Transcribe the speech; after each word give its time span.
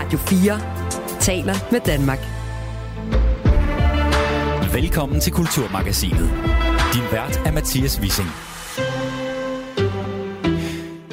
Radio 0.00 0.18
4 0.18 0.60
taler 1.20 1.54
med 1.72 1.80
Danmark. 1.80 2.18
Velkommen 4.72 5.20
til 5.20 5.32
Kulturmagasinet. 5.32 6.30
Din 6.94 7.02
vært 7.12 7.36
er 7.46 7.52
Mathias 7.52 8.00
Wissing. 8.00 8.28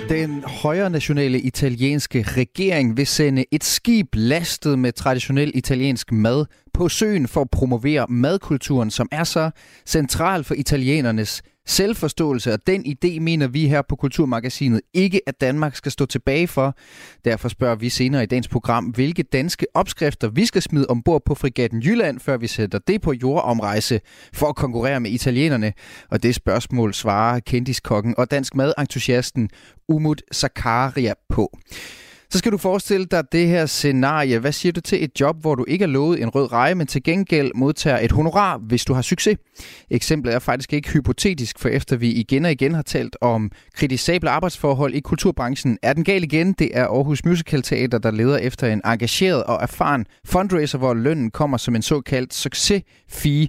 Den 0.10 0.44
højre 0.44 0.90
nationale 0.90 1.40
italienske 1.40 2.24
regering 2.28 2.98
vil 2.98 3.08
sende 3.08 3.46
et 3.52 3.64
skib 3.64 4.08
lastet 4.14 4.80
med 4.80 4.92
traditionel 4.92 5.52
italiensk 5.56 6.12
mad 6.12 6.46
på 6.78 6.90
søen 6.90 7.28
for 7.28 7.42
at 7.42 7.50
promovere 7.50 8.06
madkulturen, 8.10 8.92
som 8.92 9.08
er 9.12 9.24
så 9.24 9.50
central 9.86 10.44
for 10.44 10.54
italienernes 10.54 11.42
selvforståelse, 11.66 12.54
og 12.54 12.68
den 12.68 12.86
idé 12.86 13.20
mener 13.20 13.48
vi 13.48 13.68
her 13.68 13.82
på 13.82 13.96
Kulturmagasinet 13.96 14.82
ikke, 14.94 15.22
at 15.28 15.42
Danmark 15.42 15.76
skal 15.76 15.92
stå 15.92 16.06
tilbage 16.06 16.48
for. 16.48 16.78
Derfor 17.26 17.50
spørger 17.50 17.76
vi 17.76 17.90
senere 17.90 18.24
i 18.24 18.26
dagens 18.26 18.48
program, 18.48 18.86
hvilke 18.86 19.24
danske 19.24 19.66
opskrifter 19.74 20.30
vi 20.30 20.46
skal 20.46 20.62
smide 20.62 20.86
ombord 20.90 21.22
på 21.26 21.36
frigatten 21.36 21.82
Jylland, 21.82 22.20
før 22.20 22.38
vi 22.38 22.48
sætter 22.48 22.80
det 22.80 23.02
på 23.02 23.14
jordomrejse 23.14 24.00
for 24.34 24.48
at 24.48 24.56
konkurrere 24.56 25.00
med 25.00 25.12
italienerne. 25.12 25.74
Og 26.12 26.24
det 26.24 26.36
spørgsmål 26.36 26.94
svarer 26.94 27.40
kendiskokken 27.40 28.16
og 28.18 28.32
dansk 28.32 28.56
madentusiasten 28.56 29.50
Umut 29.88 30.22
Zakaria 30.34 31.14
på. 31.30 31.58
Så 32.30 32.38
skal 32.38 32.52
du 32.52 32.58
forestille 32.58 33.06
dig 33.06 33.24
det 33.32 33.48
her 33.48 33.66
scenarie. 33.66 34.40
Hvad 34.40 34.52
siger 34.52 34.72
du 34.72 34.82
til 34.82 35.04
et 35.04 35.20
job, 35.20 35.42
hvor 35.42 35.56
du 35.56 35.66
ikke 35.68 35.84
er 35.84 35.88
lovet 35.88 36.22
en 36.22 36.30
rød 36.30 36.52
reje, 36.52 36.76
men 36.76 36.88
til 36.88 37.04
gengæld 37.04 37.52
modtager 37.56 38.00
et 38.00 38.12
honorar, 38.12 38.58
hvis 38.58 38.86
du 38.86 38.94
har 38.94 39.02
succes? 39.02 39.38
Eksemplet 39.92 40.34
er 40.34 40.40
faktisk 40.40 40.74
ikke 40.74 40.90
hypotetisk, 40.90 41.60
for 41.60 41.70
efter 41.70 41.96
vi 41.96 42.12
igen 42.12 42.46
og 42.46 42.52
igen 42.52 42.74
har 42.74 42.82
talt 42.82 43.18
om 43.22 43.52
kritisable 43.74 44.30
arbejdsforhold 44.30 44.94
i 44.94 45.00
kulturbranchen, 45.00 45.78
er 45.84 45.94
den 45.94 46.04
gal 46.04 46.24
igen. 46.24 46.54
Det 46.54 46.70
er 46.74 46.84
Aarhus 46.84 47.26
Musical 47.26 47.62
Teater, 47.62 47.98
der 47.98 48.12
leder 48.12 48.38
efter 48.38 48.68
en 48.68 48.82
engageret 48.86 49.44
og 49.44 49.60
erfaren 49.62 50.06
fundraiser, 50.26 50.78
hvor 50.78 50.94
lønnen 50.94 51.32
kommer 51.32 51.58
som 51.58 51.76
en 51.76 51.82
såkaldt 51.82 52.34
succesfee, 52.34 53.48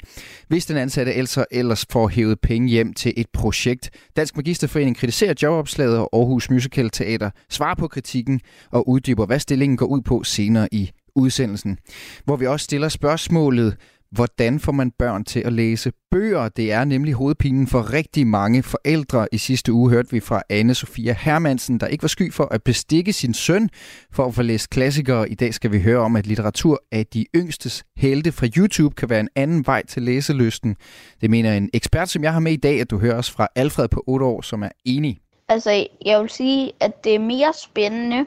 hvis 0.48 0.66
den 0.66 0.76
ansatte 0.76 1.12
altså 1.12 1.44
ellers 1.50 1.86
får 1.92 2.08
hævet 2.08 2.40
penge 2.40 2.68
hjem 2.68 2.94
til 2.94 3.12
et 3.16 3.26
projekt. 3.32 3.90
Dansk 4.16 4.36
Magisterforening 4.36 4.96
kritiserer 4.96 5.34
jobopslaget, 5.42 5.98
og 5.98 6.08
Aarhus 6.12 6.50
Musical 6.50 6.90
Teater 6.90 7.30
svarer 7.50 7.74
på 7.74 7.88
kritikken 7.88 8.40
og 8.70 8.88
uddyber, 8.88 9.26
hvad 9.26 9.38
stillingen 9.38 9.76
går 9.76 9.86
ud 9.86 10.00
på 10.00 10.24
senere 10.24 10.68
i 10.72 10.90
udsendelsen. 11.14 11.78
Hvor 12.24 12.36
vi 12.36 12.46
også 12.46 12.64
stiller 12.64 12.88
spørgsmålet, 12.88 13.76
hvordan 14.10 14.60
får 14.60 14.72
man 14.72 14.90
børn 14.90 15.24
til 15.24 15.40
at 15.40 15.52
læse 15.52 15.92
bøger? 16.10 16.48
Det 16.48 16.72
er 16.72 16.84
nemlig 16.84 17.14
hovedpinen 17.14 17.66
for 17.66 17.92
rigtig 17.92 18.26
mange 18.26 18.62
forældre. 18.62 19.26
I 19.32 19.38
sidste 19.38 19.72
uge 19.72 19.90
hørte 19.90 20.10
vi 20.10 20.20
fra 20.20 20.42
anne 20.48 20.74
Sofia 20.74 21.16
Hermansen, 21.20 21.80
der 21.80 21.86
ikke 21.86 22.02
var 22.02 22.08
sky 22.08 22.32
for 22.32 22.44
at 22.50 22.62
bestikke 22.62 23.12
sin 23.12 23.34
søn 23.34 23.70
for 24.12 24.26
at 24.26 24.34
få 24.34 24.42
læst 24.42 24.70
klassikere. 24.70 25.30
I 25.30 25.34
dag 25.34 25.54
skal 25.54 25.72
vi 25.72 25.80
høre 25.80 25.98
om, 25.98 26.16
at 26.16 26.26
litteratur 26.26 26.82
af 26.92 27.06
de 27.06 27.26
yngstes 27.36 27.84
helte 27.96 28.32
fra 28.32 28.46
YouTube 28.56 28.94
kan 28.94 29.10
være 29.10 29.20
en 29.20 29.28
anden 29.36 29.66
vej 29.66 29.86
til 29.86 30.02
læselysten. 30.02 30.76
Det 31.20 31.30
mener 31.30 31.52
en 31.56 31.70
ekspert, 31.74 32.08
som 32.08 32.24
jeg 32.24 32.32
har 32.32 32.40
med 32.40 32.52
i 32.52 32.56
dag, 32.56 32.80
at 32.80 32.90
du 32.90 32.98
hører 32.98 33.16
os 33.16 33.30
fra 33.30 33.48
Alfred 33.54 33.88
på 33.88 34.04
8 34.06 34.26
år, 34.26 34.42
som 34.42 34.62
er 34.62 34.70
enig. 34.84 35.18
Altså, 35.48 35.86
jeg 36.06 36.20
vil 36.20 36.30
sige, 36.30 36.72
at 36.80 37.04
det 37.04 37.14
er 37.14 37.18
mere 37.18 37.52
spændende 37.62 38.24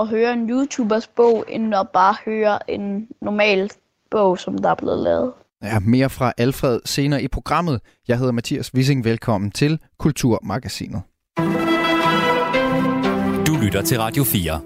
at 0.00 0.08
høre 0.08 0.32
en 0.32 0.50
YouTubers 0.50 1.06
bog, 1.06 1.44
end 1.48 1.74
at 1.74 1.88
bare 1.92 2.16
høre 2.24 2.70
en 2.70 3.08
normal 3.22 3.70
bog, 4.10 4.38
som 4.38 4.58
der 4.58 4.70
er 4.70 4.74
blevet 4.74 4.98
lavet. 4.98 5.32
Ja, 5.62 5.78
mere 5.78 6.10
fra 6.10 6.32
Alfred 6.38 6.80
senere 6.84 7.22
i 7.22 7.28
programmet. 7.28 7.80
Jeg 8.08 8.18
hedder 8.18 8.32
Mathias 8.32 8.74
Wissing. 8.74 9.04
Velkommen 9.04 9.50
til 9.50 9.78
Kulturmagasinet. 9.98 11.02
Du 13.46 13.56
lytter 13.62 13.82
til 13.82 13.98
Radio 13.98 14.24
4. 14.24 14.60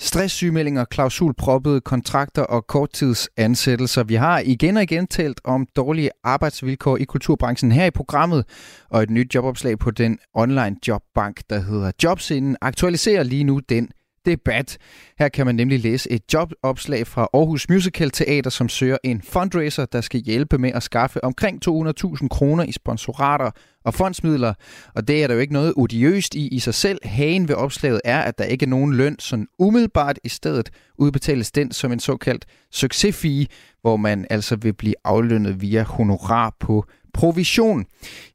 Stresssygemeldinger, 0.00 0.84
klausulproppede 0.84 1.80
kontrakter 1.80 2.42
og 2.42 2.66
korttidsansættelser. 2.66 4.04
Vi 4.04 4.14
har 4.14 4.42
igen 4.44 4.76
og 4.76 4.82
igen 4.82 5.06
talt 5.06 5.40
om 5.44 5.66
dårlige 5.76 6.10
arbejdsvilkår 6.24 6.96
i 6.96 7.04
kulturbranchen 7.04 7.72
her 7.72 7.84
i 7.84 7.90
programmet, 7.90 8.44
og 8.90 9.02
et 9.02 9.10
nyt 9.10 9.34
jobopslag 9.34 9.78
på 9.78 9.90
den 9.90 10.18
online 10.34 10.76
jobbank, 10.88 11.40
der 11.50 11.60
hedder 11.60 11.92
Jobsinden, 12.04 12.56
aktualiserer 12.60 13.22
lige 13.22 13.44
nu 13.44 13.60
den 13.68 13.88
debat. 14.26 14.78
Her 15.18 15.28
kan 15.28 15.46
man 15.46 15.54
nemlig 15.54 15.80
læse 15.80 16.10
et 16.12 16.22
jobopslag 16.34 17.06
fra 17.06 17.28
Aarhus 17.34 17.68
Musical 17.68 18.10
Teater, 18.10 18.50
som 18.50 18.68
søger 18.68 18.96
en 19.04 19.22
fundraiser, 19.22 19.84
der 19.84 20.00
skal 20.00 20.20
hjælpe 20.20 20.58
med 20.58 20.72
at 20.74 20.82
skaffe 20.82 21.24
omkring 21.24 21.68
200.000 21.68 22.28
kroner 22.28 22.64
i 22.64 22.72
sponsorater 22.72 23.50
og 23.84 23.94
fondsmidler. 23.94 24.54
Og 24.94 25.08
det 25.08 25.22
er 25.22 25.26
der 25.26 25.34
jo 25.34 25.40
ikke 25.40 25.52
noget 25.52 25.74
odiøst 25.76 26.34
i 26.34 26.48
i 26.48 26.58
sig 26.58 26.74
selv. 26.74 26.98
Hagen 27.04 27.48
ved 27.48 27.54
opslaget 27.54 28.00
er, 28.04 28.20
at 28.20 28.38
der 28.38 28.44
ikke 28.44 28.64
er 28.64 28.68
nogen 28.70 28.94
løn 28.94 29.16
sådan 29.18 29.46
umiddelbart. 29.58 30.18
I 30.24 30.28
stedet 30.28 30.70
udbetales 30.98 31.52
den 31.52 31.72
som 31.72 31.92
en 31.92 32.00
såkaldt 32.00 32.44
succesfee, 32.72 33.46
hvor 33.80 33.96
man 33.96 34.26
altså 34.30 34.56
vil 34.56 34.72
blive 34.72 34.94
aflønnet 35.04 35.60
via 35.60 35.82
honorar 35.82 36.56
på 36.60 36.84
provision. 37.14 37.86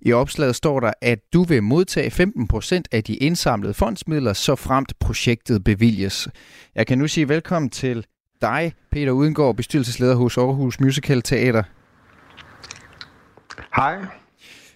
I 0.02 0.12
opslaget 0.12 0.56
står 0.56 0.80
der, 0.80 0.92
at 1.02 1.20
du 1.34 1.44
vil 1.44 1.64
modtage 1.64 2.28
15% 2.74 2.82
af 2.92 3.04
de 3.04 3.16
indsamlede 3.16 3.74
fondsmidler, 3.74 4.34
så 4.34 4.56
fremt 4.56 4.94
projektet 5.00 5.64
bevilges. 5.64 6.28
Jeg 6.76 6.88
kan 6.88 6.98
nu 6.98 7.08
sige 7.08 7.30
velkommen 7.30 7.70
til 7.70 8.06
dig, 8.42 8.74
Peter 8.92 9.12
Udengård, 9.12 9.56
bestyrelsesleder 9.56 10.16
hos 10.16 10.38
Aarhus 10.38 10.80
Musical 10.80 11.22
Teater. 11.22 11.64
Hej. 13.76 13.98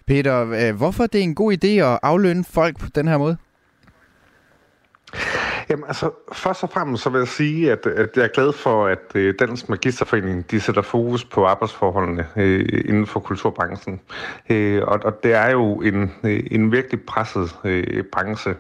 Peter, 0.08 0.72
hvorfor 0.72 1.04
er 1.04 1.08
det 1.08 1.22
en 1.22 1.36
god 1.36 1.54
idé 1.54 1.68
at 1.68 2.00
aflønne 2.04 2.44
folk 2.44 2.80
på 2.80 2.88
den 2.96 3.08
her 3.08 3.18
måde? 3.18 3.38
Jamen 5.70 5.86
altså, 5.88 6.12
først 6.32 6.64
og 6.64 6.70
fremmest 6.70 7.04
så 7.04 7.10
vil 7.10 7.20
jeg 7.20 7.28
sige, 7.28 7.72
at, 7.72 7.86
at 7.86 8.10
jeg 8.18 8.24
er 8.24 8.28
glad 8.28 8.54
for, 8.54 8.86
at 8.86 9.16
øh, 9.16 9.34
Dansk 9.40 9.70
Magisterforening 9.70 10.52
de 10.52 10.62
sætter 10.62 10.82
fokus 10.82 11.26
på 11.26 11.46
arbejdsforholdene 11.46 12.28
øh, 12.36 12.84
inden 12.86 13.08
for 13.08 13.20
kulturbranchen. 13.20 14.02
Øh, 14.50 14.82
og, 14.88 15.00
og 15.04 15.24
det 15.24 15.34
er 15.34 15.52
jo 15.52 15.76
en, 15.76 16.12
øh, 16.24 16.44
en 16.52 16.72
virkelig 16.72 17.02
presset 17.02 17.56
øh, 17.64 18.04
branche, 18.12 18.56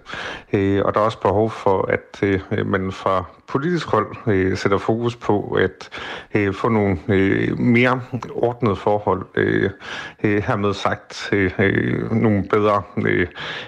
øh, 0.53 0.81
og 0.85 0.93
der 0.93 0.99
er 0.99 1.05
også 1.05 1.21
behov 1.21 1.49
for, 1.49 1.81
at 1.81 2.23
øh, 2.23 2.67
man 2.67 2.91
fra 2.91 3.25
politisk 3.47 3.87
hold 3.87 4.15
øh, 4.27 4.57
sætter 4.57 4.77
fokus 4.77 5.15
på 5.15 5.57
at 5.59 5.89
øh, 6.35 6.53
få 6.53 6.69
nogle 6.69 6.97
øh, 7.07 7.59
mere 7.59 8.01
ordnede 8.31 8.75
forhold. 8.75 9.25
Øh, 9.35 9.69
øh, 10.23 10.43
hermed 10.43 10.73
sagt 10.73 11.29
øh, 11.31 12.11
nogle 12.11 12.43
bedre 12.49 12.81
øh, 13.05 13.27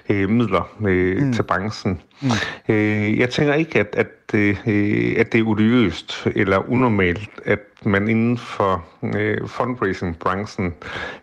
øh, 0.09 0.29
midler 0.29 0.69
øh, 0.88 1.23
mm. 1.23 1.34
til 1.34 1.44
branchen. 1.44 2.01
Mm. 2.22 2.29
Øh, 2.69 3.19
jeg 3.19 3.29
tænker 3.29 3.53
ikke, 3.53 3.79
at, 3.79 3.95
at, 3.97 4.07
øh, 4.34 5.16
at 5.18 5.34
det 5.34 5.39
er 5.39 5.47
odiøst 5.47 6.28
eller 6.35 6.69
unormalt, 6.69 7.29
at 7.45 7.59
man 7.85 8.07
inden 8.07 8.38
for 8.38 8.85
øh, 9.16 9.47
fundraising-branchen 9.47 10.73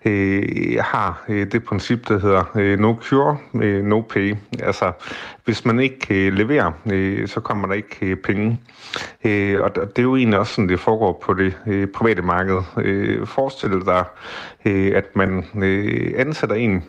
øh, 0.05 0.79
har 0.81 1.25
øh, 1.29 1.53
det 1.53 1.65
princip, 1.65 2.09
der 2.09 2.19
hedder 2.19 2.45
øh, 2.55 2.79
no 2.79 2.95
cure, 3.03 3.39
øh, 3.55 3.85
no 3.85 4.01
pay. 4.01 4.37
Altså, 4.63 4.93
hvis 5.45 5.65
man 5.65 5.81
ikke 5.81 6.27
øh, 6.27 6.33
leverer, 6.33 6.73
øh, 6.93 7.29
så 7.29 7.41
kommer 7.41 7.67
der 7.67 7.75
ikke 7.75 7.97
øh, 8.03 8.17
penge. 8.17 8.61
Øh, 9.25 9.61
og 9.61 9.75
det 9.75 9.99
er 9.99 10.03
jo 10.03 10.17
egentlig 10.17 10.39
også 10.39 10.55
sådan, 10.55 10.69
det 10.69 10.81
foregår 10.81 11.23
på 11.25 11.35
det 11.35 11.57
øh, 11.67 11.89
private 11.89 12.23
marked. 12.23 12.59
Øh, 12.79 13.27
forestil 13.27 13.71
dig, 13.87 14.05
øh, 14.67 14.93
at 14.97 15.17
man 15.17 15.45
øh, 15.63 16.13
ansætter 16.17 16.57
en, 16.57 16.85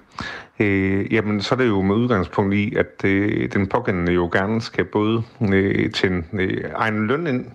øh, 0.60 1.14
jamen 1.14 1.42
så 1.42 1.56
er 1.56 1.60
det 1.60 1.68
jo 1.68 1.82
med 1.82 1.96
udgangspunkt 1.96 2.54
i, 2.54 2.76
at 2.76 3.06
øh, 3.06 3.52
den 3.54 3.68
pågældende 3.68 4.12
jo 4.12 4.30
gerne 4.34 4.62
skal 4.62 4.86
både 4.86 5.24
øh, 5.54 5.92
til 5.92 6.12
en 6.12 6.26
øh, 6.34 6.64
egen 6.76 7.08
løn 7.08 7.28
ind, 7.28 7.46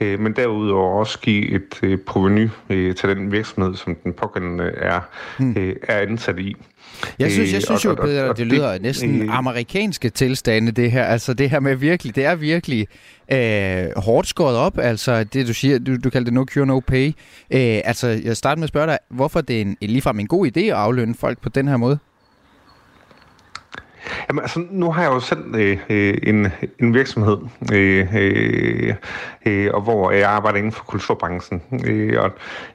øh, 0.00 0.20
men 0.20 0.32
derudover 0.32 0.98
også 0.98 1.20
give 1.20 1.50
et 1.50 1.80
øh, 1.82 1.98
proveny 1.98 2.48
øh, 2.70 2.94
til 2.94 3.08
den 3.08 3.32
virksomhed, 3.32 3.74
som 3.74 3.94
den 3.94 4.12
pågældende 4.12 4.64
er, 4.64 5.00
hmm. 5.38 5.54
øh, 5.58 5.76
er 5.82 5.98
ansat 5.98 6.38
i. 6.38 6.56
Jeg 7.18 7.30
synes, 7.30 7.52
jeg 7.52 7.62
synes 7.62 7.84
jo, 7.84 7.94
Peter, 7.94 8.32
det 8.32 8.46
lyder 8.46 8.72
det, 8.72 8.82
næsten 8.82 9.22
øh, 9.22 9.38
amerikanske 9.38 10.10
tilstande, 10.10 10.72
det 10.72 10.90
her. 10.90 11.04
Altså 11.04 11.34
det 11.34 11.50
her 11.50 11.60
med 11.60 11.76
virkelig, 11.76 12.16
det 12.16 12.24
er 12.24 12.34
virkelig 12.34 12.86
øh, 13.32 13.86
hårdt 13.96 14.28
skåret 14.28 14.56
op. 14.56 14.78
Altså 14.78 15.24
det, 15.24 15.46
du 15.46 15.54
siger, 15.54 15.78
du, 15.78 15.96
du 15.96 16.10
kalder 16.10 16.24
det 16.24 16.34
no 16.34 16.44
cure, 16.44 16.66
no 16.66 16.80
pay. 16.80 17.06
Øh, 17.50 17.80
altså 17.84 18.08
jeg 18.24 18.36
starter 18.36 18.60
med 18.60 18.64
at 18.64 18.68
spørge 18.68 18.86
dig, 18.86 18.98
hvorfor 19.10 19.40
det 19.40 19.56
er 19.56 19.60
en, 19.60 19.76
ligefrem 19.80 20.20
en 20.20 20.26
god 20.26 20.46
idé 20.46 20.60
at 20.60 20.70
aflønne 20.70 21.14
folk 21.14 21.40
på 21.42 21.48
den 21.48 21.68
her 21.68 21.76
måde? 21.76 21.98
Jamen, 24.28 24.42
altså, 24.42 24.64
nu 24.70 24.92
har 24.92 25.02
jeg 25.02 25.10
jo 25.10 25.20
selv 25.20 25.54
øh, 25.54 25.78
øh, 25.90 26.18
en, 26.22 26.52
en 26.80 26.94
virksomhed, 26.94 27.38
øh, 27.72 28.14
øh, 28.16 28.94
øh, 29.46 29.70
og 29.74 29.80
hvor 29.80 30.10
jeg 30.10 30.30
arbejder 30.30 30.58
inden 30.58 30.72
for 30.72 30.84
kulturbranchen. 30.84 31.62
Øh, 31.86 32.22
og, 32.22 32.30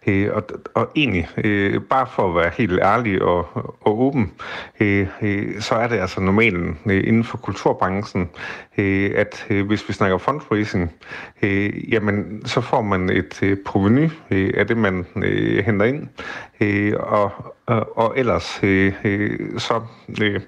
øh, 0.07 0.29
og, 0.33 0.43
og 0.73 0.91
egentlig, 0.95 1.29
øh, 1.37 1.81
bare 1.81 2.07
for 2.15 2.29
at 2.29 2.35
være 2.35 2.51
helt 2.57 2.79
ærlig 2.83 3.21
og, 3.21 3.47
og 3.81 4.01
åben, 4.01 4.31
øh, 4.79 5.07
øh, 5.21 5.61
så 5.61 5.75
er 5.75 5.87
det 5.87 5.99
altså 5.99 6.21
normalen 6.21 6.79
øh, 6.85 7.07
inden 7.07 7.23
for 7.23 7.37
kulturbranchen, 7.37 8.29
øh, 8.77 9.11
at 9.15 9.45
øh, 9.49 9.67
hvis 9.67 9.89
vi 9.89 9.93
snakker 9.93 10.17
fundraising, 10.17 10.91
øh, 11.41 11.93
jamen, 11.93 12.41
så 12.45 12.61
får 12.61 12.81
man 12.81 13.09
et 13.09 13.39
øh, 13.43 13.57
proveny 13.65 14.09
øh, 14.31 14.53
af 14.57 14.67
det, 14.67 14.77
man 14.77 15.05
øh, 15.15 15.65
henter 15.65 15.85
ind. 15.85 16.07
Øh, 16.61 16.93
og, 16.99 17.31
og, 17.65 17.97
og 17.97 18.13
ellers 18.17 18.59
øh, 18.63 18.93
øh, 19.03 19.59
så... 19.59 19.81
Øh, 20.21 20.41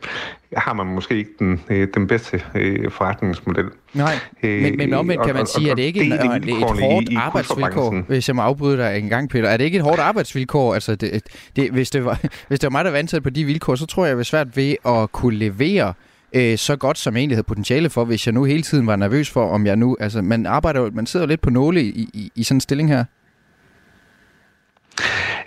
har 0.57 0.73
man 0.73 0.87
måske 0.87 1.15
ikke 1.15 1.31
den, 1.39 1.61
øh, 1.69 1.87
den 1.93 2.07
bedste 2.07 2.43
øh, 2.55 2.91
forretningsmodel. 2.91 3.65
Nej, 3.93 4.13
men, 4.43 4.77
men 4.77 4.93
omvendt 4.93 5.25
kan 5.25 5.35
man 5.35 5.45
sige, 5.45 5.71
at 5.71 5.77
det 5.77 5.83
ikke 5.83 6.09
er 6.09 6.33
et, 6.33 6.45
et 6.45 6.55
hårdt 6.55 7.09
i, 7.09 7.13
i 7.13 7.15
arbejdsvilkår, 7.15 8.01
hvis 8.07 8.27
jeg 8.27 8.35
må 8.35 8.41
afbryde 8.41 8.77
dig 8.77 8.97
en 8.97 9.09
gang, 9.09 9.29
Peter. 9.29 9.49
Er 9.49 9.57
det 9.57 9.65
ikke 9.65 9.77
et 9.77 9.83
hårdt 9.83 9.99
arbejdsvilkår? 9.99 10.73
Altså, 10.73 10.95
det, 10.95 11.23
det, 11.55 11.71
hvis, 11.71 11.89
det 11.89 12.05
var, 12.05 12.19
hvis 12.47 12.59
det 12.59 12.67
var 12.67 12.71
mig, 12.71 12.85
der 12.85 12.91
var 12.91 12.97
ansat 12.97 13.23
på 13.23 13.29
de 13.29 13.45
vilkår, 13.45 13.75
så 13.75 13.85
tror 13.85 14.05
jeg, 14.05 14.09
jeg 14.09 14.17
var 14.17 14.23
svært 14.23 14.57
ved 14.57 14.75
at 14.85 15.11
kunne 15.11 15.37
levere 15.37 15.93
øh, 16.33 16.57
så 16.57 16.75
godt, 16.75 16.97
som 16.97 17.13
jeg 17.13 17.19
egentlig 17.19 17.35
havde 17.35 17.47
potentiale 17.47 17.89
for, 17.89 18.05
hvis 18.05 18.27
jeg 18.27 18.33
nu 18.33 18.43
hele 18.43 18.63
tiden 18.63 18.87
var 18.87 18.95
nervøs 18.95 19.29
for, 19.29 19.49
om 19.49 19.65
jeg 19.65 19.75
nu... 19.75 19.97
Altså, 19.99 20.21
man 20.21 20.45
arbejder 20.45 20.91
man 20.91 21.05
sidder 21.05 21.25
jo 21.25 21.29
lidt 21.29 21.41
på 21.41 21.49
nåle 21.49 21.83
i, 21.83 22.09
i, 22.13 22.31
i 22.35 22.43
sådan 22.43 22.57
en 22.57 22.61
stilling 22.61 22.89
her. 22.89 23.03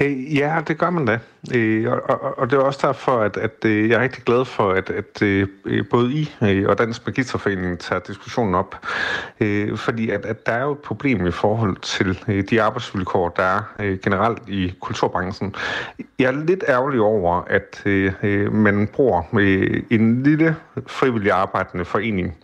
Øh, 0.01 0.37
ja, 0.37 0.61
det 0.69 0.79
gør 0.79 0.91
man 0.91 1.05
da. 1.05 1.19
Øh, 1.55 1.93
og, 1.93 2.01
og, 2.09 2.39
og 2.39 2.51
det 2.51 2.57
er 2.57 2.61
også 2.61 2.87
derfor, 2.87 3.21
at, 3.21 3.37
at 3.37 3.65
øh, 3.65 3.89
jeg 3.89 3.97
er 3.97 4.03
rigtig 4.03 4.25
glad 4.25 4.45
for, 4.45 4.71
at, 4.71 4.91
at 4.91 5.23
øh, 5.23 5.49
både 5.91 6.13
I 6.13 6.35
øh, 6.43 6.69
og 6.69 6.79
Dansk 6.79 7.07
Magisterforening 7.07 7.79
tager 7.79 8.01
diskussionen 8.01 8.55
op. 8.55 8.87
Øh, 9.41 9.77
fordi 9.77 10.11
at, 10.11 10.27
at 10.27 10.47
der 10.47 10.53
er 10.53 10.63
jo 10.63 10.73
et 10.73 10.79
problem 10.79 11.27
i 11.27 11.31
forhold 11.31 11.77
til 11.77 12.19
de 12.51 12.63
arbejdsvilkår, 12.63 13.29
der 13.29 13.43
er 13.43 13.63
generelt 14.03 14.39
i 14.49 14.75
kulturbranchen. 14.81 15.55
Jeg 16.19 16.27
er 16.27 16.45
lidt 16.45 16.65
ærgerlig 16.69 17.01
over, 17.01 17.43
at 17.47 17.83
man 18.53 18.87
bruger 18.87 19.23
en 19.91 20.23
lille 20.23 20.57
frivillig 20.87 21.33
arbejdende 21.33 21.85
forening 21.85 22.37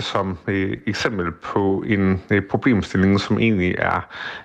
som 0.00 0.38
eksempel 0.86 1.32
på 1.32 1.84
en 1.86 2.22
problemstilling, 2.50 3.20
som 3.20 3.38
egentlig 3.38 3.74
er 3.78 4.00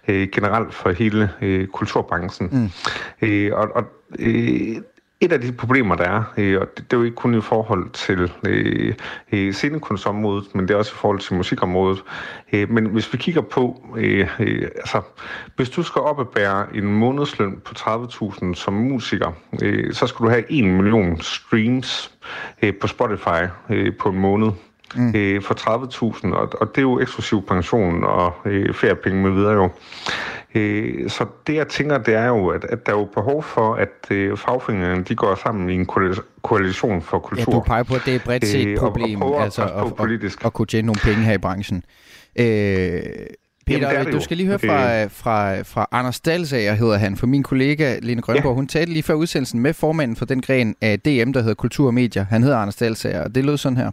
generelt 0.08 0.74
for 0.74 0.90
hele 0.90 1.30
kulturbranchen. 1.74 2.09
Mm. 2.52 2.70
Øh, 3.22 3.52
og 3.54 3.68
og 3.76 3.84
øh, 4.20 4.82
et 5.22 5.32
af 5.32 5.42
de 5.42 5.52
problemer, 5.52 5.96
der 5.96 6.04
er, 6.04 6.24
øh, 6.38 6.62
og 6.62 6.68
det, 6.78 6.92
det 6.92 6.94
er 6.94 6.98
jo 6.98 7.04
ikke 7.04 7.16
kun 7.16 7.38
i 7.38 7.42
forhold 7.42 7.90
til 7.90 8.32
øh, 8.48 8.94
øh, 9.32 9.54
scenekunstområdet, 9.54 10.56
men 10.56 10.68
det 10.68 10.74
er 10.74 10.78
også 10.78 10.92
i 10.96 11.00
forhold 11.00 11.20
til 11.20 11.36
musikområdet. 11.36 12.04
Øh, 12.54 12.72
men 12.72 12.86
hvis 12.86 13.14
vi 13.14 13.18
kigger 13.18 13.42
på, 13.42 13.84
øh, 13.98 14.30
øh, 14.40 14.68
altså, 14.76 15.02
hvis 15.56 15.70
du 15.70 15.84
skal 15.84 16.02
opbære 16.02 16.76
en 16.76 16.86
månedsløn 16.86 17.62
på 17.66 17.74
30.000 17.78 18.54
som 18.54 18.74
musiker, 18.74 19.32
øh, 19.62 19.94
så 19.94 20.08
skal 20.08 20.26
du 20.26 20.30
have 20.30 20.52
1 20.52 20.66
million 20.66 21.22
streams 21.22 22.12
øh, 22.62 22.74
på 22.82 22.88
Spotify 22.88 23.44
øh, 23.70 23.96
på 23.96 24.10
en 24.10 24.20
måned. 24.20 24.52
Mm. 24.96 25.14
Øh, 25.16 25.42
for 25.42 25.54
30.000, 26.24 26.34
og, 26.34 26.50
og 26.62 26.68
det 26.68 26.78
er 26.78 26.82
jo 26.82 27.00
eksklusiv 27.00 27.46
pension 27.46 28.04
og 28.04 28.34
øh, 28.46 28.74
feriepenge 28.74 29.24
med 29.24 29.32
videre 29.32 29.54
jo. 29.54 29.70
Øh, 30.56 31.10
så 31.10 31.26
det 31.48 31.56
jeg 31.56 31.68
tænker, 31.68 31.98
det 31.98 32.16
er 32.16 32.28
jo, 32.28 32.48
at, 32.48 32.64
at 32.64 32.86
der 32.86 32.94
er 32.94 32.98
jo 32.98 33.06
behov 33.06 33.44
for, 33.44 33.74
at 33.74 34.12
øh, 34.12 34.38
fagforeningerne 34.38 35.04
de 35.04 35.16
går 35.16 35.36
sammen 35.36 35.70
i 35.70 35.74
en 35.74 35.86
koalition 36.42 37.02
for 37.02 37.20
kultur. 37.20 37.54
Ja, 37.54 37.58
du 37.58 37.64
peger 37.64 37.84
på, 37.84 37.96
at 37.96 38.02
det 38.06 38.12
er 38.12 38.16
et 38.16 38.24
bredt 38.24 38.48
set 38.48 38.78
problem, 38.80 39.22
øh, 39.22 39.28
og, 39.28 39.36
og 39.36 39.44
altså 39.44 39.64
at, 39.64 39.96
politisk. 39.96 40.40
at, 40.40 40.46
at 40.46 40.54
kunne 40.54 40.66
tjene 40.66 40.86
nogle 40.86 41.02
penge 41.04 41.24
her 41.24 41.34
i 41.34 41.38
branchen. 41.38 41.84
Øh, 42.36 42.46
Peter, 43.66 43.92
Jamen, 43.92 44.14
du 44.14 44.20
skal 44.20 44.38
lige 44.38 44.48
høre 44.48 44.60
fra, 44.60 45.04
øh. 45.04 45.12
fra, 45.12 45.62
fra 45.62 45.88
Anders 45.92 46.20
Dalsager, 46.20 46.74
hedder 46.74 46.98
han, 46.98 47.18
for 47.18 47.28
min 47.28 47.44
kollega 47.44 48.00
Lene 48.02 48.22
Grønborg. 48.22 48.52
Ja. 48.52 48.56
Hun 48.56 48.68
talte 48.68 48.94
lige 48.94 49.04
før 49.04 49.14
udsendelsen 49.14 49.60
med 49.60 49.74
formanden 49.74 50.16
for 50.16 50.26
den 50.26 50.42
gren 50.42 50.76
af 50.82 51.00
DM, 51.00 51.32
der 51.32 51.40
hedder 51.40 51.54
Kultur 51.54 51.88
og 51.88 51.94
Medier. 51.94 52.26
Han 52.30 52.44
hedder 52.44 52.58
Anders 52.58 52.76
Dalsager, 52.76 53.24
og 53.24 53.36
det 53.36 53.46
lød 53.46 53.58
sådan 53.58 53.78
her 53.78 53.92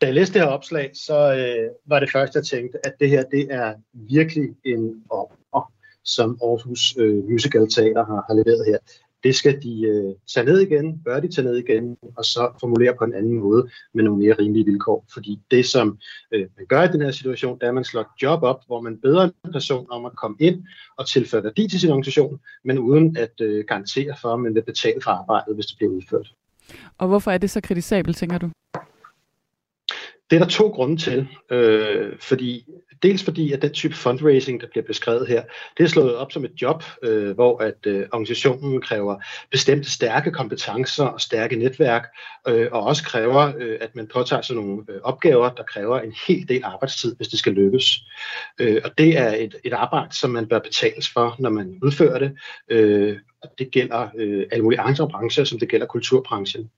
da 0.00 0.06
jeg 0.06 0.14
læste 0.14 0.34
det 0.34 0.42
her 0.42 0.48
opslag, 0.48 0.90
så 0.94 1.34
øh, 1.34 1.70
var 1.86 2.00
det 2.00 2.10
første, 2.12 2.38
jeg 2.38 2.44
tænkte, 2.44 2.86
at 2.86 2.94
det 3.00 3.08
her 3.10 3.22
det 3.24 3.46
er 3.50 3.74
virkelig 3.92 4.48
en 4.64 5.02
opera, 5.10 5.72
som 6.04 6.38
Aarhus 6.42 6.96
øh, 6.98 7.24
Musical 7.30 7.68
Teater 7.68 8.04
har, 8.04 8.24
har 8.28 8.34
leveret 8.34 8.66
her. 8.66 8.78
Det 9.24 9.34
skal 9.34 9.62
de 9.62 9.82
øh, 9.82 10.14
tage 10.34 10.46
ned 10.46 10.60
igen, 10.60 11.02
bør 11.04 11.20
de 11.20 11.28
tage 11.28 11.44
ned 11.44 11.56
igen, 11.56 11.96
og 12.16 12.24
så 12.24 12.50
formulere 12.60 12.94
på 12.98 13.04
en 13.04 13.14
anden 13.14 13.32
måde 13.32 13.68
med 13.94 14.04
nogle 14.04 14.22
mere 14.24 14.34
rimelige 14.38 14.64
vilkår. 14.64 15.04
Fordi 15.12 15.40
det, 15.50 15.66
som 15.66 15.98
øh, 16.32 16.46
man 16.56 16.66
gør 16.66 16.82
i 16.82 16.92
den 16.92 17.02
her 17.02 17.10
situation, 17.10 17.58
det 17.58 17.62
er, 17.62 17.68
at 17.68 17.74
man 17.74 17.84
slår 17.84 18.14
job 18.22 18.42
op, 18.42 18.60
hvor 18.66 18.80
man 18.80 18.98
beder 19.00 19.22
en 19.44 19.52
person 19.52 19.86
om 19.90 20.04
at 20.04 20.16
komme 20.16 20.36
ind 20.40 20.64
og 20.98 21.08
tilføre 21.08 21.44
værdi 21.44 21.68
til 21.68 21.80
sin 21.80 21.90
organisation, 21.90 22.40
men 22.64 22.78
uden 22.78 23.16
at 23.16 23.40
øh, 23.40 23.64
garantere 23.68 24.14
for, 24.20 24.28
at 24.34 24.40
man 24.40 24.54
vil 24.54 24.62
betale 24.62 25.00
for 25.02 25.10
arbejdet, 25.10 25.54
hvis 25.54 25.66
det 25.66 25.76
bliver 25.76 25.92
udført. 25.92 26.32
Og 26.98 27.08
hvorfor 27.08 27.30
er 27.30 27.38
det 27.38 27.50
så 27.50 27.60
kritisabelt, 27.60 28.16
tænker 28.16 28.38
du? 28.38 28.50
Det 30.30 30.36
er 30.36 30.40
der 30.40 30.50
to 30.50 30.68
grunde 30.68 30.96
til. 30.96 31.28
Øh, 31.50 32.18
fordi, 32.20 32.66
dels 33.02 33.24
fordi, 33.24 33.52
at 33.52 33.62
den 33.62 33.72
type 33.72 33.94
fundraising, 33.94 34.60
der 34.60 34.66
bliver 34.70 34.84
beskrevet 34.86 35.28
her, 35.28 35.42
det 35.78 35.84
er 35.84 35.88
slået 35.88 36.16
op 36.16 36.32
som 36.32 36.44
et 36.44 36.62
job, 36.62 36.84
øh, 37.02 37.34
hvor 37.34 37.58
at 37.58 37.86
øh, 37.86 38.06
organisationen 38.12 38.80
kræver 38.80 39.16
bestemte 39.50 39.90
stærke 39.90 40.30
kompetencer 40.30 41.04
og 41.04 41.20
stærke 41.20 41.56
netværk, 41.56 42.04
øh, 42.48 42.68
og 42.72 42.82
også 42.82 43.04
kræver, 43.04 43.52
øh, 43.58 43.78
at 43.80 43.96
man 43.96 44.06
påtager 44.06 44.42
sig 44.42 44.56
nogle 44.56 44.84
øh, 44.88 45.00
opgaver, 45.02 45.50
der 45.50 45.62
kræver 45.62 46.00
en 46.00 46.12
hel 46.26 46.48
del 46.48 46.64
arbejdstid, 46.64 47.16
hvis 47.16 47.28
det 47.28 47.38
skal 47.38 47.52
lykkes. 47.52 48.00
Øh, 48.60 48.80
og 48.84 48.98
det 48.98 49.18
er 49.18 49.34
et, 49.34 49.54
et 49.64 49.72
arbejde, 49.72 50.16
som 50.16 50.30
man 50.30 50.48
bør 50.48 50.58
betales 50.58 51.08
for, 51.08 51.36
når 51.38 51.50
man 51.50 51.78
udfører 51.82 52.18
det. 52.18 52.36
Øh, 52.70 53.18
og 53.42 53.48
det 53.58 53.70
gælder 53.70 54.08
øh, 54.18 54.46
alle 54.52 54.62
mulige 54.62 54.80
andre 54.80 55.08
brancher, 55.08 55.44
som 55.44 55.58
det 55.58 55.68
gælder 55.68 55.86
kulturbranchen. 55.86 56.70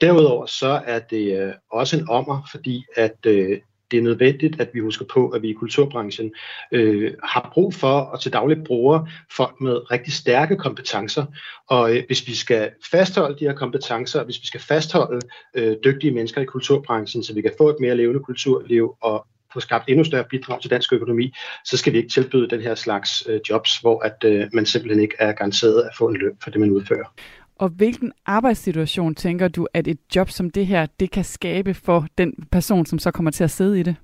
Derudover 0.00 0.46
så 0.46 0.82
er 0.86 0.98
det 0.98 1.40
øh, 1.40 1.52
også 1.72 1.96
en 1.98 2.08
ommer, 2.08 2.48
fordi 2.52 2.84
at 2.96 3.16
øh, 3.26 3.58
det 3.90 3.98
er 3.98 4.02
nødvendigt, 4.02 4.60
at 4.60 4.70
vi 4.74 4.80
husker 4.80 5.04
på, 5.04 5.28
at 5.28 5.42
vi 5.42 5.48
i 5.48 5.52
kulturbranchen 5.52 6.34
øh, 6.72 7.14
har 7.22 7.50
brug 7.54 7.74
for 7.74 8.00
at 8.14 8.20
til 8.20 8.32
dagligt 8.32 8.64
bruger 8.64 9.06
folk 9.36 9.60
med 9.60 9.90
rigtig 9.90 10.12
stærke 10.12 10.56
kompetencer. 10.56 11.24
Og 11.68 11.96
øh, 11.96 12.02
hvis 12.06 12.26
vi 12.26 12.34
skal 12.34 12.70
fastholde 12.90 13.38
de 13.38 13.44
her 13.44 13.54
kompetencer, 13.54 14.24
hvis 14.24 14.40
vi 14.40 14.46
skal 14.46 14.60
fastholde 14.60 15.20
øh, 15.54 15.76
dygtige 15.84 16.14
mennesker 16.14 16.40
i 16.40 16.44
kulturbranchen, 16.44 17.22
så 17.22 17.34
vi 17.34 17.42
kan 17.42 17.52
få 17.58 17.68
et 17.68 17.76
mere 17.80 17.96
levende 17.96 18.20
kulturliv 18.20 18.96
og 19.00 19.26
få 19.52 19.60
skabt 19.60 19.84
endnu 19.88 20.04
større 20.04 20.24
bidrag 20.30 20.60
til 20.60 20.70
dansk 20.70 20.92
økonomi, 20.92 21.32
så 21.64 21.76
skal 21.76 21.92
vi 21.92 21.98
ikke 21.98 22.10
tilbyde 22.10 22.48
den 22.48 22.60
her 22.60 22.74
slags 22.74 23.24
øh, 23.28 23.40
jobs, 23.50 23.78
hvor 23.78 24.00
at 24.00 24.24
øh, 24.24 24.46
man 24.52 24.66
simpelthen 24.66 25.02
ikke 25.02 25.16
er 25.18 25.32
garanteret 25.32 25.82
at 25.82 25.90
få 25.98 26.08
en 26.08 26.16
løn 26.16 26.36
for 26.42 26.50
det, 26.50 26.60
man 26.60 26.70
udfører. 26.70 27.14
Og 27.58 27.68
hvilken 27.68 28.12
arbejdssituation 28.26 29.14
tænker 29.14 29.48
du, 29.48 29.66
at 29.74 29.88
et 29.88 29.98
job 30.16 30.30
som 30.30 30.50
det 30.50 30.66
her, 30.66 30.86
det 31.00 31.10
kan 31.10 31.24
skabe 31.24 31.74
for 31.74 32.06
den 32.18 32.32
person, 32.52 32.86
som 32.86 32.98
så 32.98 33.10
kommer 33.10 33.30
til 33.30 33.44
at 33.44 33.50
sidde 33.50 33.80
i 33.80 33.82
det? 33.82 33.96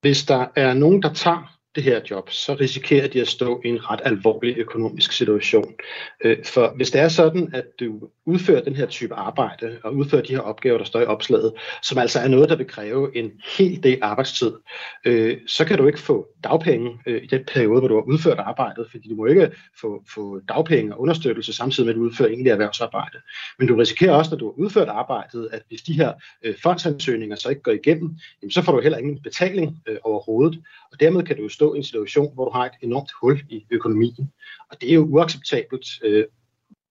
Hvis 0.00 0.24
der 0.24 0.46
er 0.56 0.74
nogen, 0.74 1.02
der 1.02 1.12
tager 1.12 1.59
det 1.74 1.82
her 1.82 2.00
job, 2.10 2.30
så 2.30 2.54
risikerer 2.54 3.08
de 3.08 3.20
at 3.20 3.28
stå 3.28 3.60
i 3.64 3.68
en 3.68 3.90
ret 3.90 4.00
alvorlig 4.04 4.56
økonomisk 4.58 5.12
situation. 5.12 5.74
Øh, 6.24 6.44
for 6.44 6.72
hvis 6.76 6.90
det 6.90 7.00
er 7.00 7.08
sådan, 7.08 7.50
at 7.54 7.64
du 7.80 8.08
udfører 8.26 8.64
den 8.64 8.76
her 8.76 8.86
type 8.86 9.14
arbejde, 9.14 9.78
og 9.84 9.94
udfører 9.94 10.22
de 10.22 10.32
her 10.32 10.40
opgaver, 10.40 10.78
der 10.78 10.84
står 10.84 11.00
i 11.00 11.04
opslaget, 11.04 11.52
som 11.82 11.98
altså 11.98 12.18
er 12.18 12.28
noget, 12.28 12.48
der 12.48 12.56
vil 12.56 12.66
kræve 12.66 13.16
en 13.16 13.30
hel 13.58 13.82
del 13.82 13.98
arbejdstid, 14.02 14.52
øh, 15.04 15.38
så 15.46 15.64
kan 15.64 15.78
du 15.78 15.86
ikke 15.86 15.98
få 15.98 16.28
dagpenge 16.44 16.98
øh, 17.06 17.22
i 17.22 17.26
den 17.26 17.44
periode, 17.54 17.80
hvor 17.80 17.88
du 17.88 17.94
har 17.94 18.02
udført 18.02 18.38
arbejdet, 18.38 18.86
fordi 18.90 19.08
du 19.08 19.14
må 19.14 19.26
ikke 19.26 19.50
få, 19.80 20.04
få 20.14 20.40
dagpenge 20.48 20.94
og 20.94 21.00
understøttelse 21.00 21.52
samtidig 21.52 21.86
med, 21.86 21.94
at 21.94 21.98
du 21.98 22.04
udfører 22.04 22.28
egentlig 22.28 22.50
erhvervsarbejde. 22.50 23.18
Men 23.58 23.68
du 23.68 23.76
risikerer 23.76 24.12
også, 24.12 24.30
når 24.30 24.38
du 24.38 24.44
har 24.44 24.64
udført 24.64 24.88
arbejdet, 24.88 25.48
at 25.52 25.62
hvis 25.68 25.82
de 25.82 25.92
her 25.92 26.12
fondsansøgninger 26.62 27.36
så 27.36 27.48
ikke 27.48 27.62
går 27.62 27.72
igennem, 27.72 28.16
så 28.50 28.62
får 28.62 28.72
du 28.72 28.80
heller 28.80 28.98
ingen 28.98 29.22
betaling 29.22 29.82
overhovedet, 30.04 30.62
og 30.92 31.00
dermed 31.00 31.22
kan 31.22 31.36
du 31.36 31.48
stå 31.60 31.74
i 31.74 31.78
en 31.78 31.84
situation, 31.84 32.34
hvor 32.34 32.44
du 32.44 32.50
har 32.50 32.64
et 32.64 32.76
enormt 32.82 33.10
hul 33.20 33.42
i 33.48 33.66
økonomien. 33.70 34.24
Og 34.70 34.76
det 34.80 34.90
er 34.90 34.94
jo 34.94 35.04
uacceptabelt, 35.04 35.86
øh, 36.04 36.24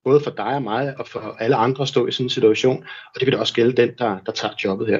både 0.03 0.21
for 0.23 0.31
dig 0.31 0.53
og 0.59 0.63
mig, 0.63 0.99
og 0.99 1.07
for 1.07 1.19
alle 1.39 1.55
andre 1.55 1.81
at 1.81 1.87
stå 1.87 2.07
i 2.07 2.11
sådan 2.11 2.25
en 2.25 2.29
situation. 2.29 2.77
Og 3.13 3.19
det 3.19 3.25
vil 3.25 3.33
da 3.33 3.39
også 3.39 3.53
gælde 3.53 3.73
den, 3.81 3.89
der, 3.97 4.19
der 4.25 4.31
tager 4.31 4.53
jobbet 4.63 4.87
her. 4.87 4.99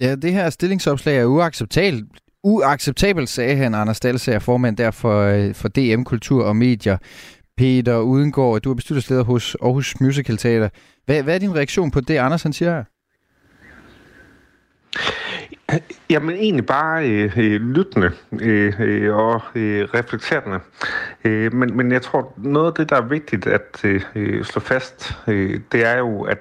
Ja, 0.00 0.14
det 0.14 0.32
her 0.32 0.50
stillingsopslag 0.50 1.18
er 1.18 1.24
uacceptabelt. 1.24 2.04
Uacceptabelt, 2.44 3.28
sagde 3.28 3.56
han, 3.56 3.74
Anders 3.74 4.00
Dalsager, 4.00 4.38
formand 4.38 4.76
der 4.76 4.90
for, 4.90 5.20
øh, 5.20 5.54
for 5.54 5.68
DM 5.68 6.02
Kultur 6.02 6.44
og 6.44 6.56
Medier. 6.56 6.96
Peter 7.56 7.98
Udengård, 7.98 8.60
du 8.60 8.70
er 8.70 8.74
bestyrelsesleder 8.74 9.24
hos 9.24 9.56
Aarhus 9.62 10.00
Musical 10.00 10.36
Teater. 10.36 10.68
Hvad, 11.06 11.22
hvad 11.22 11.34
er 11.34 11.38
din 11.38 11.54
reaktion 11.54 11.90
på 11.90 12.00
det, 12.00 12.16
Anders 12.16 12.42
han 12.42 12.52
siger 12.52 12.70
her? 12.74 12.84
Jamen 16.10 16.36
egentlig 16.36 16.66
bare 16.66 17.08
øh, 17.08 17.38
øh, 17.38 17.60
lyttende 17.60 18.12
øh, 18.40 18.80
øh, 18.80 19.16
og 19.16 19.42
øh, 19.54 19.88
reflekterende. 19.94 20.60
Øh, 21.24 21.54
men, 21.54 21.76
men 21.76 21.92
jeg 21.92 22.02
tror, 22.02 22.32
noget 22.36 22.66
af 22.66 22.74
det, 22.74 22.90
der 22.90 22.96
er 22.96 23.06
vigtigt 23.08 23.46
at 23.46 23.80
øh, 23.84 24.02
øh 24.14 24.44
slå 24.44 24.60
fast, 24.60 25.12
øh, 25.26 25.60
det 25.72 25.84
er 25.86 25.98
jo, 25.98 26.22
at 26.22 26.38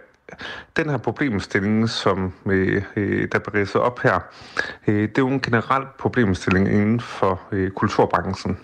den 0.78 0.90
her 0.90 0.98
problemstilling, 0.98 1.90
som 1.90 2.34
øh, 2.46 2.84
øh, 2.96 3.28
der 3.32 3.40
bliver 3.40 3.80
op 3.80 4.00
her, 4.00 4.20
øh, 4.88 5.02
det 5.02 5.18
er 5.18 5.22
jo 5.22 5.28
en 5.28 5.42
generel 5.42 5.84
problemstilling 6.00 6.68
inden 6.68 7.00
for 7.00 7.42
øh, 7.52 7.72
kulturbranchen. 7.72 8.58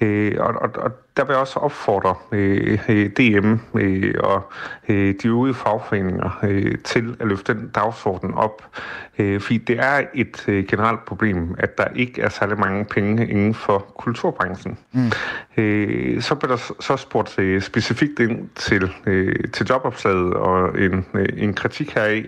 Øh, 0.00 0.34
og, 0.38 0.54
og, 0.54 0.70
og 0.76 0.90
der 1.16 1.24
vil 1.24 1.32
jeg 1.32 1.40
også 1.40 1.58
opfordre 1.58 2.14
øh, 2.32 2.78
øh 2.88 3.10
DM 3.10 3.54
øh, 3.74 4.14
og 4.20 4.52
øh, 4.88 5.14
de 5.22 5.28
øvrige 5.28 5.54
fagforeninger 5.54 6.30
øh, 6.42 6.74
til 6.84 7.16
at 7.20 7.26
løfte 7.26 7.54
den 7.54 7.68
dagsorden 7.68 8.34
op. 8.34 8.62
Øh, 9.18 9.40
fordi 9.40 9.58
det 9.58 9.78
er 9.78 10.02
et 10.14 10.44
øh, 10.48 10.66
generelt 10.66 11.04
problem, 11.04 11.54
at 11.58 11.78
der 11.78 11.84
ikke 11.94 12.22
er 12.22 12.28
særlig 12.28 12.58
mange 12.58 12.84
penge 12.84 13.28
inden 13.28 13.54
for 13.54 13.78
kulturbranchen. 13.78 14.78
Mm. 14.92 15.10
Øh, 15.56 16.22
så 16.22 16.34
bliver 16.34 16.56
der 16.56 16.72
så 16.80 16.96
spurgt 16.96 17.38
øh, 17.38 17.62
specifikt 17.62 18.20
ind 18.20 18.48
til, 18.54 18.92
øh, 19.06 19.34
til 19.52 19.66
jobopslaget 19.66 20.34
og 20.34 20.80
en, 20.80 21.06
øh, 21.14 21.28
en 21.36 21.54
kritik 21.54 21.94
heraf. 21.94 22.24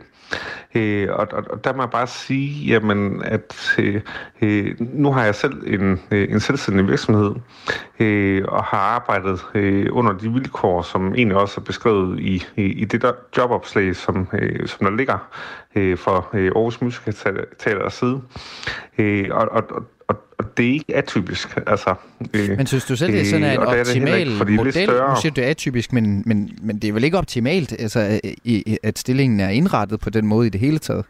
Øh, 0.75 1.09
og, 1.11 1.27
og, 1.33 1.45
og 1.51 1.65
der 1.65 1.73
må 1.75 1.83
jeg 1.83 1.91
bare 1.91 2.07
sige, 2.07 2.67
jamen, 2.67 3.23
at 3.25 3.75
øh, 3.79 4.01
øh, 4.43 4.75
nu 4.81 5.13
har 5.13 5.25
jeg 5.25 5.35
selv 5.35 5.63
en, 5.67 6.01
øh, 6.11 6.33
en 6.33 6.41
selvstændig 6.41 6.89
virksomhed, 6.89 7.35
øh, 8.01 8.45
og 8.49 8.65
har 8.65 8.79
arbejdet 8.79 9.41
øh, 9.55 9.87
under 9.91 10.13
de 10.13 10.33
vilkår, 10.33 10.83
som 10.83 11.15
egentlig 11.15 11.37
også 11.37 11.61
er 11.61 11.65
beskrevet 11.65 12.21
i, 12.21 12.45
i, 12.57 12.63
i 12.63 12.85
det 12.85 13.03
der 13.03 13.13
jobopslag, 13.37 13.97
som, 13.97 14.29
øh, 14.33 14.69
som 14.69 14.87
der 14.87 14.97
ligger 14.97 15.29
øh, 15.75 15.99
for 15.99 16.29
øh, 16.33 16.53
Aarhus 16.57 16.81
Musikteaters 16.81 17.95
side. 17.95 18.23
Øh, 18.99 19.29
og, 19.31 19.49
og, 19.51 19.65
og, 19.71 19.83
og 20.39 20.45
det 20.57 20.69
er 20.69 20.73
ikke 20.73 20.97
atypisk. 20.97 21.59
Altså, 21.67 21.95
øh, 22.35 22.57
men 22.57 22.67
synes 22.67 22.85
du 22.85 22.97
selv, 22.97 23.13
det 23.13 23.21
er 23.21 23.25
sådan 23.25 23.45
en 23.45 23.51
øh, 23.51 23.59
optimal 23.59 24.39
det 24.39 24.51
model? 24.51 24.73
Større... 24.73 25.15
Nu 25.15 25.21
siger 25.21 25.33
du, 25.33 25.41
det 25.41 25.47
er 25.47 25.51
atypisk, 25.51 25.93
men, 25.93 26.23
men, 26.27 26.59
men 26.63 26.79
det 26.79 26.89
er 26.89 26.93
vel 26.93 27.05
ikke 27.05 27.19
optimalt, 27.19 27.73
altså, 27.79 28.21
at 28.83 28.99
stillingen 28.99 29.41
er 29.41 29.49
indrettet 29.49 30.01
på 30.01 30.11
den 30.11 30.27
måde 30.27 30.47
i 30.47 30.51
det 30.51 30.61
hele 30.61 30.79
taget? 30.79 31.05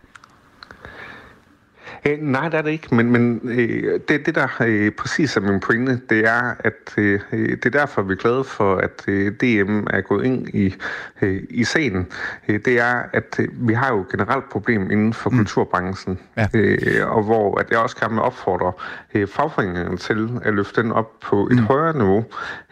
Øh, 2.07 2.19
nej, 2.21 2.49
det 2.49 2.59
er 2.59 2.63
det 2.63 2.71
ikke, 2.71 2.95
men, 2.95 3.11
men 3.11 3.41
øh, 3.45 4.01
det, 4.09 4.27
det 4.27 4.35
der 4.35 4.49
øh, 4.61 4.93
præcis 4.93 5.37
er 5.37 5.41
min 5.41 5.61
pointe, 5.61 6.01
det 6.11 6.29
er, 6.29 6.55
at 6.59 6.95
øh, 6.97 7.21
det 7.33 7.67
er 7.67 7.71
derfor, 7.71 8.03
vi 8.03 8.13
er 8.13 8.17
glade 8.17 8.45
for, 8.45 8.77
at 8.77 9.05
øh, 9.09 9.33
DM 9.33 9.87
er 9.91 10.01
gået 10.01 10.25
ind 10.25 10.49
i, 10.49 10.75
øh, 11.23 11.43
i 11.51 11.65
scenen. 11.65 12.07
Øh, 12.49 12.61
det 12.65 12.81
er, 12.81 13.03
at 13.13 13.37
øh, 13.41 13.69
vi 13.69 13.75
har 13.75 13.93
jo 13.95 14.05
generelt 14.11 14.49
problem 14.51 14.91
inden 14.91 15.13
for 15.13 15.31
mm. 15.31 15.37
kulturbranchen, 15.37 16.19
ja. 16.37 16.47
øh, 16.55 17.17
og 17.17 17.23
hvor 17.23 17.61
at 17.61 17.71
jeg 17.71 17.79
også 17.79 17.97
kan 17.97 18.13
med 18.13 18.23
opfordre 18.23 18.73
øh, 19.15 19.29
fagforeningerne 19.29 19.97
til 19.97 20.31
at 20.43 20.55
løfte 20.55 20.83
den 20.83 20.93
op 20.93 21.21
på 21.21 21.47
et 21.47 21.57
mm. 21.57 21.65
højere 21.65 21.99
niveau 21.99 22.25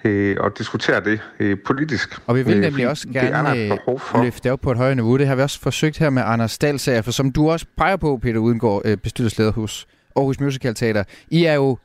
øh, 0.07 0.37
og 0.41 0.59
diskutere 0.59 1.05
det 1.05 1.21
øh, 1.41 1.57
politisk. 1.67 2.19
Og 2.27 2.37
vi 2.37 2.43
vil 2.43 2.55
øh, 2.55 2.61
nemlig 2.61 2.85
øh, 2.85 2.91
også 2.91 3.09
gerne 3.09 3.79
for. 3.99 4.23
løfte 4.23 4.41
det 4.45 4.53
op 4.53 4.61
på 4.61 4.71
et 4.71 4.77
højere 4.77 4.95
niveau. 4.95 5.19
Det 5.19 5.27
har 5.27 5.35
vi 5.35 5.43
også 5.43 5.61
forsøgt 5.61 5.99
her 5.99 6.11
med 6.11 6.23
Anders 6.27 6.59
Dahlsager, 6.59 7.03
for 7.03 7.11
som 7.11 7.33
du 7.33 7.51
også 7.51 7.67
peger 7.77 7.97
på, 7.97 8.19
Peter 8.23 8.39
Udengård, 8.39 8.83
øh, 8.85 8.97
bestyrelsesleder 8.97 9.53
hos 9.53 9.87
Aarhus 10.17 10.41
Musical 10.41 10.75
Teater. 10.75 11.05
I 11.31 11.45
er 11.45 11.55
jo 11.55 11.79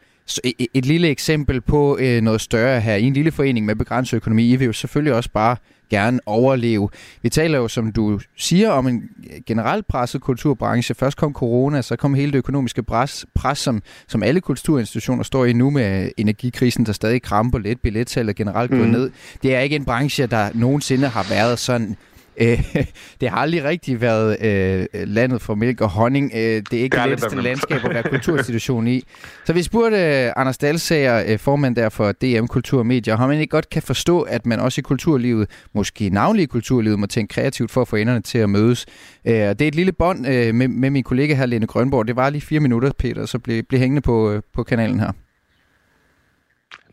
et 0.73 0.85
lille 0.85 1.07
eksempel 1.07 1.61
på 1.61 1.97
øh, 2.01 2.21
noget 2.21 2.41
større 2.41 2.81
her. 2.81 2.95
I 2.95 3.03
en 3.03 3.13
lille 3.13 3.31
forening 3.31 3.65
med 3.65 3.75
begrænset 3.75 4.17
økonomi, 4.17 4.51
I 4.51 4.55
vil 4.55 4.65
jo 4.65 4.73
selvfølgelig 4.73 5.13
også 5.13 5.29
bare 5.33 5.55
gerne 5.91 6.19
overleve. 6.25 6.89
Vi 7.21 7.29
taler 7.29 7.57
jo, 7.57 7.67
som 7.67 7.91
du 7.91 8.19
siger, 8.37 8.69
om 8.69 8.87
en 8.87 9.09
generelt 9.45 9.87
presset 9.87 10.21
kulturbranche. 10.21 10.95
Først 10.95 11.17
kom 11.17 11.33
corona, 11.33 11.81
så 11.81 11.95
kom 11.95 12.13
hele 12.13 12.31
det 12.31 12.37
økonomiske 12.37 12.83
pres, 12.83 13.25
pres 13.35 13.59
som, 13.59 13.81
som 14.07 14.23
alle 14.23 14.41
kulturinstitutioner 14.41 15.23
står 15.23 15.45
i 15.45 15.53
nu 15.53 15.69
med 15.69 16.11
energikrisen, 16.17 16.85
der 16.85 16.91
stadig 16.91 17.21
kramper 17.21 17.59
lidt, 17.59 17.81
billetsalget 17.81 18.35
generelt 18.35 18.71
går 18.71 18.77
mm. 18.77 18.89
ned. 18.89 19.11
Det 19.43 19.55
er 19.55 19.59
ikke 19.59 19.75
en 19.75 19.85
branche, 19.85 20.25
der 20.25 20.49
nogensinde 20.53 21.07
har 21.07 21.25
været 21.29 21.59
sådan 21.59 21.95
Øh, 22.37 22.75
det 23.21 23.29
har 23.29 23.37
aldrig 23.37 23.63
rigtig 23.63 24.01
været 24.01 24.45
øh, 24.45 24.87
landet 24.93 25.41
for 25.41 25.55
mælk 25.55 25.81
og 25.81 25.89
honning. 25.89 26.31
Øh, 26.35 26.39
det 26.39 26.73
er 26.73 26.83
ikke 26.83 26.97
det, 26.97 27.03
det 27.03 27.09
letteste 27.09 27.41
landskab 27.41 27.85
at 27.85 27.93
være 27.93 28.03
kulturinstitution 28.15 28.87
i. 28.87 29.03
Så 29.45 29.53
vi 29.53 29.63
spurgte 29.63 29.97
øh, 29.97 30.31
Anders 30.35 30.57
Dahlsager, 30.57 31.23
øh, 31.27 31.39
formand 31.39 31.75
der 31.75 31.89
for 31.89 32.11
DM 32.11 32.45
Kultur 32.45 32.79
og 32.79 32.85
Medier, 32.85 33.17
om 33.17 33.29
man 33.29 33.39
ikke 33.39 33.51
godt 33.51 33.69
kan 33.69 33.81
forstå, 33.81 34.21
at 34.21 34.45
man 34.45 34.59
også 34.59 34.81
i 34.81 34.83
kulturlivet, 34.83 35.49
måske 35.73 36.09
navnlig 36.09 36.43
i 36.43 36.45
kulturlivet, 36.45 36.99
må 36.99 37.05
tænke 37.05 37.33
kreativt 37.33 37.71
for 37.71 37.81
at 37.81 37.87
få 37.87 37.95
enderne 37.95 38.21
til 38.21 38.37
at 38.37 38.49
mødes. 38.49 38.85
Øh, 39.25 39.33
det 39.33 39.61
er 39.61 39.67
et 39.67 39.75
lille 39.75 39.91
bånd 39.91 40.27
øh, 40.27 40.55
med, 40.55 40.67
med 40.67 40.89
min 40.89 41.03
kollega 41.03 41.35
her, 41.35 41.45
Lene 41.45 41.67
Grønborg. 41.67 42.07
Det 42.07 42.15
var 42.15 42.29
lige 42.29 42.41
fire 42.41 42.59
minutter, 42.59 42.91
Peter, 42.99 43.25
så 43.25 43.39
bliv, 43.39 43.63
bliv 43.63 43.79
hængende 43.79 44.01
på, 44.01 44.31
øh, 44.31 44.41
på 44.53 44.63
kanalen 44.63 44.99
her. 44.99 45.11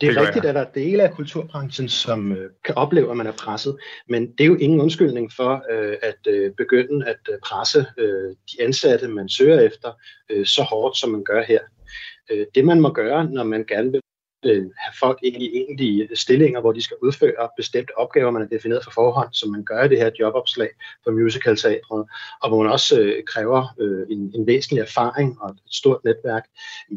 Det 0.00 0.08
er 0.08 0.12
det 0.12 0.22
rigtigt, 0.22 0.44
at 0.44 0.54
der 0.54 0.60
er 0.60 0.70
dele 0.74 1.02
af 1.02 1.12
kulturbranchen, 1.12 1.88
som 1.88 2.32
øh, 2.32 2.50
kan 2.64 2.74
opleve, 2.74 3.10
at 3.10 3.16
man 3.16 3.26
er 3.26 3.32
presset, 3.32 3.76
men 4.08 4.32
det 4.32 4.40
er 4.40 4.46
jo 4.46 4.56
ingen 4.56 4.80
undskyldning 4.80 5.32
for 5.32 5.64
øh, 5.70 5.96
at 6.02 6.18
øh, 6.28 6.52
begynde 6.52 7.06
at 7.06 7.18
øh, 7.32 7.38
presse 7.44 7.86
øh, 7.98 8.30
de 8.30 8.62
ansatte, 8.62 9.08
man 9.08 9.28
søger 9.28 9.60
efter, 9.60 9.92
øh, 10.30 10.46
så 10.46 10.62
hårdt, 10.62 10.96
som 10.96 11.10
man 11.10 11.24
gør 11.24 11.42
her. 11.42 11.60
Øh, 12.30 12.46
det 12.54 12.64
man 12.64 12.80
må 12.80 12.92
gøre, 12.92 13.24
når 13.24 13.44
man 13.44 13.64
gerne 13.64 13.92
vil 13.92 14.00
øh, 14.44 14.62
have 14.76 14.94
folk 15.00 15.18
ind 15.22 15.42
i 15.42 15.56
egentlige 15.58 16.08
stillinger, 16.14 16.60
hvor 16.60 16.72
de 16.72 16.82
skal 16.82 16.96
udføre 17.02 17.48
bestemte 17.56 17.98
opgaver, 17.98 18.30
man 18.30 18.42
har 18.42 18.48
defineret 18.48 18.84
for 18.84 18.90
forhånd, 18.90 19.28
som 19.32 19.50
man 19.50 19.64
gør 19.64 19.84
i 19.84 19.88
det 19.88 19.98
her 19.98 20.10
jobopslag 20.20 20.68
for 21.04 21.10
musicalteatret, 21.10 22.04
og 22.42 22.48
hvor 22.48 22.62
man 22.62 22.72
også 22.72 23.00
øh, 23.00 23.24
kræver 23.26 23.74
øh, 23.80 24.06
en, 24.10 24.32
en 24.34 24.46
væsentlig 24.46 24.82
erfaring 24.82 25.42
og 25.42 25.50
et 25.50 25.58
stort 25.70 26.04
netværk, 26.04 26.44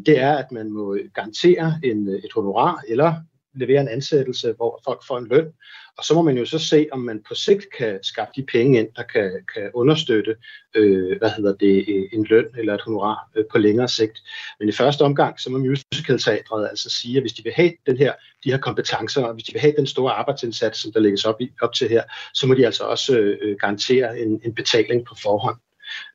det 0.06 0.18
er, 0.18 0.36
at 0.36 0.52
man 0.52 0.70
må 0.70 0.98
garantere 1.14 1.80
en, 1.84 2.08
øh, 2.08 2.14
et 2.14 2.32
honorar 2.34 2.82
eller 2.88 3.14
levere 3.54 3.80
en 3.80 3.88
ansættelse, 3.88 4.52
hvor 4.52 4.80
folk 4.84 5.06
får 5.06 5.18
en 5.18 5.28
løn, 5.28 5.52
og 5.98 6.04
så 6.04 6.14
må 6.14 6.22
man 6.22 6.38
jo 6.38 6.44
så 6.44 6.58
se, 6.58 6.86
om 6.92 7.00
man 7.00 7.22
på 7.28 7.34
sigt 7.34 7.66
kan 7.78 7.98
skaffe 8.02 8.32
de 8.36 8.42
penge 8.42 8.78
ind, 8.78 8.88
der 8.96 9.02
kan, 9.02 9.30
kan 9.54 9.70
understøtte 9.74 10.36
øh, 10.74 11.18
hvad 11.18 11.30
hedder 11.30 11.54
det, 11.54 11.84
øh, 11.88 12.04
en 12.12 12.24
løn 12.24 12.46
eller 12.58 12.74
et 12.74 12.82
honorar 12.82 13.30
øh, 13.36 13.44
på 13.52 13.58
længere 13.58 13.88
sigt. 13.88 14.18
Men 14.60 14.68
i 14.68 14.72
første 14.72 15.02
omgang, 15.02 15.40
så 15.40 15.50
må 15.50 15.58
musicalteatret 15.58 16.68
altså 16.68 16.90
sige, 16.90 17.16
at 17.16 17.22
hvis 17.22 17.32
de 17.32 17.42
vil 17.42 17.52
have 17.52 17.72
den 17.86 17.96
her, 17.96 18.12
de 18.44 18.50
her 18.50 18.58
kompetencer, 18.58 19.24
og 19.24 19.34
hvis 19.34 19.44
de 19.44 19.52
vil 19.52 19.60
have 19.60 19.74
den 19.76 19.86
store 19.86 20.12
arbejdsindsats, 20.12 20.78
som 20.78 20.92
der 20.92 21.00
lægges 21.00 21.24
op, 21.24 21.40
i, 21.40 21.50
op 21.62 21.72
til 21.74 21.88
her, 21.88 22.02
så 22.34 22.46
må 22.46 22.54
de 22.54 22.66
altså 22.66 22.84
også 22.84 23.18
øh, 23.18 23.56
garantere 23.60 24.18
en, 24.18 24.40
en 24.44 24.54
betaling 24.54 25.06
på 25.06 25.14
forhånd. 25.22 25.56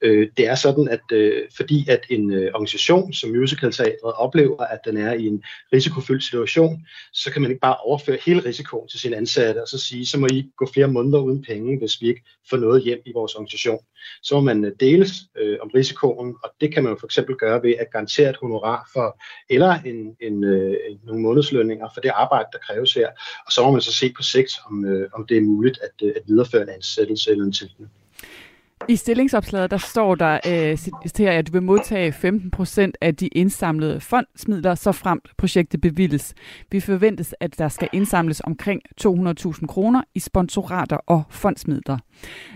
Øh, 0.02 0.30
det 0.38 0.48
er 0.48 0.56
sådan, 0.56 0.88
at 0.88 1.12
øh, 1.12 1.44
fordi 1.58 1.90
at 1.90 2.02
en 2.10 2.34
øh, 2.34 2.52
organisation 2.54 3.14
som 3.14 3.30
musicalteatret 3.30 4.14
oplever, 4.14 4.64
at 4.64 4.80
den 4.86 4.98
er 4.98 5.14
i 5.14 5.26
en 5.26 5.44
risikofyldt 5.74 6.24
situation, 6.24 6.86
så 7.14 7.32
kan 7.32 7.42
man 7.42 7.52
ikke 7.52 7.62
bare 7.62 7.78
overføre 7.78 8.18
hele 8.26 8.46
risikoen 8.46 8.88
til 8.88 9.00
sine 9.00 9.16
ansatte 9.16 9.62
og 9.62 9.68
så 9.68 9.78
sige, 9.78 10.06
så 10.06 10.20
må 10.20 10.28
I 10.28 10.52
gå 10.58 10.68
flere 10.74 10.88
måneder 10.88 11.20
uden 11.20 11.44
penge, 11.44 11.80
hvis 11.80 12.02
vi 12.02 12.08
ikke 12.08 12.24
får 12.50 12.58
noget 12.58 12.84
hjem 12.84 13.02
i 13.06 13.12
vores 13.14 13.36
organisation. 13.36 13.80
Så 14.24 14.36
må 14.36 14.42
man 14.42 14.66
øh, 14.66 14.72
deles 14.80 15.12
øh, 15.38 15.58
om 15.62 15.70
risikoen, 15.76 16.36
og 16.44 16.50
det 16.62 16.74
kan 16.74 16.84
man 16.84 16.94
jo 16.94 17.00
for 17.00 17.08
eksempel 17.08 17.36
gøre 17.36 17.64
ved 17.64 17.74
at 17.80 17.92
garantere 17.92 18.30
et 18.30 18.38
honorar 18.42 18.90
for, 18.94 19.22
eller 19.50 19.82
en, 19.86 20.16
en, 20.22 20.44
øh, 20.44 20.76
nogle 21.04 21.22
månedslønninger 21.22 21.88
for 21.94 22.02
det 22.02 22.12
arbejde, 22.16 22.50
der 22.52 22.58
kræves 22.58 22.94
her. 22.94 23.08
Og 23.46 23.52
så 23.52 23.64
må 23.64 23.72
man 23.72 23.82
så 23.82 23.94
se 23.94 24.14
på 24.18 24.24
sigt, 24.24 24.52
om, 24.70 24.86
øh, 24.86 25.10
om 25.14 25.28
det 25.28 25.38
er 25.38 25.42
muligt 25.42 25.80
at, 25.82 26.08
øh, 26.08 26.14
at 26.16 26.22
videreføre 26.28 26.62
en 26.62 26.70
ansættelse 26.70 27.32
eller 27.32 27.46
en 27.46 27.52
tilknytning. 27.52 28.07
I 28.90 28.96
stillingsopslaget 28.96 29.72
der 29.72 29.78
står 29.78 30.16
der, 30.16 30.40
øh, 30.48 31.28
at 31.28 31.48
du 31.48 31.52
vil 31.52 31.64
modtage 31.64 32.12
15% 32.12 32.92
af 33.02 33.16
de 33.16 33.28
indsamlede 33.28 34.00
fondsmidler, 34.00 34.76
så 34.76 34.92
frem 34.92 35.22
projektet 35.38 35.82
bevilles. 35.82 36.34
Vi 36.72 36.80
forventes, 36.80 37.36
at 37.40 37.60
der 37.60 37.68
skal 37.68 37.90
indsamles 37.94 38.42
omkring 38.42 38.82
200.000 39.02 39.68
kroner 39.68 40.02
i 40.16 40.20
sponsorater 40.20 40.98
og 40.98 41.24
fondsmidler. 41.30 41.98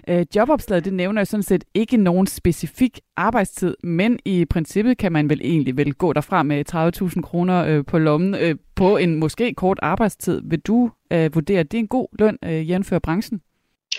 Øh, 0.08 0.25
jobopslaget 0.36 0.86
det 0.86 0.94
nævner 0.94 1.22
jo 1.22 1.25
sådan 1.25 1.44
set 1.44 1.63
ikke 1.74 1.98
nogen 1.98 2.28
specifik 2.28 3.00
arbejdstid, 3.18 3.75
men 3.84 4.20
i 4.25 4.46
princippet 4.46 4.98
kan 4.98 5.12
man 5.12 5.30
vel 5.30 5.42
egentlig 5.44 5.78
vel 5.78 5.94
gå 5.94 6.13
derfra 6.13 6.44
med 6.44 6.74
30.000 7.16 7.22
kroner 7.22 7.66
øh, 7.66 7.86
på 7.86 7.98
lommen 7.98 8.36
øh, 8.36 8.56
på 8.75 8.98
en 8.98 9.20
måske 9.20 9.54
kort 9.54 9.80
arbejdstid. 9.82 10.42
Vil 10.46 10.60
du 10.60 10.92
øh, 11.13 11.36
vurdere, 11.36 11.60
at 11.60 11.72
det 11.72 11.78
er 11.78 11.82
en 11.82 11.88
god 11.88 12.08
løn, 12.20 12.38
øh, 12.46 12.70
jævnfør 12.70 13.00
branchen? 13.00 13.42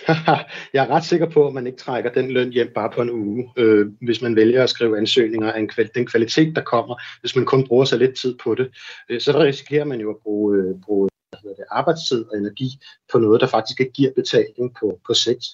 jeg 0.75 0.85
er 0.85 0.91
ret 0.91 1.05
sikker 1.05 1.31
på, 1.31 1.47
at 1.47 1.55
man 1.55 1.67
ikke 1.67 1.79
trækker 1.79 2.13
den 2.13 2.31
løn 2.31 2.53
hjem 2.53 2.73
bare 2.75 2.91
på 2.95 3.03
en 3.03 3.11
uge, 3.11 3.53
øh, 3.57 3.87
hvis 4.01 4.23
man 4.23 4.37
vælger 4.37 4.63
at 4.63 4.71
skrive 4.71 4.99
ansøgninger 4.99 5.53
af 5.53 5.59
en 5.59 5.71
kval- 5.71 5.93
den 5.95 6.07
kvalitet, 6.07 6.57
der 6.57 6.63
kommer, 6.63 6.95
hvis 7.21 7.37
man 7.37 7.45
kun 7.45 7.67
bruger 7.67 7.85
så 7.85 7.97
lidt 7.97 8.21
tid 8.21 8.35
på 8.45 8.55
det. 8.55 8.71
Øh, 9.09 9.21
så 9.21 9.39
risikerer 9.39 9.85
man 9.85 10.01
jo 10.01 10.11
at 10.11 10.17
bruge, 10.23 10.57
øh, 10.57 10.81
bruge 10.85 11.09
hvad 11.31 11.41
hedder 11.43 11.57
det, 11.57 11.65
arbejdstid 11.71 12.25
og 12.31 12.39
energi 12.39 12.69
på 13.13 13.19
noget, 13.19 13.41
der 13.41 13.47
faktisk 13.47 13.81
ikke 13.81 13.93
giver 13.93 14.11
betaling 14.17 14.75
på, 14.81 15.01
på 15.07 15.15
sigt. 15.15 15.45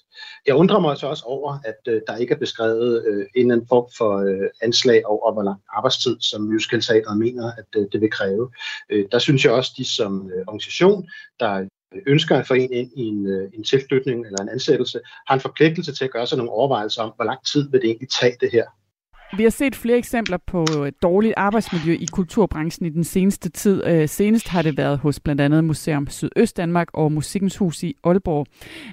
Jeg 0.46 0.54
undrer 0.54 0.80
mig 0.80 0.96
så 0.96 1.06
også 1.06 1.24
over, 1.26 1.58
at 1.64 1.92
øh, 1.92 2.00
der 2.06 2.16
ikke 2.16 2.34
er 2.34 2.38
beskrevet 2.38 3.04
øh, 3.06 3.26
en 3.34 3.42
eller 3.42 3.54
anden 3.54 3.68
form 3.68 3.86
for 3.98 4.18
øh, 4.18 4.48
anslag 4.62 5.06
over, 5.06 5.32
hvor 5.32 5.42
lang 5.42 5.60
arbejdstid, 5.76 6.16
som 6.20 6.42
musicalteateret 6.42 7.18
mener, 7.18 7.52
at 7.52 7.66
øh, 7.76 7.86
det 7.92 8.00
vil 8.00 8.10
kræve. 8.10 8.50
Øh, 8.90 9.06
der 9.12 9.18
synes 9.18 9.44
jeg 9.44 9.52
også, 9.52 9.72
de 9.76 9.84
som 9.84 10.30
øh, 10.34 10.44
organisation, 10.46 11.08
der 11.40 11.68
ønsker 12.06 12.36
at 12.36 12.46
få 12.46 12.54
en 12.54 12.72
ind 12.72 12.90
i 12.96 13.02
en, 13.02 13.26
øh, 13.26 13.50
en 13.54 13.64
tilflytning 13.64 14.26
eller 14.26 14.42
en 14.42 14.48
ansættelse, 14.48 15.00
har 15.28 15.34
en 15.34 15.40
forpligtelse 15.40 15.94
til 15.94 16.04
at 16.04 16.10
gøre 16.10 16.26
sig 16.26 16.38
nogle 16.38 16.52
overvejelser 16.52 17.02
om, 17.02 17.12
hvor 17.16 17.24
lang 17.24 17.46
tid 17.46 17.70
vil 17.70 17.80
det 17.80 17.86
egentlig 17.86 18.08
tage 18.08 18.36
det 18.40 18.50
her. 18.52 18.64
Vi 19.36 19.42
har 19.42 19.50
set 19.50 19.76
flere 19.76 19.98
eksempler 19.98 20.38
på 20.46 20.66
dårligt 21.02 21.34
arbejdsmiljø 21.36 21.92
i 21.92 22.06
kulturbranchen 22.12 22.86
i 22.86 22.90
den 22.90 23.04
seneste 23.04 23.48
tid. 23.48 23.84
Øh, 23.86 24.08
senest 24.08 24.48
har 24.48 24.62
det 24.62 24.76
været 24.76 24.98
hos 24.98 25.20
blandt 25.20 25.40
andet 25.40 25.64
Museum 25.64 26.06
Sydøst-Danmark 26.06 26.88
og 26.92 27.12
Musikkens 27.12 27.56
Hus 27.56 27.82
i 27.82 27.94
Aalborg. 28.04 28.46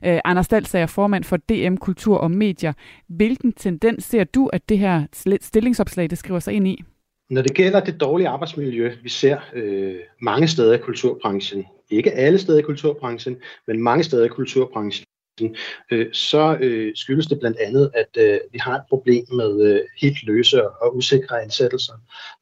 Øh, 0.05 0.19
Anders 0.25 0.47
Dahl 0.47 0.67
er 0.73 0.85
formand 0.85 1.23
for 1.23 1.37
DM 1.37 1.77
Kultur 1.77 2.17
og 2.17 2.31
Medier. 2.31 2.73
Hvilken 3.09 3.53
tendens 3.53 4.03
ser 4.03 4.23
du, 4.23 4.47
at 4.47 4.69
det 4.69 4.79
her 4.79 5.05
stillingsopslag 5.41 6.09
det 6.09 6.17
skriver 6.17 6.39
sig 6.39 6.53
ind 6.53 6.67
i? 6.67 6.83
Når 7.29 7.41
det 7.41 7.53
gælder 7.53 7.79
det 7.79 8.01
dårlige 8.01 8.27
arbejdsmiljø, 8.27 8.93
vi 9.03 9.09
ser 9.09 9.37
øh, 9.53 9.95
mange 10.21 10.47
steder 10.47 10.73
i 10.73 10.77
kulturbranchen, 10.77 11.65
ikke 11.89 12.11
alle 12.11 12.39
steder 12.39 12.59
i 12.59 12.61
kulturbranchen, 12.61 13.37
men 13.67 13.83
mange 13.83 14.03
steder 14.03 14.25
i 14.25 14.27
kulturbranchen, 14.27 15.05
øh, 15.91 16.13
så 16.13 16.57
øh, 16.61 16.91
skyldes 16.95 17.27
det 17.27 17.39
blandt 17.39 17.57
andet, 17.57 17.91
at 17.93 18.17
øh, 18.17 18.39
vi 18.51 18.57
har 18.57 18.75
et 18.75 18.83
problem 18.89 19.25
med 19.33 19.61
øh, 19.61 19.81
helt 20.01 20.23
løse 20.23 20.69
og 20.69 20.95
usikre 20.95 21.41
ansættelser. 21.41 21.93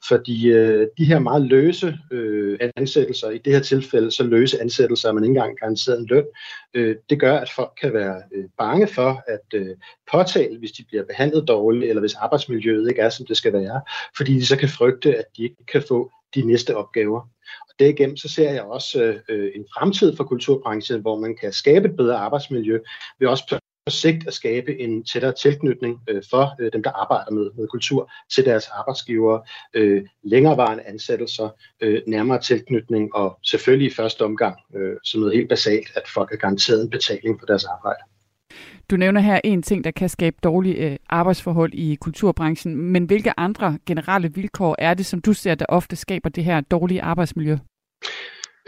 Fordi 0.08 0.46
øh, 0.46 0.88
de 0.98 1.04
her 1.04 1.18
meget 1.18 1.42
løse 1.42 1.98
øh, 2.10 2.58
ansættelser, 2.76 3.30
i 3.30 3.38
det 3.38 3.52
her 3.52 3.60
tilfælde 3.60 4.10
så 4.10 4.22
løse 4.22 4.60
ansættelser, 4.60 5.12
man 5.12 5.24
ikke 5.24 5.30
engang 5.30 5.58
garanteret 5.58 5.98
en 5.98 6.06
løn, 6.06 6.24
øh, 6.74 6.96
det 7.10 7.20
gør, 7.20 7.36
at 7.36 7.50
folk 7.56 7.72
kan 7.80 7.92
være 7.92 8.22
øh, 8.34 8.44
bange 8.58 8.86
for 8.86 9.22
at 9.26 9.60
øh, 9.60 9.76
påtale, 10.12 10.58
hvis 10.58 10.72
de 10.72 10.84
bliver 10.88 11.04
behandlet 11.04 11.48
dårligt, 11.48 11.88
eller 11.88 12.00
hvis 12.00 12.14
arbejdsmiljøet 12.14 12.88
ikke 12.88 13.00
er, 13.00 13.10
som 13.10 13.26
det 13.26 13.36
skal 13.36 13.52
være, 13.52 13.80
fordi 14.16 14.34
de 14.34 14.46
så 14.46 14.56
kan 14.56 14.68
frygte, 14.68 15.16
at 15.16 15.24
de 15.36 15.42
ikke 15.42 15.66
kan 15.72 15.82
få 15.88 16.10
de 16.34 16.42
næste 16.42 16.76
opgaver 16.76 17.33
og 17.60 17.74
derigennem 17.78 18.16
så 18.16 18.28
ser 18.28 18.50
jeg 18.50 18.62
også 18.62 19.20
øh, 19.28 19.52
en 19.54 19.66
fremtid 19.74 20.16
for 20.16 20.24
kulturbranchen, 20.24 21.00
hvor 21.00 21.20
man 21.20 21.36
kan 21.40 21.52
skabe 21.52 21.88
et 21.88 21.96
bedre 21.96 22.16
arbejdsmiljø, 22.16 22.78
ved 23.18 23.28
også 23.28 23.44
på 23.50 23.56
sigt 23.90 24.26
at 24.26 24.34
skabe 24.34 24.80
en 24.80 25.04
tættere 25.04 25.32
tilknytning 25.32 26.00
øh, 26.08 26.22
for 26.30 26.54
øh, 26.60 26.72
dem, 26.72 26.82
der 26.82 26.90
arbejder 26.90 27.30
med, 27.30 27.50
med 27.58 27.68
kultur, 27.68 28.10
til 28.34 28.44
deres 28.44 28.68
arbejdsgivere, 28.68 29.42
øh, 29.74 30.04
længerevarende 30.22 30.84
ansættelser, 30.84 31.48
øh, 31.80 32.02
nærmere 32.06 32.40
tilknytning 32.40 33.14
og 33.14 33.38
selvfølgelig 33.42 33.92
i 33.92 33.94
første 33.94 34.24
omgang, 34.24 34.56
øh, 34.76 34.96
som 35.04 35.20
noget 35.20 35.36
helt 35.36 35.48
basalt, 35.48 35.88
at 35.96 36.02
folk 36.14 36.32
er 36.32 36.36
garanteret 36.36 36.82
en 36.82 36.90
betaling 36.90 37.40
for 37.40 37.46
deres 37.46 37.64
arbejde. 37.64 38.00
Du 38.90 38.96
nævner 38.96 39.20
her 39.20 39.40
en 39.44 39.62
ting, 39.62 39.84
der 39.84 39.90
kan 39.90 40.08
skabe 40.08 40.36
dårlige 40.42 40.90
øh, 40.90 40.96
arbejdsforhold 41.08 41.74
i 41.74 41.94
kulturbranchen, 41.94 42.76
men 42.76 43.04
hvilke 43.04 43.32
andre 43.36 43.78
generelle 43.86 44.32
vilkår 44.34 44.76
er 44.78 44.94
det, 44.94 45.06
som 45.06 45.20
du 45.20 45.32
ser, 45.32 45.54
der 45.54 45.66
ofte 45.68 45.96
skaber 45.96 46.28
det 46.28 46.44
her 46.44 46.60
dårlige 46.60 47.02
arbejdsmiljø? 47.02 47.56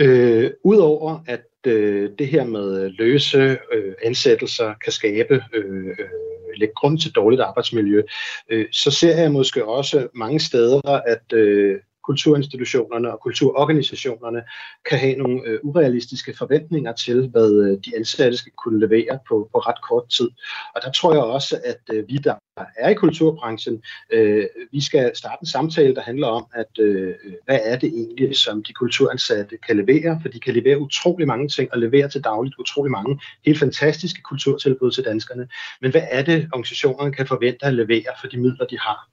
Øh, 0.01 0.51
Udover 0.65 1.19
at 1.27 1.45
øh, 1.67 2.11
det 2.19 2.29
her 2.29 2.45
med 2.45 2.91
løse 2.91 3.59
øh, 3.73 3.95
ansættelser 4.05 4.75
kan 4.85 4.93
skabe 4.93 5.43
øh, 5.55 5.87
øh, 5.87 6.09
lægge 6.57 6.75
grund 6.75 6.99
til 6.99 7.13
dårligt 7.13 7.43
arbejdsmiljø, 7.43 8.03
øh, 8.51 8.67
så 8.73 8.91
ser 8.91 9.17
jeg 9.21 9.33
måske 9.33 9.65
også 9.65 10.09
mange 10.15 10.41
steder, 10.41 11.01
at 11.07 11.33
øh, 11.33 11.81
kulturinstitutionerne 12.07 13.13
og 13.13 13.21
kulturorganisationerne 13.21 14.43
kan 14.89 14.99
have 14.99 15.17
nogle 15.17 15.43
øh, 15.47 15.59
urealistiske 15.63 16.35
forventninger 16.39 16.93
til, 16.93 17.29
hvad 17.29 17.51
øh, 17.65 17.79
de 17.85 17.97
ansatte 17.97 18.37
skal 18.37 18.53
kunne 18.63 18.81
levere 18.81 19.19
på, 19.29 19.49
på 19.53 19.59
ret 19.59 19.81
kort 19.89 20.09
tid. 20.17 20.29
Og 20.75 20.83
der 20.85 20.91
tror 20.93 21.13
jeg 21.13 21.23
også, 21.23 21.61
at 21.65 21.83
øh, 21.93 22.09
vi, 22.09 22.17
der 22.17 22.35
er 22.57 22.89
i 22.89 22.95
kulturbranchen, 22.95 23.83
øh, 24.13 24.47
vi 24.73 24.81
skal 24.81 25.17
starte 25.17 25.43
en 25.43 25.47
samtale, 25.47 25.95
der 25.95 26.01
handler 26.01 26.27
om, 26.27 26.47
at 26.55 26.79
øh, 26.79 27.15
hvad 27.45 27.61
er 27.63 27.79
det 27.79 27.89
egentlig, 27.89 28.37
som 28.37 28.63
de 28.63 28.73
kulturansatte 28.73 29.57
kan 29.67 29.77
levere, 29.77 30.19
for 30.23 30.29
de 30.29 30.41
kan 30.41 30.55
levere 30.55 30.79
utrolig 30.79 31.27
mange 31.27 31.49
ting 31.49 31.73
og 31.73 31.79
levere 31.79 32.09
til 32.09 32.25
dagligt 32.25 32.59
utrolig 32.59 32.91
mange 32.91 33.21
helt 33.47 33.59
fantastiske 33.59 34.23
kulturtilbud 34.23 34.91
til 34.91 35.05
danskerne. 35.05 35.49
Men 35.81 35.91
hvad 35.91 36.03
er 36.11 36.23
det, 36.23 36.49
organisationerne 36.53 37.13
kan 37.13 37.27
forvente 37.27 37.67
at 37.67 37.75
levere 37.75 38.13
for 38.21 38.27
de 38.29 38.37
midler, 38.37 38.67
de 38.67 38.79
har? 38.79 39.09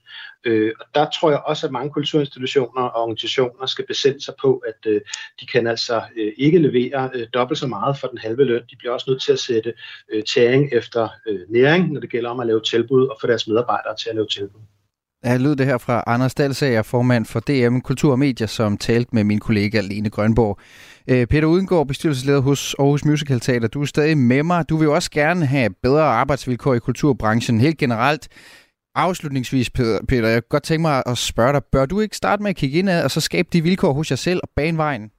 Øh, 0.46 0.72
og 0.80 0.86
der 0.96 1.10
tror 1.10 1.30
jeg 1.30 1.40
også, 1.40 1.66
at 1.68 1.72
mange 1.72 1.90
kulturinstitutioner 1.90 2.82
og 2.82 3.02
organisationer 3.02 3.66
skal 3.66 3.86
besætte 3.88 4.20
sig 4.20 4.34
på, 4.42 4.64
at 4.68 4.92
øh, 4.92 5.02
de 5.40 5.46
kan 5.48 5.68
altså 5.68 6.02
øh, 6.18 6.34
ikke 6.38 6.60
levere 6.60 7.10
øh, 7.14 7.28
dobbelt 7.34 7.60
så 7.60 7.68
meget 7.68 7.98
for 7.98 8.08
den 8.08 8.18
halve 8.18 8.44
løn. 8.44 8.62
De 8.72 8.76
bliver 8.76 8.94
også 8.94 9.06
nødt 9.10 9.22
til 9.22 9.32
at 9.32 9.40
sætte 9.40 9.74
øh, 10.14 10.24
tæring 10.24 10.70
efter 10.74 11.10
øh, 11.28 11.40
næring, 11.50 11.92
når 11.92 12.02
det 12.02 12.10
gælder 12.10 12.30
om 12.30 12.40
at 12.40 12.48
lave 12.48 12.62
tilbud 12.62 13.08
og 13.08 13.18
få 13.22 13.28
deres 13.34 13.48
medarbejdere 13.48 13.96
til 13.96 14.10
at 14.10 14.16
lave 14.16 14.28
tilbud. 14.28 14.62
Ja, 15.25 15.38
lød 15.38 15.56
det 15.56 15.66
her 15.66 15.78
fra 15.78 16.04
Anders 16.08 16.36
Dalsager, 16.36 16.82
formand 16.82 17.25
for 17.25 17.40
DM 17.40 17.80
Kultur 17.80 18.12
og 18.12 18.20
Medier, 18.20 18.48
som 18.48 18.78
talte 18.78 19.10
med 19.16 19.24
min 19.24 19.40
kollega 19.40 19.82
Lene 19.82 20.10
Grønborg. 20.10 20.60
Øh, 21.08 21.28
Peter 21.28 21.48
Udengård, 21.48 21.88
bestyrelsesleder 21.88 22.40
hos 22.40 22.75
Aarhus 22.80 23.06
Musical 23.06 23.40
Teater, 23.40 23.68
du 23.68 23.82
er 23.82 23.86
stadig 23.86 24.18
med 24.18 24.44
mig. 24.44 24.70
Du 24.70 24.78
vil 24.78 24.86
jo 24.86 24.94
også 24.94 25.12
gerne 25.12 25.46
have 25.46 25.70
bedre 25.84 26.04
arbejdsvilkår 26.04 26.74
i 26.74 26.80
kulturbranchen 26.80 27.62
helt 27.62 27.78
generelt. 27.78 28.28
Afslutningsvis, 28.96 29.70
Peter, 29.70 30.28
jeg 30.28 30.42
kunne 30.42 30.50
godt 30.50 30.63
tænke 30.63 30.82
mig 30.82 31.04
at 31.06 31.18
spørge 31.18 31.54
dig, 31.54 31.62
bør 31.72 31.86
du 31.86 32.00
ikke 32.00 32.18
starte 32.18 32.44
med 32.44 32.50
at 32.50 32.56
kigge 32.56 32.80
indad 32.80 33.04
og 33.04 33.12
så 33.12 33.22
skabe 33.22 33.50
de 33.54 33.62
vilkår 33.62 33.94
hos 33.94 34.12
jer 34.12 34.18
selv 34.18 34.40
og 34.44 34.50
bane 34.56 34.78
vejen? 34.78 35.12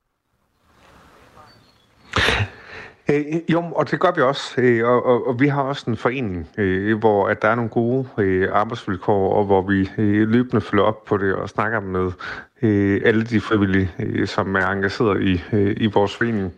Øh, 3.10 3.24
jo, 3.52 3.64
og 3.72 3.90
det 3.90 4.00
gør 4.00 4.12
vi 4.16 4.20
også, 4.20 4.60
øh, 4.60 4.88
og, 4.88 5.06
og, 5.06 5.26
og 5.26 5.40
vi 5.40 5.48
har 5.48 5.62
også 5.62 5.90
en 5.90 5.96
forening, 5.96 6.48
øh, 6.58 6.98
hvor 6.98 7.28
at 7.28 7.42
der 7.42 7.48
er 7.48 7.54
nogle 7.54 7.70
gode 7.70 8.08
øh, 8.18 8.48
arbejdsvilkår, 8.52 9.34
og 9.34 9.44
hvor 9.44 9.62
vi 9.62 9.90
øh, 9.98 10.28
løbende 10.28 10.60
følger 10.60 10.84
op 10.84 11.04
på 11.04 11.16
det 11.16 11.34
og 11.34 11.48
snakker 11.48 11.80
med 11.80 12.12
øh, 12.62 13.00
alle 13.04 13.24
de 13.24 13.40
frivillige, 13.40 13.90
øh, 13.98 14.26
som 14.26 14.56
er 14.56 14.66
engageret 14.66 15.22
i, 15.22 15.42
øh, 15.52 15.76
i 15.80 15.86
vores 15.86 16.16
forening. 16.16 16.52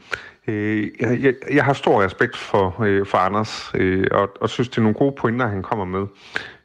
Øh, 0.46 0.88
jeg, 1.00 1.34
jeg 1.52 1.64
har 1.64 1.72
stor 1.72 2.02
respekt 2.02 2.36
for, 2.36 2.82
øh, 2.82 3.06
for 3.06 3.18
Anders, 3.18 3.70
øh, 3.74 4.06
og, 4.10 4.28
og 4.40 4.50
synes, 4.50 4.68
det 4.68 4.78
er 4.78 4.82
nogle 4.82 4.94
gode 4.94 5.14
pointer, 5.18 5.46
han 5.46 5.62
kommer 5.62 5.84
med. 5.84 6.06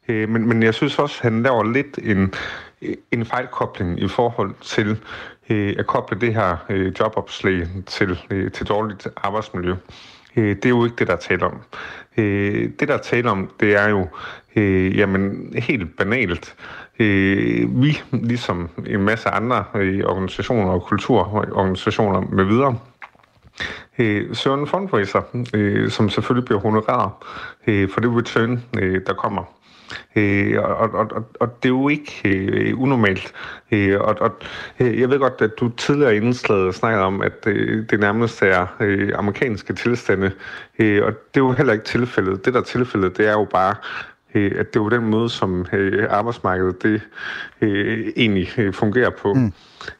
Øh, 0.07 0.29
men, 0.29 0.47
men 0.47 0.63
jeg 0.63 0.73
synes 0.73 0.99
også, 0.99 1.19
han 1.21 1.43
laver 1.43 1.63
lidt 1.63 1.99
en, 2.03 2.33
en 3.11 3.25
fejlkobling 3.25 3.99
i 3.99 4.07
forhold 4.07 4.55
til 4.61 4.99
øh, 5.49 5.75
at 5.79 5.87
koble 5.87 6.21
det 6.21 6.33
her 6.35 6.57
øh, 6.69 6.93
jobopslag 6.99 7.67
til, 7.85 8.19
øh, 8.29 8.51
til 8.51 8.67
dårligt 8.67 9.07
arbejdsmiljø. 9.17 9.75
Øh, 10.35 10.55
det 10.55 10.65
er 10.65 10.69
jo 10.69 10.85
ikke 10.85 10.95
det, 10.95 11.07
der 11.07 11.13
er 11.13 11.17
tale 11.17 11.45
om. 11.45 11.61
Øh, 12.17 12.69
det, 12.79 12.87
der 12.87 12.93
er 12.93 13.01
tale 13.01 13.29
om, 13.29 13.51
det 13.59 13.75
er 13.75 13.89
jo 13.89 14.07
øh, 14.55 14.97
jamen, 14.97 15.53
helt 15.57 15.97
banalt. 15.97 16.55
Øh, 16.99 17.81
vi, 17.81 18.01
ligesom 18.11 18.69
en 18.87 19.01
masse 19.01 19.29
andre 19.29 19.63
øh, 19.75 20.03
organisationer 20.05 20.71
og 20.71 20.83
kulturorganisationer 20.83 22.21
med 22.21 22.43
videre, 22.43 22.77
øh, 23.99 24.35
søger 24.35 24.57
en 24.57 24.67
fundraiser, 24.67 25.21
øh, 25.53 25.89
som 25.89 26.09
selvfølgelig 26.09 26.45
bliver 26.45 26.59
honoreret 26.59 27.11
øh, 27.67 27.89
for 27.89 28.01
det 28.01 28.17
return, 28.17 28.63
øh, 28.79 29.01
der 29.07 29.13
kommer. 29.13 29.60
Øh, 30.15 30.57
og, 30.63 30.75
og, 30.75 31.11
og, 31.11 31.25
og 31.39 31.63
det 31.63 31.69
er 31.69 31.73
jo 31.73 31.89
ikke 31.89 32.21
øh, 32.25 32.81
unormalt. 32.81 33.33
Øh, 33.71 34.01
og, 34.01 34.15
og 34.19 34.31
øh, 34.79 34.99
jeg 34.99 35.09
ved 35.09 35.19
godt, 35.19 35.41
at 35.41 35.59
du 35.59 35.69
tidligere 35.69 36.15
indslaget 36.15 36.75
snakkede 36.75 37.03
om, 37.03 37.21
at 37.21 37.47
øh, 37.47 37.89
det 37.89 37.99
nærmest 37.99 38.41
er 38.41 38.67
øh, 38.79 39.11
amerikanske 39.15 39.73
tilstande. 39.73 40.31
Øh, 40.79 41.05
og 41.05 41.11
det 41.11 41.41
er 41.41 41.45
jo 41.45 41.51
heller 41.51 41.73
ikke 41.73 41.85
tilfældet. 41.85 42.45
Det, 42.45 42.53
der 42.53 42.59
er 42.59 42.63
tilfældet, 42.63 43.17
det 43.17 43.27
er 43.27 43.31
jo 43.33 43.47
bare, 43.51 43.75
øh, 44.35 44.51
at 44.57 44.73
det 44.73 44.79
er 44.79 44.83
jo 44.83 44.89
den 44.89 45.05
måde, 45.05 45.29
som 45.29 45.65
øh, 45.73 46.07
arbejdsmarkedet 46.09 46.83
det 46.83 47.01
øh, 47.61 48.07
egentlig 48.15 48.49
øh, 48.57 48.73
fungerer 48.73 49.09
på. 49.09 49.33
Mm. 49.33 49.53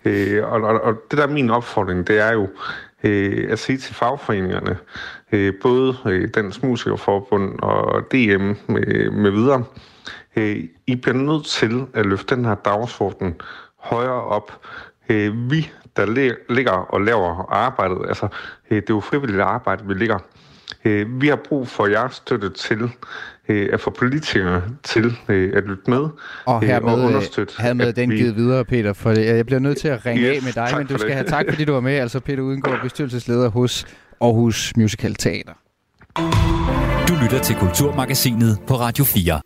Øh, 0.06 0.52
og, 0.52 0.62
og, 0.62 0.82
og 0.82 1.02
det, 1.12 1.18
der 1.18 1.24
er 1.24 1.32
min 1.32 1.50
opfordring, 1.50 2.08
det 2.08 2.20
er 2.20 2.34
jo 2.34 2.50
øh, 3.04 3.52
at 3.52 3.60
sige 3.60 3.78
til 3.78 3.96
fagforeningerne, 3.96 4.78
øh, 5.32 5.54
både 5.62 5.96
øh, 6.06 6.30
Dansk 6.36 6.64
Musikerforbund 6.64 7.60
og 7.60 8.02
DM 8.12 8.72
med, 8.74 9.12
med 9.12 9.32
videre, 9.32 9.64
øh, 10.36 10.64
I 10.88 10.96
bliver 10.96 11.18
nødt 11.18 11.46
til 11.46 11.86
at 11.94 12.06
løfte 12.06 12.36
den 12.36 12.46
her 12.46 12.56
dagsorden 12.56 13.42
højere 13.78 14.24
op. 14.24 14.66
Øh, 15.10 15.52
vi, 15.52 15.72
der 15.96 16.06
ligger 16.54 16.72
og 16.72 17.02
laver 17.02 17.52
arbejdet, 17.54 18.08
altså 18.08 18.28
øh, 18.72 18.82
det 18.82 18.90
er 18.90 18.94
jo 18.94 19.00
frivilligt 19.00 19.42
arbejde, 19.42 19.84
vi 19.88 19.94
ligger. 19.94 20.20
Øh, 20.86 21.22
vi 21.22 21.28
har 21.28 21.36
brug 21.36 21.68
for 21.68 21.88
jeres 21.88 22.16
støtte 22.16 22.50
til 22.50 22.90
øh, 23.50 23.70
at 23.74 23.80
få 23.80 23.90
politikere 23.90 24.64
til 24.84 25.18
øh, 25.30 25.52
at 25.56 25.64
lytte 25.64 25.90
med 25.90 26.08
og 26.46 26.62
hermed, 26.62 26.94
og 26.94 27.00
understøtte. 27.00 27.54
Hermed 27.62 27.94
den 27.94 28.10
vi... 28.10 28.18
givet 28.18 28.36
videre, 28.36 28.66
Peter, 28.66 28.94
for 28.94 29.12
jeg 29.12 29.46
bliver 29.46 29.60
nødt 29.60 29.78
til 29.78 29.88
at 29.88 30.06
ringe 30.06 30.24
yes, 30.24 30.38
af 30.38 30.44
med 30.44 30.54
dig, 30.54 30.78
men 30.78 30.88
du 30.88 30.98
skal 30.98 31.08
det. 31.08 31.16
have 31.16 31.28
tak, 31.28 31.46
fordi 31.50 31.66
du 31.66 31.74
var 31.74 31.80
med. 31.80 31.96
Altså 31.96 32.20
Peter 32.20 32.44
Udengård, 32.44 32.80
bestyrelsesleder 32.84 33.50
hos 33.50 33.86
Aarhus 34.22 34.74
Musical 34.78 35.16
Teater. 35.16 35.54
Du 37.08 37.14
lytter 37.24 37.40
til 37.44 37.56
Kulturmagasinet 37.56 38.60
på 38.68 38.74
Radio 38.76 39.04
4. 39.04 39.42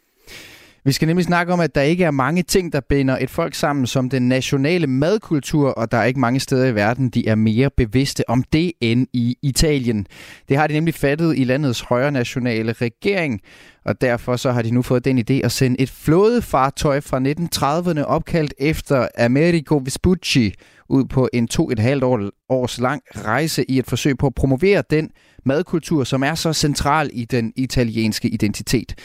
Vi 0.86 0.92
skal 0.92 1.08
nemlig 1.08 1.26
snakke 1.26 1.54
om, 1.54 1.60
at 1.60 1.76
der 1.76 1.82
ikke 1.82 2.04
er 2.04 2.12
mange 2.12 2.44
ting, 2.44 2.74
der 2.74 2.80
binder 2.90 3.18
et 3.22 3.30
folk 3.30 3.56
sammen 3.56 3.88
som 3.88 4.10
den 4.10 4.30
nationale 4.30 4.88
madkultur, 4.88 5.70
og 5.70 5.92
der 5.92 5.98
er 5.98 6.04
ikke 6.04 6.20
mange 6.20 6.40
steder 6.40 6.66
i 6.66 6.76
verden, 6.76 7.10
de 7.10 7.28
er 7.28 7.36
mere 7.36 7.70
bevidste 7.78 8.30
om 8.30 8.44
det 8.44 8.72
end 8.82 9.08
i 9.14 9.38
Italien. 9.42 10.08
Det 10.50 10.58
har 10.58 10.68
de 10.68 10.74
nemlig 10.74 10.94
fattet 10.94 11.38
i 11.38 11.44
landets 11.44 11.82
højre 11.82 12.12
nationale 12.12 12.74
regering, 12.74 13.42
og 13.86 14.02
derfor 14.02 14.36
så 14.36 14.52
har 14.52 14.62
de 14.62 14.72
nu 14.72 14.82
fået 14.82 15.06
den 15.06 15.20
idé 15.20 15.34
at 15.34 15.52
sende 15.52 15.82
et 15.82 15.90
flådefartøj 15.90 17.02
fra 17.02 17.20
1930'erne 17.20 18.04
opkaldt 18.04 18.54
efter 18.60 19.08
Americo 19.18 19.82
Vespucci 19.86 20.54
ud 20.90 21.06
på 21.06 21.30
en 21.34 21.48
to 21.48 21.70
et 21.70 21.80
halvt 21.80 22.04
år, 22.04 22.30
års 22.50 22.80
lang 22.80 23.02
rejse 23.16 23.72
i 23.72 23.80
et 23.80 23.86
forsøg 23.86 24.18
på 24.18 24.28
at 24.28 24.36
promovere 24.36 24.84
den 24.90 25.10
madkultur, 25.46 26.04
som 26.04 26.24
er 26.24 26.36
så 26.36 26.54
central 26.54 27.10
i 27.14 27.26
den 27.26 27.54
italienske 27.56 28.30
identitet. 28.30 28.96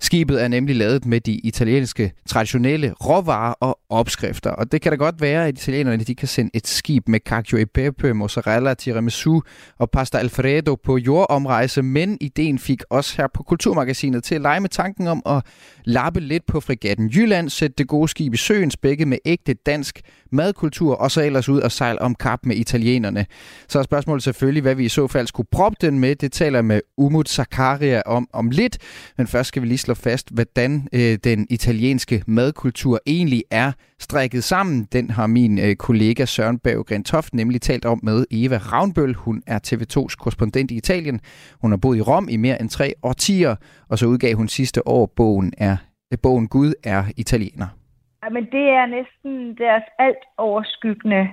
Skibet 0.00 0.42
er 0.42 0.48
nemlig 0.48 0.76
lavet 0.76 1.06
med 1.06 1.20
de 1.20 1.32
italienske 1.32 2.12
traditionelle 2.26 2.92
råvarer 2.92 3.52
og 3.52 3.78
opskrifter, 3.88 4.50
og 4.50 4.72
det 4.72 4.80
kan 4.82 4.92
da 4.92 4.96
godt 4.96 5.20
være, 5.20 5.46
at 5.46 5.58
italienerne 5.58 6.04
de 6.04 6.14
kan 6.14 6.28
sende 6.28 6.50
et 6.54 6.66
skib 6.66 7.08
med 7.08 7.20
cacio 7.20 7.58
e 7.58 7.66
pepe, 7.66 8.14
mozzarella, 8.14 8.74
tiramisu 8.74 9.40
og 9.78 9.90
pasta 9.90 10.18
alfredo 10.18 10.74
på 10.84 10.96
jordomrejse, 10.96 11.82
men 11.82 12.18
ideen 12.20 12.58
fik 12.58 12.82
os 12.90 13.14
her 13.14 13.26
på 13.34 13.42
Kulturmagasinet 13.42 14.24
til 14.24 14.34
at 14.34 14.40
lege 14.40 14.60
med 14.60 14.68
tanken 14.68 15.06
om 15.06 15.22
at 15.26 15.42
lappe 15.84 16.20
lidt 16.20 16.46
på 16.46 16.60
frigatten 16.60 17.08
Jylland, 17.08 17.50
sætte 17.50 17.74
det 17.78 17.88
gode 17.88 18.08
skib 18.08 18.34
i 18.34 18.36
søen, 18.36 18.70
spækket 18.70 19.08
med 19.08 19.18
ægte 19.24 19.54
dansk 19.54 20.00
madkultur, 20.34 20.94
og 20.94 21.10
så 21.10 21.22
ellers 21.22 21.48
ud 21.48 21.60
og 21.60 21.72
sejle 21.72 22.02
om 22.02 22.14
kap 22.14 22.40
med 22.42 22.56
italienerne. 22.56 23.26
Så 23.68 23.78
er 23.78 23.82
spørgsmålet 23.82 24.22
selvfølgelig, 24.22 24.62
hvad 24.62 24.74
vi 24.74 24.84
i 24.84 24.88
så 24.88 25.06
fald 25.06 25.26
skulle 25.26 25.48
proppe 25.50 25.76
den 25.80 25.98
med. 25.98 26.16
Det 26.16 26.32
taler 26.32 26.62
med 26.62 26.80
Umut 26.96 27.28
Zakaria 27.28 28.02
om, 28.06 28.28
om 28.32 28.50
lidt, 28.50 28.78
men 29.18 29.26
først 29.26 29.48
skal 29.48 29.62
vi 29.62 29.66
lige 29.66 29.78
slå 29.78 29.94
fast, 29.94 30.30
hvordan 30.30 30.88
øh, 30.92 31.18
den 31.24 31.46
italienske 31.50 32.22
madkultur 32.26 33.00
egentlig 33.06 33.44
er 33.50 33.72
strikket 34.00 34.44
sammen. 34.44 34.88
Den 34.92 35.10
har 35.10 35.26
min 35.26 35.58
øh, 35.58 35.76
kollega 35.76 36.24
Søren 36.24 36.58
Berggren 36.58 37.04
Toft 37.04 37.34
nemlig 37.34 37.62
talt 37.62 37.84
om 37.84 38.00
med 38.02 38.24
Eva 38.30 38.56
Ravnbøl. 38.56 39.14
Hun 39.14 39.42
er 39.46 39.58
TV2's 39.66 40.16
korrespondent 40.16 40.70
i 40.70 40.76
Italien. 40.76 41.20
Hun 41.60 41.72
har 41.72 41.76
boet 41.76 41.96
i 41.96 42.00
Rom 42.00 42.28
i 42.28 42.36
mere 42.36 42.60
end 42.60 42.70
tre 42.70 42.94
årtier, 43.02 43.56
og 43.88 43.98
så 43.98 44.06
udgav 44.06 44.34
hun 44.34 44.48
sidste 44.48 44.88
år 44.88 45.12
bogen, 45.16 45.52
er, 45.58 45.76
bogen 46.22 46.48
Gud 46.48 46.72
er 46.84 47.04
italiener. 47.16 47.83
Men 48.30 48.44
det 48.44 48.68
er 48.68 48.86
næsten 48.86 49.58
deres 49.58 49.84
alt 49.98 50.24
overskyggende 50.36 51.30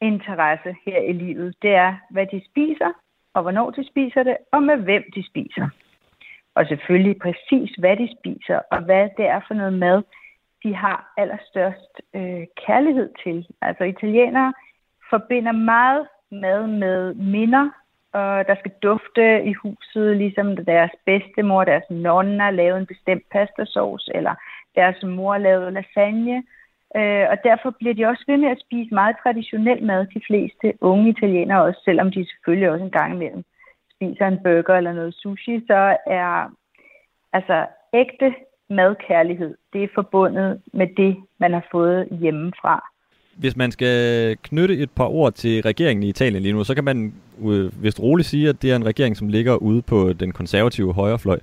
interesse 0.00 0.76
her 0.86 1.00
i 1.00 1.12
livet. 1.12 1.54
Det 1.62 1.74
er, 1.74 1.94
hvad 2.10 2.26
de 2.26 2.42
spiser, 2.50 2.92
og 3.34 3.42
hvornår 3.42 3.70
de 3.70 3.86
spiser 3.86 4.22
det, 4.22 4.36
og 4.52 4.62
med 4.62 4.76
hvem 4.76 5.04
de 5.14 5.26
spiser. 5.26 5.68
Og 6.54 6.66
selvfølgelig 6.66 7.18
præcis, 7.18 7.70
hvad 7.78 7.96
de 7.96 8.08
spiser, 8.18 8.60
og 8.70 8.80
hvad 8.82 9.08
det 9.16 9.26
er 9.26 9.40
for 9.46 9.54
noget 9.54 9.72
mad, 9.72 10.02
de 10.62 10.74
har 10.74 11.12
allerstørst 11.16 12.00
øh, 12.14 12.44
kærlighed 12.66 13.10
til. 13.22 13.46
Altså 13.62 13.84
italienere 13.84 14.54
forbinder 15.10 15.52
meget 15.52 16.06
mad 16.30 16.66
med 16.66 17.14
minder, 17.14 17.70
og 18.12 18.46
der 18.48 18.56
skal 18.58 18.72
dufte 18.82 19.44
i 19.44 19.52
huset, 19.52 20.16
ligesom 20.16 20.56
deres 20.56 20.90
bedstemor, 21.06 21.64
deres 21.64 21.90
nonna 21.90 22.50
lavede 22.50 22.80
en 22.80 22.86
bestemt 22.86 23.24
pastasauce, 23.30 24.10
eller 24.14 24.34
deres 24.74 25.02
mor 25.02 25.38
lavede 25.38 25.70
lasagne. 25.70 26.42
Øh, 26.96 27.26
og 27.32 27.36
derfor 27.44 27.70
bliver 27.78 27.94
de 27.94 28.04
også 28.06 28.24
ved 28.26 28.36
med 28.36 28.50
at 28.50 28.62
spise 28.66 28.94
meget 28.94 29.16
traditionel 29.22 29.82
mad, 29.82 30.06
de 30.14 30.20
fleste 30.28 30.66
unge 30.80 31.08
italienere 31.10 31.62
også, 31.62 31.80
selvom 31.84 32.10
de 32.10 32.26
selvfølgelig 32.30 32.70
også 32.70 32.84
en 32.84 32.98
gang 33.00 33.14
imellem 33.14 33.44
spiser 33.98 34.26
en 34.26 34.38
burger 34.44 34.74
eller 34.76 34.92
noget 34.92 35.14
sushi, 35.14 35.60
så 35.66 35.96
er 36.06 36.54
altså 37.32 37.66
ægte 37.94 38.34
madkærlighed, 38.70 39.54
det 39.72 39.82
er 39.82 39.88
forbundet 39.94 40.60
med 40.72 40.86
det, 40.96 41.16
man 41.40 41.52
har 41.52 41.66
fået 41.72 42.08
hjemmefra. 42.20 42.84
Hvis 43.36 43.56
man 43.56 43.70
skal 43.70 44.36
knytte 44.42 44.74
et 44.74 44.90
par 44.90 45.08
ord 45.08 45.32
til 45.32 45.62
regeringen 45.62 46.02
i 46.02 46.08
Italien 46.08 46.42
lige 46.42 46.52
nu, 46.52 46.64
så 46.64 46.74
kan 46.74 46.84
man 46.84 47.14
øh, 47.42 47.82
vist 47.82 48.00
roligt 48.00 48.28
sige, 48.28 48.48
at 48.48 48.62
det 48.62 48.72
er 48.72 48.76
en 48.76 48.86
regering, 48.86 49.16
som 49.16 49.28
ligger 49.28 49.54
ude 49.56 49.82
på 49.82 50.12
den 50.12 50.32
konservative 50.32 50.94
højrefløj. 50.94 51.38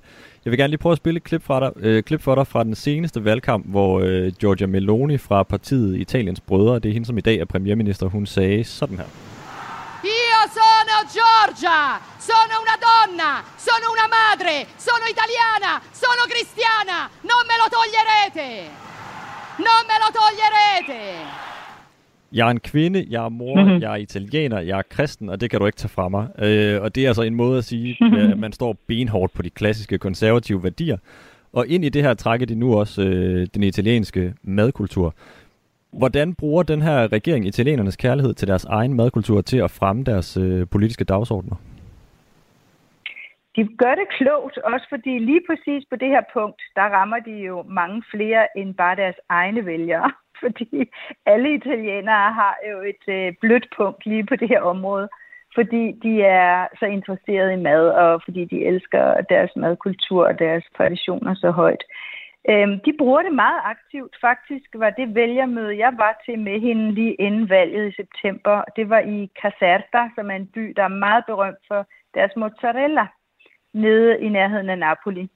Jeg 0.45 0.51
vil 0.51 0.57
gerne 0.59 0.71
lige 0.71 0.83
prøve 0.85 0.91
at 0.91 0.97
spille 0.97 1.17
et 1.17 1.23
klip, 1.23 1.43
fra 1.43 1.59
dig, 1.59 1.71
øh, 1.77 2.03
klip 2.03 2.21
for 2.21 2.35
dig 2.35 2.47
fra 2.47 2.63
den 2.63 2.75
seneste 2.75 3.25
valgkamp, 3.25 3.65
hvor 3.73 3.99
øh, 3.99 4.31
Giorgia 4.39 4.67
Meloni 4.67 5.17
fra 5.17 5.43
partiet 5.43 5.95
Italiens 6.05 6.41
Brødre, 6.41 6.79
det 6.79 6.89
er 6.89 6.93
hende, 6.93 7.07
som 7.07 7.17
i 7.17 7.21
dag 7.21 7.37
er 7.39 7.45
premierminister, 7.45 8.07
hun 8.07 8.25
sagde 8.25 8.63
sådan 8.63 8.97
her. 8.97 9.09
Io 10.17 10.41
sono 10.59 10.95
Giorgia, 11.15 11.81
sono 12.29 12.53
una 12.63 12.75
donna, 12.87 13.31
sono 13.67 13.85
una 13.95 14.07
madre, 14.19 14.55
sono 14.87 15.05
italiana, 15.15 15.71
sono 16.03 16.21
cristiana, 16.31 16.97
non 17.31 17.41
me 17.49 17.55
lo 17.61 17.67
toglierete! 17.77 18.49
Non 19.67 19.81
me 19.89 19.95
lo 20.03 20.09
toglierete! 20.19 21.54
Jeg 22.31 22.47
er 22.47 22.51
en 22.51 22.59
kvinde, 22.59 23.05
jeg 23.09 23.25
er 23.25 23.29
mor, 23.29 23.63
mm-hmm. 23.63 23.81
jeg 23.81 23.91
er 23.91 23.95
italiener, 23.95 24.59
jeg 24.59 24.77
er 24.77 24.81
kristen, 24.89 25.29
og 25.29 25.41
det 25.41 25.49
kan 25.49 25.59
du 25.59 25.65
ikke 25.65 25.77
tage 25.77 25.89
fra 25.89 26.09
mig. 26.09 26.27
Øh, 26.39 26.81
og 26.81 26.95
det 26.95 27.03
er 27.03 27.07
altså 27.07 27.21
en 27.21 27.35
måde 27.35 27.57
at 27.57 27.63
sige, 27.63 27.97
at 28.31 28.37
man 28.37 28.51
står 28.51 28.75
benhårdt 28.87 29.33
på 29.33 29.41
de 29.41 29.49
klassiske 29.49 29.97
konservative 29.97 30.63
værdier. 30.63 30.97
Og 31.53 31.67
ind 31.67 31.85
i 31.85 31.89
det 31.89 32.03
her 32.03 32.13
trækker 32.13 32.45
de 32.45 32.55
nu 32.55 32.77
også 32.77 33.01
øh, 33.01 33.47
den 33.53 33.63
italienske 33.63 34.33
madkultur. 34.43 35.15
Hvordan 35.93 36.35
bruger 36.35 36.63
den 36.63 36.81
her 36.81 37.11
regering 37.11 37.47
italienernes 37.47 37.95
kærlighed 37.95 38.33
til 38.33 38.47
deres 38.47 38.65
egen 38.65 38.93
madkultur 38.93 39.41
til 39.41 39.57
at 39.57 39.71
fremme 39.71 40.03
deres 40.03 40.37
øh, 40.37 40.67
politiske 40.71 41.03
dagsordner? 41.03 41.55
De 43.55 43.67
gør 43.77 43.95
det 43.95 44.07
klogt, 44.17 44.57
også 44.57 44.85
fordi 44.89 45.19
lige 45.19 45.41
præcis 45.49 45.83
på 45.89 45.95
det 45.95 46.07
her 46.07 46.21
punkt, 46.33 46.61
der 46.75 46.81
rammer 46.81 47.19
de 47.19 47.31
jo 47.31 47.63
mange 47.63 48.03
flere 48.13 48.47
end 48.57 48.75
bare 48.75 48.95
deres 48.95 49.15
egne 49.29 49.65
vælgere. 49.65 50.11
Fordi 50.41 50.91
alle 51.25 51.53
italienere 51.53 52.33
har 52.33 52.55
jo 52.71 52.81
et 52.81 53.05
øh, 53.07 53.33
blødt 53.41 53.67
punkt 53.77 54.05
lige 54.05 54.25
på 54.25 54.35
det 54.35 54.47
her 54.47 54.61
område, 54.61 55.09
fordi 55.55 55.91
de 56.03 56.21
er 56.21 56.67
så 56.79 56.85
interesserede 56.85 57.53
i 57.53 57.63
mad, 57.69 57.89
og 57.89 58.21
fordi 58.25 58.45
de 58.45 58.65
elsker 58.65 59.21
deres 59.29 59.51
madkultur 59.55 60.27
og 60.27 60.39
deres 60.39 60.65
traditioner 60.77 61.35
så 61.35 61.51
højt. 61.51 61.83
Øhm, 62.49 62.79
de 62.85 62.93
bruger 62.97 63.21
det 63.21 63.33
meget 63.33 63.61
aktivt. 63.63 64.15
Faktisk 64.21 64.69
var 64.73 64.89
det 64.89 65.15
vælgermøde, 65.15 65.77
jeg 65.77 65.93
var 65.97 66.21
til 66.25 66.39
med 66.39 66.59
hende 66.61 66.91
lige 66.91 67.13
inden 67.13 67.49
valget 67.49 67.87
i 67.87 67.95
september. 67.95 68.63
Det 68.75 68.89
var 68.89 68.99
i 68.99 69.31
Caserta, 69.41 70.01
som 70.15 70.31
er 70.31 70.35
en 70.35 70.47
by, 70.47 70.73
der 70.75 70.83
er 70.83 70.99
meget 71.05 71.23
berømt 71.25 71.63
for 71.67 71.87
deres 72.13 72.35
mozzarella, 72.35 73.07
nede 73.73 74.21
i 74.21 74.29
nærheden 74.29 74.69
af 74.69 74.79
Napoli. 74.79 75.29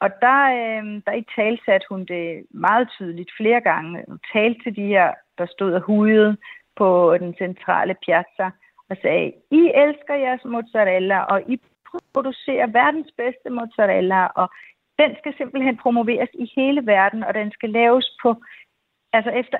Og 0.00 0.10
der, 0.20 0.40
øh, 0.60 1.02
der 1.06 1.12
i 1.12 1.24
tale 1.36 1.58
satte 1.64 1.86
hun 1.88 2.04
det 2.04 2.46
meget 2.50 2.88
tydeligt 2.96 3.30
flere 3.36 3.60
gange. 3.60 4.04
Hun 4.08 4.20
talte 4.32 4.60
til 4.62 4.76
de 4.76 4.86
her, 4.86 5.14
der 5.38 5.46
stod 5.46 5.72
og 5.72 5.80
hudede 5.80 6.36
på 6.76 7.16
den 7.18 7.34
centrale 7.34 7.94
piazza, 8.04 8.50
og 8.90 8.96
sagde, 9.02 9.32
I 9.50 9.72
elsker 9.74 10.14
jeres 10.14 10.44
mozzarella, 10.44 11.18
og 11.22 11.42
I 11.52 11.60
producerer 12.14 12.66
verdens 12.66 13.12
bedste 13.16 13.50
mozzarella, 13.50 14.26
og 14.26 14.50
den 14.98 15.10
skal 15.18 15.34
simpelthen 15.36 15.76
promoveres 15.76 16.28
i 16.34 16.52
hele 16.56 16.86
verden, 16.86 17.24
og 17.24 17.34
den 17.34 17.50
skal 17.50 17.70
laves 17.70 18.16
på, 18.22 18.42
altså 19.12 19.30
efter 19.30 19.58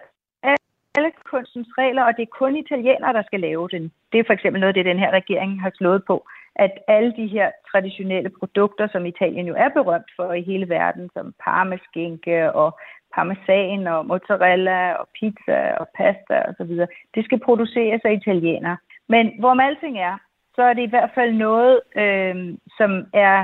alle 0.94 1.12
kunstens 1.24 1.68
regler, 1.78 2.02
og 2.04 2.16
det 2.16 2.22
er 2.22 2.38
kun 2.38 2.56
italienere, 2.56 3.12
der 3.12 3.22
skal 3.22 3.40
lave 3.40 3.68
den. 3.68 3.92
Det 4.12 4.20
er 4.20 4.24
for 4.26 4.32
eksempel 4.32 4.60
noget, 4.60 4.74
det 4.74 4.84
den 4.84 4.98
her 4.98 5.10
regering 5.10 5.62
har 5.62 5.72
slået 5.74 6.04
på, 6.04 6.26
at 6.64 6.72
alle 6.88 7.12
de 7.16 7.26
her 7.26 7.50
traditionelle 7.70 8.30
produkter, 8.38 8.88
som 8.92 9.06
Italien 9.06 9.46
jo 9.46 9.54
er 9.56 9.68
berømt 9.68 10.10
for 10.16 10.32
i 10.32 10.42
hele 10.42 10.68
verden, 10.68 11.10
som 11.14 11.34
parmaskinke 11.44 12.52
og 12.52 12.78
parmesan 13.14 13.86
og 13.86 14.06
mozzarella 14.06 14.92
og 14.92 15.08
pizza 15.20 15.58
og 15.80 15.86
pasta 15.96 16.36
osv., 16.48 16.72
det 17.14 17.24
skal 17.24 17.40
produceres 17.40 18.00
af 18.04 18.12
italienere. 18.12 18.76
Men 19.08 19.32
hvorom 19.38 19.60
alting 19.60 19.98
er, 19.98 20.16
så 20.54 20.62
er 20.62 20.72
det 20.74 20.82
i 20.82 20.92
hvert 20.94 21.10
fald 21.14 21.32
noget, 21.32 21.80
øh, 21.96 22.36
som 22.78 22.90
er 23.14 23.38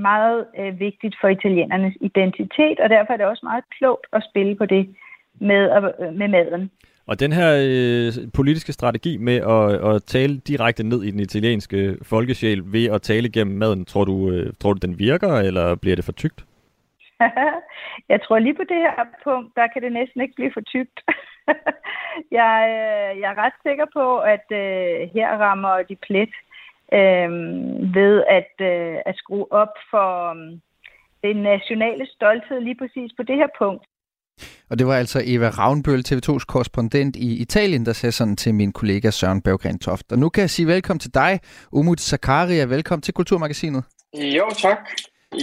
meget 0.00 0.46
øh, 0.58 0.80
vigtigt 0.80 1.16
for 1.20 1.28
italienernes 1.28 1.96
identitet, 2.00 2.80
og 2.80 2.88
derfor 2.90 3.12
er 3.12 3.16
det 3.16 3.26
også 3.26 3.46
meget 3.46 3.64
klogt 3.78 4.06
at 4.12 4.26
spille 4.30 4.54
på 4.54 4.66
det 4.66 4.96
med, 5.40 5.62
øh, 5.76 6.14
med 6.14 6.28
maden. 6.28 6.70
Og 7.10 7.20
den 7.20 7.32
her 7.32 7.50
øh, 7.68 8.12
politiske 8.36 8.72
strategi 8.72 9.16
med 9.16 9.36
at, 9.36 9.94
at 9.94 10.02
tale 10.02 10.38
direkte 10.38 10.82
ned 10.82 11.02
i 11.02 11.10
den 11.10 11.20
italienske 11.20 11.96
folkesjæl 12.02 12.62
ved 12.64 12.86
at 12.94 13.02
tale 13.02 13.32
gennem 13.32 13.56
maden, 13.56 13.84
tror 13.84 14.04
du, 14.04 14.30
øh, 14.32 14.52
tror 14.60 14.72
du 14.72 14.86
den 14.86 14.98
virker, 14.98 15.32
eller 15.36 15.74
bliver 15.74 15.96
det 15.96 16.04
for 16.04 16.12
tykt? 16.12 16.44
jeg 18.12 18.22
tror 18.22 18.38
lige 18.38 18.54
på 18.54 18.64
det 18.68 18.76
her 18.76 19.04
punkt, 19.24 19.56
der 19.56 19.66
kan 19.66 19.82
det 19.82 19.92
næsten 19.92 20.20
ikke 20.20 20.34
blive 20.34 20.52
for 20.52 20.60
tykt. 20.60 21.00
jeg, 22.40 22.56
øh, 22.76 23.20
jeg 23.20 23.28
er 23.32 23.38
ret 23.44 23.58
sikker 23.66 23.86
på, 23.92 24.18
at 24.18 24.46
øh, 24.52 25.08
her 25.14 25.28
rammer 25.44 25.82
de 25.82 25.96
plet 25.96 26.34
øh, 26.92 27.30
ved 27.94 28.24
at, 28.38 28.52
øh, 28.60 28.96
at 29.06 29.16
skrue 29.16 29.52
op 29.52 29.74
for 29.90 30.08
øh, 30.30 30.58
den 31.24 31.36
nationale 31.42 32.06
stolthed 32.06 32.60
lige 32.60 32.80
præcis 32.82 33.10
på 33.16 33.22
det 33.22 33.36
her 33.36 33.48
punkt. 33.58 33.84
Og 34.70 34.78
det 34.78 34.86
var 34.86 34.96
altså 34.96 35.22
Eva 35.24 35.48
Ravnbøl, 35.48 36.04
TV2's 36.08 36.44
korrespondent 36.48 37.16
i 37.16 37.34
Italien, 37.34 37.86
der 37.86 37.92
sagde 37.92 38.12
sådan 38.12 38.36
til 38.36 38.54
min 38.54 38.72
kollega 38.72 39.10
Søren 39.10 39.40
Berggren 39.40 39.78
Toft. 39.78 40.12
Og 40.12 40.18
nu 40.18 40.28
kan 40.28 40.40
jeg 40.40 40.50
sige 40.50 40.66
velkommen 40.66 41.00
til 41.00 41.14
dig, 41.14 41.40
Umut 41.72 42.00
Zakaria. 42.00 42.64
Velkommen 42.64 43.02
til 43.02 43.14
Kulturmagasinet. 43.14 43.84
Jo, 44.14 44.44
tak. 44.58 44.78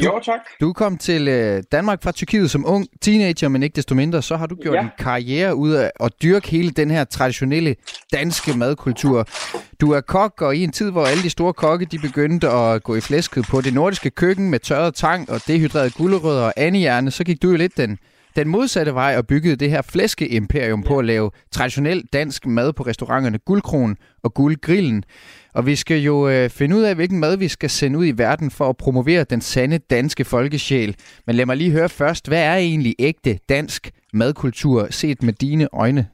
Jo, 0.03 0.19
tak. 0.25 0.39
Du 0.61 0.73
kom 0.73 0.97
til 0.97 1.27
øh, 1.27 1.63
Danmark 1.71 2.03
fra 2.03 2.11
Tyrkiet 2.11 2.51
som 2.51 2.65
ung 2.67 2.87
teenager, 3.01 3.47
men 3.47 3.63
ikke 3.63 3.75
desto 3.75 3.95
mindre, 3.95 4.21
så 4.21 4.37
har 4.37 4.45
du 4.45 4.55
gjort 4.55 4.75
ja. 4.75 4.81
en 4.81 4.89
karriere 4.99 5.55
ud 5.55 5.71
af 5.71 5.91
at 5.99 6.11
dyrke 6.21 6.49
hele 6.49 6.71
den 6.71 6.91
her 6.91 7.03
traditionelle 7.03 7.75
danske 8.13 8.57
madkultur. 8.57 9.27
Du 9.81 9.91
er 9.91 10.01
kok, 10.01 10.41
og 10.41 10.55
i 10.55 10.63
en 10.63 10.71
tid, 10.71 10.91
hvor 10.91 11.05
alle 11.05 11.23
de 11.23 11.29
store 11.29 11.53
kokke 11.53 11.85
de 11.85 11.99
begyndte 11.99 12.49
at 12.49 12.83
gå 12.83 12.95
i 12.95 13.01
flæsket 13.01 13.45
på 13.49 13.61
det 13.61 13.73
nordiske 13.73 14.09
køkken 14.09 14.49
med 14.49 14.59
tørret 14.59 14.95
tang 14.95 15.29
og 15.29 15.41
dehydreret 15.47 15.93
gulerødder 15.93 16.43
og 16.43 16.53
andehjerne, 16.57 17.11
så 17.11 17.23
gik 17.23 17.41
du 17.41 17.49
jo 17.49 17.55
lidt 17.55 17.77
den 17.77 17.97
den 18.37 18.47
modsatte 18.47 18.93
vej 18.93 19.17
og 19.17 19.27
byggede 19.27 19.55
det 19.55 19.69
her 19.69 19.81
flæskeimperium 19.81 20.81
ja. 20.81 20.87
på 20.87 20.99
at 20.99 21.05
lave 21.05 21.31
traditionel 21.51 22.03
dansk 22.13 22.45
mad 22.45 22.73
på 22.73 22.83
restauranterne 22.83 23.39
Guldkron 23.39 23.97
og 24.23 24.33
Guldgrillen. 24.33 25.03
Og 25.53 25.65
vi 25.65 25.75
skal 25.75 25.97
jo 26.01 26.29
øh, 26.29 26.49
finde 26.49 26.75
ud 26.75 26.81
af, 26.81 26.95
hvilken 26.95 27.19
mad 27.19 27.37
vi 27.37 27.47
skal 27.47 27.69
sende 27.69 27.99
ud 27.99 28.05
i 28.05 28.17
verden 28.17 28.51
for 28.51 28.69
at 28.69 28.77
promovere 28.77 29.23
den 29.23 29.41
sande 29.41 29.77
danske 29.77 30.25
folkesjæl. 30.25 30.95
Men 31.25 31.35
lad 31.35 31.45
mig 31.45 31.57
lige 31.57 31.71
høre 31.71 31.89
først, 31.89 32.27
hvad 32.27 32.43
er 32.43 32.55
egentlig 32.55 32.95
ægte 32.99 33.39
dansk 33.49 33.91
madkultur 34.13 34.87
set 34.89 35.23
med 35.23 35.33
dine 35.33 35.67
øjne? 35.73 36.07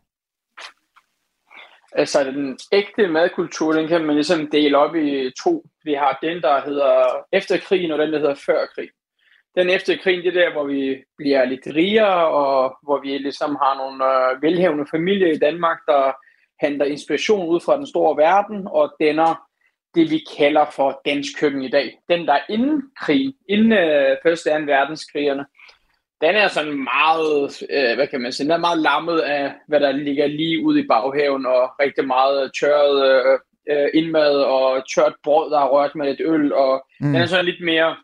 Altså 1.95 2.23
den 2.23 2.57
ægte 2.71 3.07
madkultur, 3.07 3.73
den 3.73 3.87
kan 3.87 4.05
man 4.05 4.15
ligesom 4.15 4.47
dele 4.51 4.77
op 4.77 4.95
i 4.95 5.31
to. 5.43 5.65
Vi 5.83 5.93
har 5.93 6.19
den, 6.21 6.41
der 6.41 6.61
hedder 6.65 7.05
efter 7.33 7.57
krigen, 7.57 7.91
og 7.91 7.99
den, 7.99 8.13
der 8.13 8.19
hedder 8.19 8.35
før. 8.35 8.65
Den 9.57 9.69
efter 9.69 9.97
krigen, 10.03 10.23
det 10.23 10.37
er 10.37 10.41
der, 10.41 10.51
hvor 10.51 10.63
vi 10.63 11.03
bliver 11.17 11.45
lidt 11.45 11.67
rigere, 11.75 12.27
og 12.27 12.77
hvor 12.83 13.01
vi 13.01 13.17
ligesom 13.17 13.49
har 13.49 13.77
nogle 13.77 14.05
øh, 14.05 14.41
velhævende 14.41 14.85
familier 14.91 15.31
i 15.33 15.37
Danmark, 15.37 15.77
der 15.87 16.11
henter 16.65 16.85
inspiration 16.85 17.49
ud 17.49 17.59
fra 17.59 17.77
den 17.77 17.87
store 17.87 18.17
verden, 18.17 18.67
og 18.67 18.95
denner 18.99 19.47
det, 19.95 20.11
vi 20.11 20.21
kalder 20.37 20.65
for 20.75 21.01
dansk 21.05 21.39
køkken 21.39 21.63
i 21.63 21.69
dag. 21.69 21.99
Den, 22.09 22.27
der 22.27 22.33
er 22.33 22.45
inden 22.49 22.81
krigen, 23.01 23.33
inden 23.49 23.71
øh, 23.71 24.17
første 24.23 24.53
og 24.53 24.67
verdenskrigerne, 24.67 25.45
den 26.21 26.35
er 26.35 26.47
sådan 26.47 26.83
meget, 26.93 27.63
øh, 27.69 27.95
hvad 27.95 28.07
kan 28.07 28.21
man 28.21 28.31
sige, 28.31 28.45
den 28.45 28.51
er 28.51 28.67
meget 28.67 28.79
lammet 28.79 29.19
af, 29.19 29.53
hvad 29.67 29.79
der 29.79 29.91
ligger 29.91 30.27
lige 30.27 30.65
ude 30.65 30.79
i 30.79 30.87
baghaven, 30.87 31.45
og 31.45 31.63
rigtig 31.79 32.07
meget 32.07 32.51
tørret 32.59 32.97
øh, 33.09 33.39
øh, 33.71 33.89
indmad 33.93 34.35
og 34.35 34.83
tørt 34.95 35.15
brød, 35.23 35.51
der 35.51 35.59
er 35.59 35.69
rørt 35.69 35.95
med 35.95 36.11
et 36.11 36.21
øl, 36.25 36.53
og 36.53 36.85
mm. 36.99 37.07
den 37.07 37.21
er 37.21 37.25
sådan 37.25 37.45
lidt 37.45 37.63
mere 37.63 37.95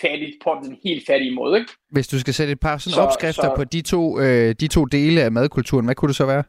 fattigt 0.00 0.36
på 0.44 0.56
den 0.62 0.76
helt 0.84 1.06
fattige 1.06 1.34
måde. 1.34 1.58
Ikke? 1.58 1.72
Hvis 1.90 2.08
du 2.08 2.20
skal 2.20 2.34
sætte 2.34 2.52
et 2.52 2.60
par 2.60 2.76
sådan 2.78 2.94
så, 2.94 3.00
opskrifter 3.00 3.42
så, 3.42 3.52
på 3.56 3.64
de 3.64 3.82
to, 3.82 4.20
øh, 4.20 4.54
de 4.60 4.68
to 4.68 4.84
dele 4.84 5.22
af 5.22 5.32
madkulturen, 5.32 5.84
hvad 5.84 5.94
kunne 5.94 6.08
det 6.08 6.16
så 6.16 6.26
være? 6.26 6.44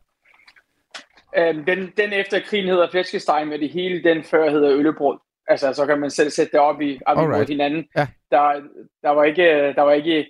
Øh, 1.37 1.67
den, 1.67 1.93
den 1.97 2.13
efter 2.13 2.39
krigen 2.39 2.67
hedder 2.67 2.89
flæskesteg 2.91 3.47
med 3.47 3.59
det 3.59 3.69
hele, 3.69 4.03
den 4.03 4.23
før 4.23 4.49
hedder 4.49 4.77
øllebrød. 4.77 5.17
Altså, 5.47 5.73
så 5.73 5.85
kan 5.85 5.99
man 5.99 6.11
selv 6.11 6.29
sætte 6.29 6.51
det 6.51 6.59
op 6.59 6.81
i, 6.81 6.99
op 7.05 7.17
imod 7.23 7.47
hinanden. 7.47 7.85
Ja. 7.97 8.07
Der, 8.31 8.61
der, 9.03 9.09
var 9.09 9.23
ikke, 9.23 9.73
der 9.73 9.81
var 9.81 9.91
ikke 9.91 10.25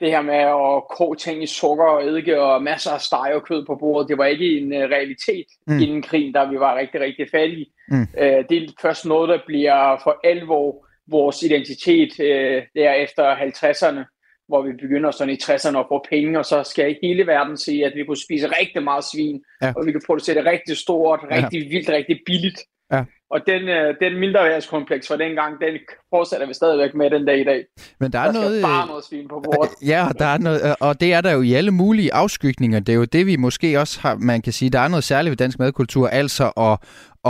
det 0.00 0.10
her 0.10 0.22
med 0.22 0.34
at 0.34 0.88
koge 0.96 1.16
ting 1.16 1.42
i 1.42 1.46
sukker 1.46 1.84
og 1.84 2.04
eddike 2.04 2.40
og 2.40 2.62
masser 2.62 2.90
af 2.90 3.00
steg 3.00 3.32
og 3.34 3.42
kød 3.42 3.66
på 3.66 3.74
bordet, 3.74 4.08
det 4.08 4.18
var 4.18 4.24
ikke 4.24 4.58
en 4.58 4.72
uh, 4.72 4.78
realitet 4.78 5.46
mm. 5.66 5.78
inden 5.78 6.02
krigen, 6.02 6.32
da 6.32 6.44
vi 6.44 6.60
var 6.60 6.76
rigtig, 6.76 7.00
rigtig 7.00 7.26
fattige. 7.30 7.66
Mm. 7.88 8.00
Uh, 8.02 8.40
det 8.48 8.52
er 8.52 8.72
først 8.82 9.06
noget, 9.06 9.28
der 9.28 9.38
bliver 9.46 10.00
for 10.02 10.20
alvor 10.24 10.86
vores 11.10 11.42
identitet 11.42 12.12
uh, 12.18 12.62
der 12.76 12.92
efter 12.92 13.34
50'erne, 13.34 14.02
hvor 14.48 14.62
vi 14.62 14.72
begynder 14.72 15.10
sådan 15.10 15.34
i 15.34 15.38
60'erne 15.42 15.78
at 15.78 15.86
få 15.88 16.04
penge, 16.10 16.38
og 16.38 16.44
så 16.44 16.62
skal 16.62 16.96
hele 17.02 17.26
verden 17.26 17.56
se, 17.56 17.82
at 17.84 17.92
vi 17.96 18.04
kunne 18.04 18.24
spise 18.26 18.46
rigtig 18.60 18.82
meget 18.82 19.04
svin, 19.12 19.42
ja. 19.62 19.72
og 19.76 19.86
vi 19.86 19.92
kan 19.92 20.02
producere 20.06 20.36
det 20.36 20.44
rigtig 20.44 20.76
stort, 20.76 21.20
rigtig 21.30 21.62
ja. 21.62 21.68
vildt, 21.68 21.88
rigtig 21.88 22.20
billigt. 22.26 22.60
Ja. 22.92 23.04
Og 23.30 23.40
den, 23.46 23.68
øh, 23.68 23.94
den 24.00 24.20
mindreværdskompleks 24.20 25.08
fra 25.08 25.16
dengang, 25.16 25.60
den 25.60 25.74
fortsætter 26.10 26.46
vi 26.46 26.54
stadigvæk 26.54 26.94
med 26.94 27.10
den 27.10 27.26
dag 27.26 27.40
i 27.40 27.44
dag. 27.44 27.64
Men 28.00 28.12
der 28.12 28.18
er 28.18 28.32
der 28.32 28.32
noget... 28.32 28.62
bare 28.62 28.86
noget 28.86 29.04
svin 29.04 29.28
på 29.28 29.40
bordet. 29.44 29.70
Ja, 29.92 30.08
der 30.18 30.24
er 30.24 30.38
noget, 30.38 30.60
øh, 30.64 30.74
og 30.80 31.00
det 31.00 31.12
er 31.12 31.20
der 31.20 31.32
jo 31.32 31.42
i 31.42 31.52
alle 31.54 31.70
mulige 31.70 32.14
afskygninger. 32.14 32.80
Det 32.80 32.92
er 32.92 32.96
jo 32.96 33.04
det, 33.04 33.26
vi 33.26 33.36
måske 33.36 33.80
også 33.80 34.00
har, 34.00 34.16
man 34.16 34.42
kan 34.42 34.52
sige, 34.52 34.70
der 34.70 34.78
er 34.78 34.88
noget 34.88 35.04
særligt 35.04 35.30
ved 35.30 35.36
dansk 35.36 35.58
madkultur, 35.58 36.08
altså 36.08 36.52
at, 36.56 36.78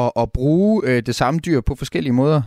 at, 0.03 0.13
at 0.23 0.33
bruge 0.33 0.83
øh, 0.87 1.03
det 1.03 1.15
samme 1.15 1.41
dyr 1.41 1.61
på 1.61 1.75
forskellige 1.75 2.13
måder. 2.13 2.43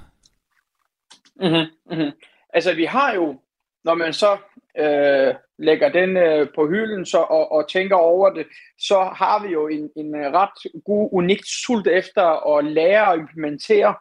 Mm-hmm, 1.41 1.65
mm-hmm. 1.91 2.11
Altså, 2.53 2.73
vi 2.75 2.85
har 2.85 3.13
jo, 3.13 3.39
når 3.83 3.93
man 3.93 4.13
så 4.13 4.37
øh, 4.79 5.35
lægger 5.57 5.89
den 5.89 6.17
øh, 6.17 6.47
på 6.55 6.67
hylden 6.67 7.05
så, 7.05 7.17
og, 7.17 7.51
og 7.51 7.69
tænker 7.69 7.95
over 7.95 8.29
det, 8.29 8.47
så 8.79 9.03
har 9.15 9.47
vi 9.47 9.53
jo 9.53 9.67
en, 9.67 9.89
en 9.95 10.15
øh, 10.15 10.31
ret 10.33 10.81
god, 10.85 11.09
unikt 11.11 11.47
sult 11.47 11.87
efter 11.87 12.57
at 12.57 12.65
lære 12.65 13.07
og 13.07 13.17
implementere 13.17 13.95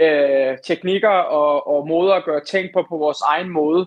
øh, 0.00 0.58
teknikker 0.64 1.08
og, 1.08 1.66
og 1.66 1.88
måder 1.88 2.14
at 2.14 2.24
gøre 2.24 2.44
ting 2.44 2.68
på 2.74 2.84
på 2.88 2.96
vores 2.96 3.20
egen 3.20 3.50
måde. 3.50 3.86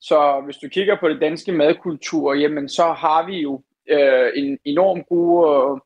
Så 0.00 0.42
hvis 0.44 0.56
du 0.56 0.68
kigger 0.68 0.96
på 1.00 1.08
det 1.08 1.20
danske 1.20 1.52
madkultur, 1.52 2.34
jamen 2.34 2.68
så 2.68 2.92
har 2.92 3.26
vi 3.26 3.40
jo 3.40 3.62
øh, 3.88 4.32
en 4.36 4.58
enorm 4.64 5.04
god 5.04 5.34
øh, 5.48 5.80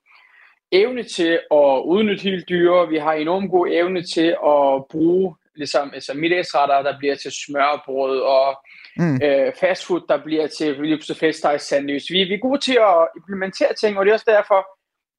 evne 0.82 1.02
til 1.02 1.32
at 1.32 1.82
udnytte 1.84 2.22
hele 2.22 2.42
dyre. 2.42 2.88
Vi 2.88 2.98
har 2.98 3.12
enorm 3.12 3.48
god 3.48 3.68
evne 3.70 4.02
til 4.02 4.36
at 4.46 4.84
bruge 4.90 5.34
ligesom, 5.54 5.90
altså 5.94 6.14
middagsretter, 6.14 6.82
der 6.82 6.98
bliver 6.98 7.14
til 7.14 7.32
smørbrød 7.32 8.20
og 8.20 8.62
mm. 8.96 9.20
øh, 9.22 9.52
fastfood, 9.60 10.00
der 10.08 10.22
bliver 10.24 10.46
til 10.46 11.16
feststeg 11.20 11.60
sandwich. 11.60 12.12
Vi, 12.12 12.24
vi 12.24 12.34
er 12.34 12.38
gode 12.38 12.60
til 12.60 12.78
at 12.80 13.08
implementere 13.16 13.74
ting, 13.80 13.98
og 13.98 14.04
det 14.04 14.10
er 14.10 14.14
også 14.14 14.30
derfor, 14.30 14.66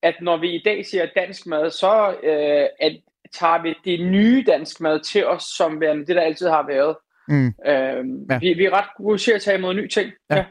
at 0.04 0.16
når 0.22 0.38
vi 0.38 0.52
i 0.52 0.62
dag 0.66 0.86
siger 0.86 1.06
dansk 1.16 1.46
mad, 1.46 1.70
så 1.70 2.16
øh, 2.24 2.68
at, 2.80 2.98
tager 3.34 3.62
vi 3.62 3.76
det 3.86 4.08
nye 4.08 4.44
dansk 4.48 4.82
mad 4.82 5.00
til 5.00 5.28
os, 5.28 5.44
som 5.44 5.80
det, 5.80 6.16
der 6.16 6.22
altid 6.22 6.48
har 6.48 6.68
været. 6.68 6.96
Mm. 7.28 7.48
Øh, 7.48 8.06
ja. 8.30 8.40
vi, 8.40 8.54
vi 8.54 8.66
er 8.66 8.78
ret 8.78 8.90
gode 8.98 9.18
til 9.18 9.32
at 9.32 9.42
tage 9.42 9.58
imod 9.58 9.74
nye 9.74 9.88
ting. 9.88 10.12
Ja. 10.30 10.36
ja. 10.36 10.46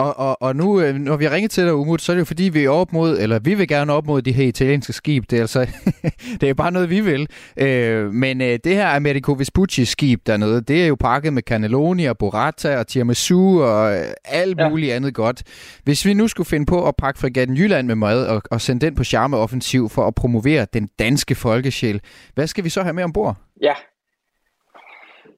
Og, 0.00 0.18
og, 0.18 0.42
og 0.42 0.56
nu, 0.56 0.80
øh, 0.80 0.94
når 0.94 1.16
vi 1.16 1.24
har 1.24 1.32
ringet 1.32 1.50
til 1.50 1.64
dig, 1.64 1.74
Umut, 1.74 2.02
så 2.02 2.12
er 2.12 2.14
det 2.14 2.20
jo 2.20 2.24
fordi, 2.24 2.42
vi 2.42 2.64
er 2.64 2.70
op 2.70 2.92
mod, 2.92 3.18
eller 3.18 3.38
vi 3.38 3.54
vil 3.54 3.68
gerne 3.68 3.92
op 3.92 4.06
mod 4.06 4.22
de 4.22 4.32
her 4.32 4.44
italienske 4.44 4.92
skib. 4.92 5.24
Det 5.30 5.36
er 5.36 5.40
altså, 5.40 5.66
det 6.40 6.48
er 6.48 6.54
bare 6.54 6.72
noget, 6.72 6.90
vi 6.90 7.00
vil. 7.00 7.28
Øh, 7.56 8.12
men 8.12 8.40
øh, 8.40 8.58
det 8.64 8.74
her 8.74 8.88
Americo 8.88 9.32
Vespucci 9.32 9.84
skib 9.84 10.26
dernede, 10.26 10.60
det 10.60 10.82
er 10.82 10.86
jo 10.86 10.96
pakket 11.00 11.32
med 11.32 11.42
cannelloni 11.42 12.04
og 12.04 12.18
burrata 12.18 12.78
og 12.78 12.86
tiramisu 12.86 13.62
og 13.62 13.96
øh, 13.96 14.04
alt 14.24 14.60
ja. 14.60 14.68
muligt 14.68 14.92
andet 14.92 15.14
godt. 15.14 15.42
Hvis 15.84 16.06
vi 16.06 16.14
nu 16.14 16.28
skulle 16.28 16.46
finde 16.46 16.66
på 16.66 16.88
at 16.88 16.94
pakke 16.98 17.20
frigatten 17.20 17.56
Jylland 17.56 17.86
med 17.86 17.94
mad 17.94 18.26
og, 18.26 18.42
og 18.50 18.60
sende 18.60 18.86
den 18.86 18.94
på 18.94 19.04
charmeoffensiv 19.04 19.88
for 19.88 20.06
at 20.06 20.14
promovere 20.14 20.66
den 20.72 20.88
danske 20.98 21.34
folkesjæl, 21.34 22.00
hvad 22.34 22.46
skal 22.46 22.64
vi 22.64 22.68
så 22.68 22.82
have 22.82 22.92
med 22.92 23.04
ombord? 23.04 23.36
Ja, 23.62 23.74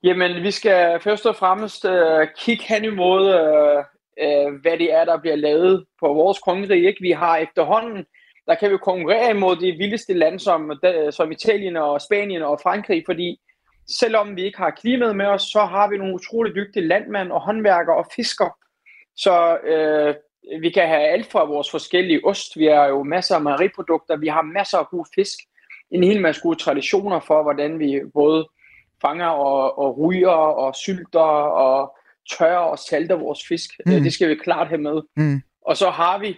Jamen, 0.05 0.43
vi 0.43 0.51
skal 0.51 1.01
først 1.01 1.27
og 1.27 1.37
fremmest 1.37 1.85
øh, 1.85 2.29
kigge 2.39 2.65
hen 2.69 2.85
imod 2.85 3.35
øh, 3.35 3.85
øh, 4.21 4.55
hvad 4.63 4.79
det 4.79 4.93
er, 4.93 5.05
der 5.05 5.21
bliver 5.21 5.37
lavet 5.37 5.87
på 6.01 6.13
vores 6.13 6.39
kongerige. 6.39 6.87
Ikke? 6.87 7.03
Vi 7.03 7.11
har 7.11 7.37
efterhånden, 7.37 8.05
der 8.47 8.55
kan 8.55 8.71
vi 8.71 8.77
konkurrere 8.77 9.31
imod 9.31 9.57
de 9.57 9.73
vildeste 9.73 10.13
lande 10.15 10.39
som, 10.39 10.73
øh, 10.85 11.13
som 11.13 11.33
Italien 11.33 11.77
og 11.77 12.01
Spanien 12.01 12.43
og 12.43 12.61
Frankrig, 12.63 13.03
fordi 13.07 13.41
selvom 13.89 14.37
vi 14.37 14.43
ikke 14.43 14.59
har 14.59 14.71
klimaet 14.71 15.17
med 15.17 15.27
os, 15.27 15.43
så 15.43 15.65
har 15.65 15.89
vi 15.89 15.99
nogle 15.99 16.15
utrolig 16.15 16.55
dygtige 16.55 16.87
landmænd 16.87 17.33
og 17.33 17.41
håndværkere 17.41 17.97
og 17.97 18.07
fisker. 18.17 18.59
Så 19.17 19.59
øh, 19.59 20.15
vi 20.61 20.71
kan 20.71 20.89
have 20.89 21.01
alt 21.01 21.27
fra 21.33 21.45
vores 21.45 21.71
forskellige 21.71 22.25
ost. 22.25 22.59
Vi 22.59 22.67
har 22.67 22.87
jo 22.87 23.03
masser 23.03 23.35
af 23.35 23.43
mejeriprodukter. 23.43 24.17
Vi 24.17 24.29
har 24.29 24.43
masser 24.43 24.79
af 24.79 24.87
god 24.87 25.07
fisk. 25.15 25.39
En 25.91 26.05
hel 26.05 26.21
masse 26.21 26.43
gode 26.43 26.59
traditioner 26.59 27.21
for, 27.21 27.43
hvordan 27.43 27.79
vi 27.79 28.01
både 28.15 28.49
fanger 29.03 29.27
og, 29.27 29.79
og 29.79 29.99
ryger 29.99 30.29
og 30.63 30.75
sylter 30.75 31.21
og 31.67 31.97
tørrer 32.31 32.59
og 32.59 32.79
salter 32.79 33.17
vores 33.17 33.41
fisk. 33.49 33.71
Mm. 33.87 33.93
Det 33.93 34.13
skal 34.13 34.29
vi 34.29 34.35
klart 34.35 34.69
have 34.69 34.81
med. 34.81 35.03
Mm. 35.17 35.43
Og 35.67 35.77
så 35.77 35.91
har 35.91 36.19
vi 36.19 36.37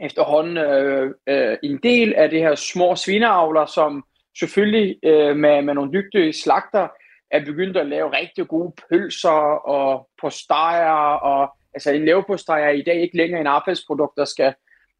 efterhånden 0.00 0.56
øh, 0.56 1.14
øh, 1.28 1.56
en 1.62 1.78
del 1.82 2.14
af 2.14 2.30
det 2.30 2.40
her 2.40 2.54
små 2.54 2.96
svineavler, 2.96 3.66
som 3.66 4.04
selvfølgelig 4.38 4.96
øh, 5.02 5.36
med, 5.36 5.62
med 5.62 5.74
nogle 5.74 5.92
dygtige 5.92 6.32
slagter 6.32 6.88
er 7.30 7.44
begyndt 7.44 7.76
at 7.76 7.86
lave 7.86 8.16
rigtig 8.16 8.48
gode 8.48 8.72
pølser 8.88 9.68
og 9.68 10.08
postejer. 10.20 11.16
Og, 11.16 11.56
altså 11.74 11.92
en 11.92 12.04
leverpostej 12.04 12.60
er 12.64 12.70
i 12.70 12.82
dag 12.82 13.02
ikke 13.02 13.16
længere 13.16 13.40
en 13.40 13.46
affaldsprodukt, 13.46 14.16
der 14.16 14.24
skal 14.24 14.54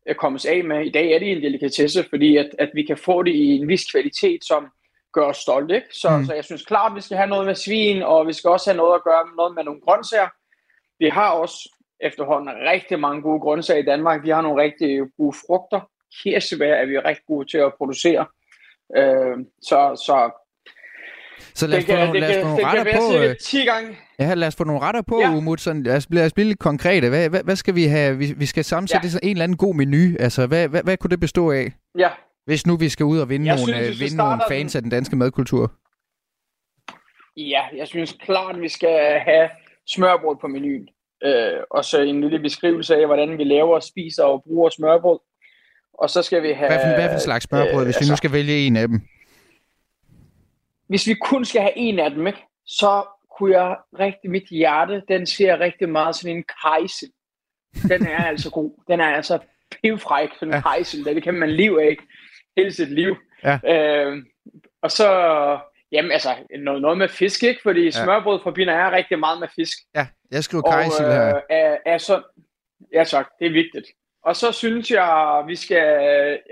øh, 0.08 0.14
kommes 0.14 0.46
af 0.46 0.64
med. 0.64 0.86
I 0.86 0.90
dag 0.90 1.12
er 1.12 1.18
det 1.18 1.32
en 1.32 1.42
delikatesse, 1.42 2.04
fordi 2.10 2.36
at, 2.36 2.50
at 2.58 2.70
vi 2.74 2.82
kan 2.82 2.96
få 2.96 3.22
det 3.22 3.34
i 3.34 3.56
en 3.56 3.68
vis 3.68 3.90
kvalitet, 3.90 4.44
som 4.44 4.66
gøre 5.14 5.26
os 5.26 5.36
stolte. 5.36 5.74
Ikke? 5.74 5.88
Så, 5.92 6.16
mm. 6.16 6.24
så 6.24 6.34
jeg 6.34 6.44
synes 6.44 6.64
klart, 6.64 6.92
at 6.92 6.96
vi 6.96 7.00
skal 7.00 7.16
have 7.16 7.28
noget 7.28 7.46
med 7.46 7.54
svin, 7.54 8.02
og 8.02 8.26
vi 8.26 8.32
skal 8.32 8.50
også 8.50 8.70
have 8.70 8.76
noget 8.76 8.94
at 8.94 9.04
gøre 9.04 9.24
med 9.26 9.34
noget 9.36 9.54
med 9.54 9.64
nogle 9.64 9.80
grøntsager. 9.80 10.28
Vi 10.98 11.08
har 11.08 11.30
også 11.30 11.58
efterhånden 12.00 12.54
rigtig 12.70 13.00
mange 13.00 13.22
gode 13.22 13.40
grøntsager 13.40 13.82
i 13.82 13.86
Danmark. 13.92 14.24
Vi 14.24 14.30
har 14.30 14.42
nogle 14.42 14.62
rigtig 14.62 15.00
gode 15.16 15.36
frugter. 15.46 15.80
Kirsebær 16.22 16.74
er 16.74 16.86
vi 16.86 16.98
rigtig 16.98 17.24
gode 17.26 17.50
til 17.50 17.58
at 17.58 17.74
producere. 17.78 18.26
Øh, 18.96 19.36
så, 19.62 20.02
så 20.06 20.30
så 21.54 21.66
lad 21.66 21.78
os, 21.78 21.84
få 21.84 21.92
nogle, 21.92 22.20
lad 22.20 22.30
os 22.30 22.42
få 22.42 22.48
nogle 22.48 22.66
retter 22.66 22.98
på. 22.98 23.28
Øh, 23.28 23.36
10 23.36 23.64
gange. 23.64 23.96
Ja, 24.18 24.34
lad 24.34 24.48
os 24.48 24.56
få 24.56 24.64
nogle 24.64 24.80
retter 24.80 25.02
på, 25.02 25.20
ja. 25.20 25.36
Umut. 25.36 25.60
Sådan, 25.60 25.82
lad, 25.82 25.96
os, 25.96 26.06
lad 26.10 26.26
os 26.26 26.32
blive 26.32 26.48
lidt 26.48 26.58
konkrete. 26.58 27.08
Hvad, 27.08 27.28
hvad, 27.28 27.42
hvad 27.44 27.56
skal 27.56 27.74
vi 27.74 27.84
have? 27.84 28.18
Vi, 28.18 28.34
vi 28.36 28.46
skal 28.46 28.64
sammensætte 28.64 29.08
ja. 29.12 29.18
en 29.22 29.30
eller 29.30 29.44
anden 29.44 29.56
god 29.56 29.74
menu. 29.74 30.16
Altså, 30.20 30.46
hvad, 30.46 30.68
hvad, 30.68 30.82
hvad 30.82 30.96
kunne 30.96 31.10
det 31.10 31.20
bestå 31.20 31.50
af? 31.50 31.72
Ja, 31.98 32.10
hvis 32.44 32.66
nu 32.66 32.76
vi 32.76 32.88
skal 32.88 33.04
ud 33.04 33.18
og 33.18 33.28
vinde, 33.28 33.46
nogle, 33.46 33.62
synes, 33.62 33.88
øh, 33.88 34.00
vinde 34.00 34.16
nogle 34.16 34.42
fans 34.48 34.72
den... 34.72 34.78
af 34.78 34.82
den 34.82 34.90
danske 34.90 35.16
madkultur. 35.16 35.72
Ja, 37.36 37.62
jeg 37.76 37.88
synes 37.88 38.12
klart, 38.12 38.60
vi 38.60 38.68
skal 38.68 39.20
have 39.20 39.48
smørbrød 39.86 40.36
på 40.40 40.46
menuen. 40.46 40.88
Øh, 41.24 41.60
og 41.70 41.84
så 41.84 42.00
en 42.00 42.20
lille 42.20 42.38
beskrivelse 42.38 42.96
af, 42.96 43.06
hvordan 43.06 43.38
vi 43.38 43.44
laver, 43.44 43.80
spiser 43.80 44.24
og 44.24 44.42
bruger 44.42 44.70
smørbrød. 44.70 45.18
Og 45.94 46.10
så 46.10 46.22
skal 46.22 46.42
vi 46.42 46.52
have... 46.52 46.68
Hvad 46.68 46.78
for, 46.78 46.94
hvad 46.94 47.08
for 47.08 47.14
en 47.14 47.20
slags 47.20 47.44
smørbrød, 47.44 47.80
øh, 47.80 47.84
hvis 47.84 47.96
altså, 47.96 48.10
vi 48.10 48.12
nu 48.12 48.16
skal 48.16 48.32
vælge 48.32 48.66
en 48.66 48.76
af 48.76 48.88
dem? 48.88 49.00
Hvis 50.86 51.06
vi 51.06 51.14
kun 51.14 51.44
skal 51.44 51.60
have 51.60 51.76
en 51.76 51.98
af 51.98 52.10
dem, 52.10 52.26
ikke, 52.26 52.42
så 52.66 53.04
kunne 53.38 53.60
jeg 53.60 53.76
rigtig, 53.98 54.30
mit 54.30 54.48
hjerte, 54.50 55.02
den 55.08 55.26
ser 55.26 55.60
rigtig 55.60 55.88
meget 55.88 56.16
sådan 56.16 56.36
en 56.36 56.44
kejsel. 56.62 57.08
den 57.88 58.06
er 58.06 58.24
altså 58.24 58.50
god. 58.50 58.82
Den 58.88 59.00
er 59.00 59.06
altså 59.06 59.38
pivfræk, 59.82 60.28
sådan 60.34 60.48
en 60.48 60.54
ja. 60.54 60.60
hejsel, 60.60 61.04
det 61.04 61.22
kan 61.22 61.34
man 61.34 61.50
leve 61.50 61.82
af 61.82 61.96
hele 62.56 62.72
sit 62.72 62.92
liv. 62.92 63.16
Ja. 63.44 63.58
Øh, 63.66 64.22
og 64.82 64.90
så, 64.90 65.08
jamen 65.92 66.12
altså, 66.12 66.28
noget, 66.58 66.82
noget 66.82 66.98
med 66.98 67.08
fisk, 67.08 67.42
ikke? 67.42 67.60
Fordi 67.62 67.84
ja. 67.84 67.90
smørbrød 67.90 68.40
forbinder 68.42 68.74
er 68.74 68.90
rigtig 68.90 69.18
meget 69.18 69.40
med 69.40 69.48
fisk. 69.56 69.78
Ja, 69.94 70.06
jeg 70.30 70.44
skriver 70.44 70.70
kajsild 70.70 71.06
her. 71.06 71.36
Øh, 71.36 71.42
er, 71.50 71.76
er 71.86 71.98
så, 71.98 72.22
ja 72.92 73.04
tak, 73.04 73.28
det 73.38 73.46
er 73.46 73.52
vigtigt. 73.52 73.86
Og 74.24 74.36
så 74.36 74.52
synes 74.52 74.90
jeg, 74.90 75.42
vi 75.46 75.56
skal 75.56 75.86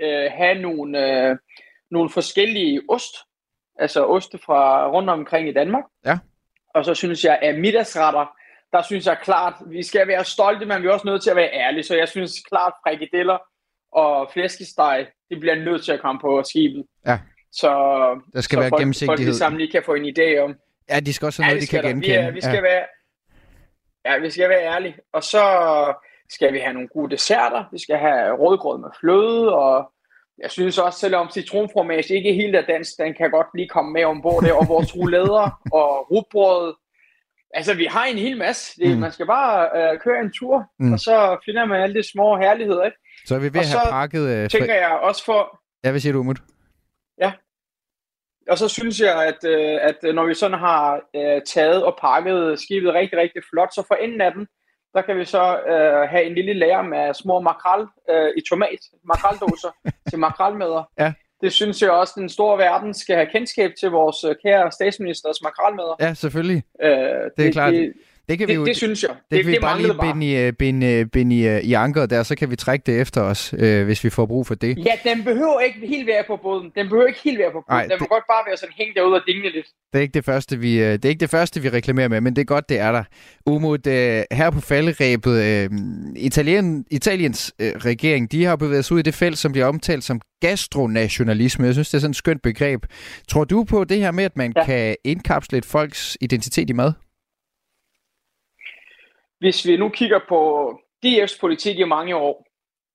øh, 0.01 0.31
have 0.31 0.55
nogle, 0.61 1.27
øh, 1.29 1.37
nogle 1.91 2.09
forskellige 2.09 2.81
ost, 2.89 3.15
altså 3.79 4.05
oste 4.05 4.37
fra 4.37 4.89
rundt 4.89 5.09
omkring 5.09 5.49
i 5.49 5.53
Danmark. 5.53 5.83
Ja. 6.05 6.17
Og 6.75 6.85
så 6.85 6.93
synes 6.93 7.23
jeg, 7.23 7.39
at 7.41 7.59
middagsretter, 7.59 8.25
der 8.71 8.81
synes 8.81 9.05
jeg 9.05 9.17
klart, 9.23 9.53
vi 9.67 9.83
skal 9.83 10.07
være 10.07 10.23
stolte, 10.23 10.65
men 10.65 10.81
vi 10.81 10.87
er 10.87 10.91
også 10.91 11.07
nødt 11.07 11.23
til 11.23 11.29
at 11.29 11.35
være 11.35 11.53
ærlige. 11.53 11.83
Så 11.83 11.95
jeg 11.95 12.07
synes 12.07 12.33
klart, 12.49 12.73
frikadeller 12.83 13.37
og 13.95 14.29
flæskesteg, 14.33 15.07
det 15.29 15.39
bliver 15.39 15.55
nødt 15.55 15.83
til 15.85 15.91
at 15.91 16.01
komme 16.01 16.19
på 16.21 16.43
skibet. 16.49 16.83
Ja. 17.07 17.19
Så, 17.51 17.69
der 18.33 18.41
skal 18.41 18.55
så 18.55 18.59
være 18.59 18.69
folk, 18.69 18.79
gennemsigtighed. 18.79 19.25
folk 19.33 19.37
sammen 19.37 19.59
lige 19.59 19.71
kan 19.71 19.83
få 19.85 19.93
en 19.93 20.05
idé 20.17 20.39
om. 20.39 20.55
Ja, 20.89 20.99
de 20.99 21.13
skal 21.13 21.25
også 21.25 21.43
have 21.43 21.49
Ja, 21.49 21.55
noget, 21.55 21.61
de 21.61 21.75
kan 21.75 21.83
der. 21.83 21.89
genkende. 21.89 22.07
Vi, 22.07 22.27
er, 22.27 22.31
vi 22.31 22.41
skal 22.41 22.55
ja. 22.55 22.61
være, 22.61 22.83
ja, 24.05 24.17
vi 24.17 24.29
skal 24.29 24.49
være 24.49 24.63
ærlige. 24.63 24.95
Og 25.13 25.23
så 25.23 25.43
skal 26.29 26.53
vi 26.53 26.59
have 26.59 26.73
nogle 26.73 26.87
gode 26.87 27.11
desserter. 27.11 27.63
Vi 27.71 27.79
skal 27.81 27.97
have 27.97 28.35
rødgrød 28.37 28.79
med 28.79 28.89
fløde, 28.99 29.55
og 29.55 29.91
jeg 30.37 30.51
synes 30.51 30.77
også, 30.77 30.99
selvom 30.99 31.29
citronfromage 31.29 32.15
ikke 32.15 32.33
helt 32.33 32.55
er 32.55 32.61
dansk, 32.61 32.91
den 32.99 33.13
kan 33.13 33.31
godt 33.31 33.47
lige 33.55 33.69
komme 33.69 33.91
med 33.93 34.03
ombord 34.03 34.43
der, 34.43 34.53
og 34.53 34.67
vores 34.67 34.95
rouletter 34.95 35.59
og 35.79 36.11
rugbrød. 36.11 36.75
Altså, 37.53 37.73
vi 37.73 37.85
har 37.85 38.05
en 38.05 38.17
hel 38.17 38.37
masse. 38.37 38.81
Det, 38.81 38.93
Mm. 38.95 39.01
Man 39.01 39.11
skal 39.11 39.25
bare 39.25 39.69
øh, 39.93 39.99
køre 39.99 40.19
en 40.21 40.31
tur, 40.39 40.65
mm. 40.79 40.93
og 40.93 40.99
så 40.99 41.37
finder 41.45 41.65
man 41.65 41.81
alle 41.81 41.95
de 41.95 42.11
små 42.11 42.37
herligheder, 42.37 42.83
ikke? 42.83 42.97
Så 43.25 43.35
er 43.35 43.39
vi 43.39 43.53
ved 43.53 43.55
Og 43.55 43.59
at 43.59 43.67
have 43.67 43.81
så 43.85 43.89
pakket... 43.89 44.29
Øh, 44.29 44.49
tænker 44.49 44.73
jeg 44.73 44.99
også 45.01 45.25
for, 45.25 45.59
Ja, 45.83 45.91
hvad 45.91 45.99
siger 45.99 46.13
du, 46.13 46.19
Umut? 46.19 46.37
Og 48.49 48.57
så 48.57 48.67
synes 48.67 48.99
jeg, 48.99 49.25
at, 49.25 49.45
øh, 49.45 49.79
at 49.81 50.15
når 50.15 50.25
vi 50.25 50.33
sådan 50.33 50.59
har 50.59 51.01
øh, 51.15 51.41
taget 51.47 51.83
og 51.83 51.97
pakket 52.01 52.59
skibet 52.59 52.93
rigtig, 52.93 53.19
rigtig 53.19 53.41
flot, 53.53 53.73
så 53.73 53.83
for 53.87 53.95
enden 53.95 54.21
af 54.21 54.33
den, 54.33 54.47
der 54.93 55.01
kan 55.01 55.17
vi 55.17 55.25
så 55.25 55.59
øh, 55.59 56.09
have 56.09 56.23
en 56.23 56.35
lille 56.35 56.53
lager 56.53 56.81
med 56.81 57.13
små 57.13 57.39
makrel 57.39 57.87
øh, 58.09 58.29
i 58.37 58.41
tomat, 58.49 58.79
makraldåser 59.03 59.71
til 60.09 60.19
makrelmæder. 60.19 60.83
Ja. 60.99 61.13
Det 61.41 61.53
synes 61.53 61.81
jeg 61.81 61.91
også, 61.91 62.13
at 62.17 62.21
den 62.21 62.29
store 62.29 62.57
verden 62.57 62.93
skal 62.93 63.15
have 63.15 63.27
kendskab 63.31 63.71
til 63.79 63.89
vores 63.89 64.23
øh, 64.23 64.35
kære 64.45 64.71
statsministers 64.71 65.41
makrelmæder. 65.43 65.95
Ja, 65.99 66.13
selvfølgelig. 66.13 66.63
Øh, 66.81 66.89
Det 67.37 67.47
er 67.47 67.51
klart. 67.51 67.73
Det, 67.73 67.93
Det 68.29 68.37
kan 68.37 68.47
vi 68.47 68.51
det, 68.53 68.59
jo... 68.59 68.65
det 68.65 68.77
synes 68.77 69.03
jeg. 69.03 69.09
Det, 69.11 69.17
Det, 69.31 69.37
kan 69.39 69.47
vi 69.47 69.53
det 69.53 69.61
bare 69.61 69.81
lige 69.81 69.93
binde 70.01 70.25
i, 70.31 70.35
øh, 70.47 70.53
binde, 70.53 70.87
øh, 70.87 71.05
binde 71.05 71.35
i, 71.35 71.47
øh, 71.47 71.59
i 71.59 71.73
anker 71.73 72.05
der, 72.05 72.23
så 72.23 72.35
kan 72.35 72.49
vi 72.51 72.55
trække 72.55 72.83
det 72.91 73.01
efter 73.01 73.21
os, 73.21 73.53
øh, 73.57 73.85
hvis 73.85 74.03
vi 74.03 74.09
får 74.09 74.25
brug 74.25 74.47
for 74.47 74.55
det. 74.55 74.77
Ja, 74.77 75.09
den 75.09 75.23
behøver 75.23 75.59
ikke 75.59 75.87
helt 75.87 76.07
være 76.07 76.23
på 76.27 76.39
båden. 76.43 76.71
Den 76.75 76.89
behøver 76.89 77.07
ikke 77.07 77.19
helt 77.23 77.39
være 77.39 77.51
på 77.51 77.63
båden. 77.69 77.77
Nej, 77.77 77.81
den 77.81 77.91
må 77.99 78.03
det- 78.03 78.09
godt 78.09 78.23
bare 78.29 78.43
være 78.47 78.57
sådan 78.57 78.73
hængt 78.77 78.95
derude 78.97 79.15
og 79.15 79.21
dingle 79.27 79.51
lidt. 79.51 79.65
Det 79.93 79.99
er 79.99 80.01
ikke 80.01 80.13
det 80.13 80.25
første, 80.25 80.59
vi, 80.59 80.77
det 80.77 81.05
er 81.05 81.09
ikke 81.09 81.19
det 81.19 81.29
første, 81.29 81.61
vi 81.61 81.69
reklamerer 81.69 82.07
med, 82.07 82.21
men 82.21 82.35
det 82.35 82.41
er 82.41 82.45
godt, 82.45 82.69
det 82.69 82.79
er 82.79 82.91
der. 82.91 83.03
Umut, 83.45 83.87
øh, 83.87 84.23
her 84.31 84.49
på 84.49 84.61
falderæbet, 84.61 85.43
øh, 85.43 85.69
Italien, 86.15 86.85
Italiens 86.91 87.53
øh, 87.59 87.71
regering, 87.75 88.31
de 88.31 88.45
har 88.45 88.55
bevæget 88.55 88.85
sig 88.85 88.95
ud 88.95 88.99
i 88.99 89.03
det 89.03 89.13
felt, 89.13 89.37
som 89.37 89.51
bliver 89.51 89.65
omtalt 89.67 90.03
som 90.03 90.21
gastronationalisme. 90.41 91.65
Jeg 91.65 91.73
synes, 91.73 91.89
det 91.89 91.97
er 91.97 91.99
sådan 92.01 92.11
et 92.11 92.15
skønt 92.17 92.41
begreb. 92.41 92.85
Tror 93.27 93.43
du 93.43 93.63
på 93.63 93.83
det 93.83 93.97
her 93.97 94.11
med, 94.11 94.23
at 94.23 94.37
man. 94.37 94.53
Ja. 94.55 94.65
kan 94.65 94.95
indkapsle 95.03 95.57
et 95.57 95.65
folks 95.65 96.17
identitet 96.21 96.69
i 96.69 96.73
mad? 96.73 96.91
Hvis 99.43 99.65
vi 99.65 99.77
nu 99.77 99.89
kigger 99.89 100.19
på 100.29 100.39
DF's 101.05 101.39
politik 101.39 101.79
i 101.79 101.83
mange 101.83 102.15
år, 102.15 102.45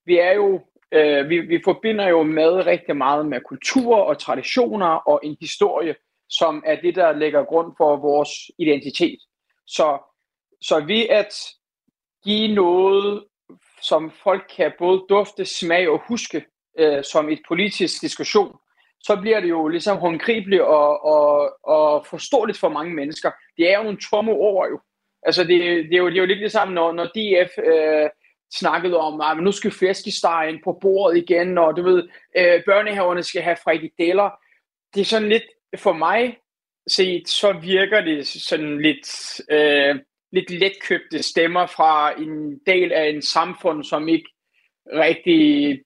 vi 0.06 0.18
er 0.18 0.32
jo, 0.32 0.60
øh, 0.92 1.28
vi, 1.28 1.40
vi 1.40 1.60
forbinder 1.64 2.08
jo 2.08 2.22
med 2.22 2.52
rigtig 2.66 2.96
meget 2.96 3.26
med 3.26 3.40
kultur 3.40 3.96
og 3.96 4.18
traditioner 4.18 4.86
og 4.86 5.20
en 5.22 5.36
historie, 5.40 5.94
som 6.28 6.62
er 6.66 6.80
det, 6.80 6.94
der 6.94 7.12
lægger 7.12 7.44
grund 7.44 7.72
for 7.76 7.96
vores 7.96 8.30
identitet. 8.58 9.18
Så, 9.66 9.98
så 10.62 10.80
ved 10.80 11.06
at 11.10 11.34
give 12.24 12.54
noget, 12.54 13.24
som 13.82 14.10
folk 14.10 14.52
kan 14.56 14.72
både 14.78 15.04
dufte, 15.08 15.44
smage 15.44 15.90
og 15.90 16.00
huske, 16.08 16.44
øh, 16.78 17.04
som 17.04 17.28
et 17.28 17.40
politisk 17.48 18.02
diskussion, 18.02 18.56
så 19.00 19.16
bliver 19.20 19.40
det 19.40 19.48
jo 19.48 19.68
ligesom 19.68 19.98
håndgribeligt 19.98 20.62
og, 20.62 21.04
og, 21.04 21.58
og 21.62 22.06
forståeligt 22.06 22.58
for 22.58 22.68
mange 22.68 22.94
mennesker. 22.94 23.30
Det 23.56 23.72
er 23.72 23.76
jo 23.76 23.82
nogle 23.82 24.00
tomme 24.10 24.32
ord 24.32 24.68
jo. 24.70 24.80
Altså, 25.22 25.44
det, 25.44 25.60
det, 25.84 25.94
er, 25.94 25.98
jo, 25.98 26.08
det 26.08 26.16
er 26.16 26.20
jo 26.20 26.26
lidt 26.26 26.38
ligesom, 26.38 26.68
når, 26.68 26.92
når 26.92 27.04
DF 27.04 27.58
øh, 27.58 28.10
snakkede 28.54 28.96
om, 28.96 29.20
ah, 29.20 29.36
at 29.36 29.42
nu 29.42 29.52
skal 29.52 29.70
flæskestegen 29.70 30.60
på 30.64 30.78
bordet 30.80 31.18
igen, 31.18 31.58
og 31.58 31.76
du 31.76 31.82
ved, 31.82 32.08
øh, 32.36 32.64
børnehaverne 32.64 33.22
skal 33.22 33.42
have 33.42 33.56
frikadeller. 33.64 34.30
Det 34.94 35.00
er 35.00 35.04
sådan 35.04 35.28
lidt, 35.28 35.44
for 35.76 35.92
mig 35.92 36.38
set, 36.88 37.28
så 37.28 37.52
virker 37.52 38.00
det 38.00 38.26
sådan 38.26 38.82
lidt, 38.82 39.40
øh, 39.50 39.96
lidt 40.32 40.50
letkøbte 40.50 41.22
stemmer 41.22 41.66
fra 41.66 42.20
en 42.20 42.58
del 42.66 42.92
af 42.92 43.08
en 43.08 43.22
samfund, 43.22 43.84
som 43.84 44.08
ikke 44.08 44.30
rigtig 44.92 45.80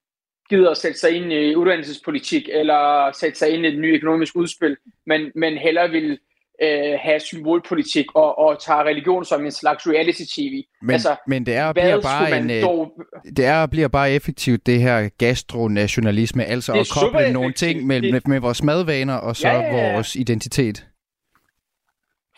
gider 0.48 0.70
at 0.70 0.76
sætte 0.76 0.98
sig 0.98 1.10
ind 1.10 1.32
i 1.32 1.54
uddannelsespolitik, 1.54 2.48
eller 2.48 3.12
sætte 3.12 3.38
sig 3.38 3.50
ind 3.50 3.64
i 3.64 3.68
et 3.68 3.78
nyt 3.78 3.94
økonomisk 3.94 4.36
udspil, 4.36 4.76
men, 5.06 5.32
men 5.34 5.58
hellere 5.58 5.90
vil 5.90 6.18
øh, 6.62 6.98
have 7.02 7.20
symbolpolitik 7.20 8.06
og, 8.14 8.38
og 8.38 8.62
tage 8.62 8.78
religion 8.78 9.24
som 9.24 9.44
en 9.44 9.50
slags 9.50 9.86
reality-tv. 9.86 10.64
Men, 10.82 10.90
altså, 10.90 11.16
men 11.26 11.46
det 11.46 11.54
er 11.54 11.72
bliver 11.72 12.00
bare 12.00 12.38
en, 12.38 12.50
øh, 12.50 12.62
dog... 12.62 12.92
det 13.36 13.44
er 13.44 13.66
bliver 13.66 13.88
bare 13.88 14.12
effektivt, 14.12 14.66
det 14.66 14.80
her 14.80 15.08
gastronationalisme, 15.18 16.44
altså 16.44 16.72
at 16.72 16.86
koble 17.00 17.32
nogle 17.32 17.52
ting 17.52 17.86
med, 17.86 18.02
Det- 18.02 18.12
med, 18.12 18.20
med 18.26 18.40
vores 18.40 18.62
madvaner 18.62 19.14
og 19.14 19.36
så 19.36 19.48
Ja, 19.48 19.60
ja, 19.60 19.76
ja. 19.76 19.92
vores 19.92 20.16
identitet. 20.16 20.86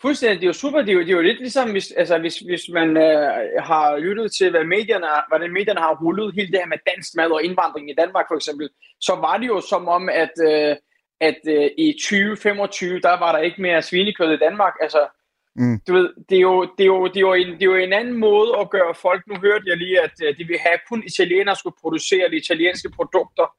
Fuldstændig, 0.01 0.37
det 0.39 0.45
er 0.45 0.49
jo 0.49 0.53
super, 0.53 0.79
det 0.81 0.89
er 0.89 0.93
jo, 0.93 0.99
det 0.99 1.09
er 1.09 1.13
jo 1.13 1.21
lidt 1.21 1.39
ligesom, 1.39 1.71
hvis, 1.71 1.91
altså, 1.91 2.17
hvis, 2.17 2.35
hvis 2.39 2.61
man 2.73 2.97
øh, 2.97 3.27
har 3.69 3.97
lyttet 3.97 4.31
til, 4.37 4.49
hvad 4.51 4.63
medierne, 4.63 5.07
hvordan 5.29 5.53
medierne 5.53 5.79
har 5.79 5.97
rullet 6.03 6.33
hele 6.35 6.47
det 6.51 6.59
her 6.59 6.67
med 6.67 6.77
dansk 6.95 7.09
mad 7.15 7.29
og 7.31 7.43
indvandring 7.43 7.89
i 7.89 7.95
Danmark 8.01 8.25
for 8.29 8.35
eksempel, 8.35 8.69
så 9.01 9.13
var 9.25 9.37
det 9.37 9.47
jo 9.47 9.61
som 9.69 9.87
om, 9.87 10.09
at, 10.09 10.33
øh, 10.49 10.75
at 11.29 11.39
øh, 11.47 11.69
i 11.77 11.87
2025, 11.93 12.99
der 12.99 13.19
var 13.19 13.31
der 13.31 13.39
ikke 13.39 13.61
mere 13.61 13.81
svinekød 13.81 14.33
i 14.33 14.37
Danmark. 14.37 14.73
Altså, 14.81 15.07
Mm. 15.57 15.79
du 15.87 15.93
ved, 15.93 16.09
det 16.29 16.35
er, 16.37 16.41
jo, 16.41 16.61
det, 16.77 16.83
er 16.83 16.85
jo, 16.85 17.07
det, 17.07 17.17
er 17.17 17.21
jo 17.21 17.33
en, 17.33 17.47
det 17.47 17.61
er 17.61 17.65
jo 17.65 17.75
en 17.75 17.93
anden 17.93 18.13
måde 18.13 18.57
at 18.59 18.69
gøre 18.69 18.95
folk, 18.95 19.27
nu 19.27 19.35
hørte 19.35 19.63
jeg 19.67 19.77
lige, 19.77 20.01
at 20.01 20.11
øh, 20.23 20.37
de 20.37 20.43
vil 20.43 20.59
have 20.59 20.79
kun 20.89 21.03
italienere 21.03 21.55
skulle 21.55 21.75
producere 21.81 22.29
de 22.31 22.37
italienske 22.37 22.89
produkter. 22.89 23.55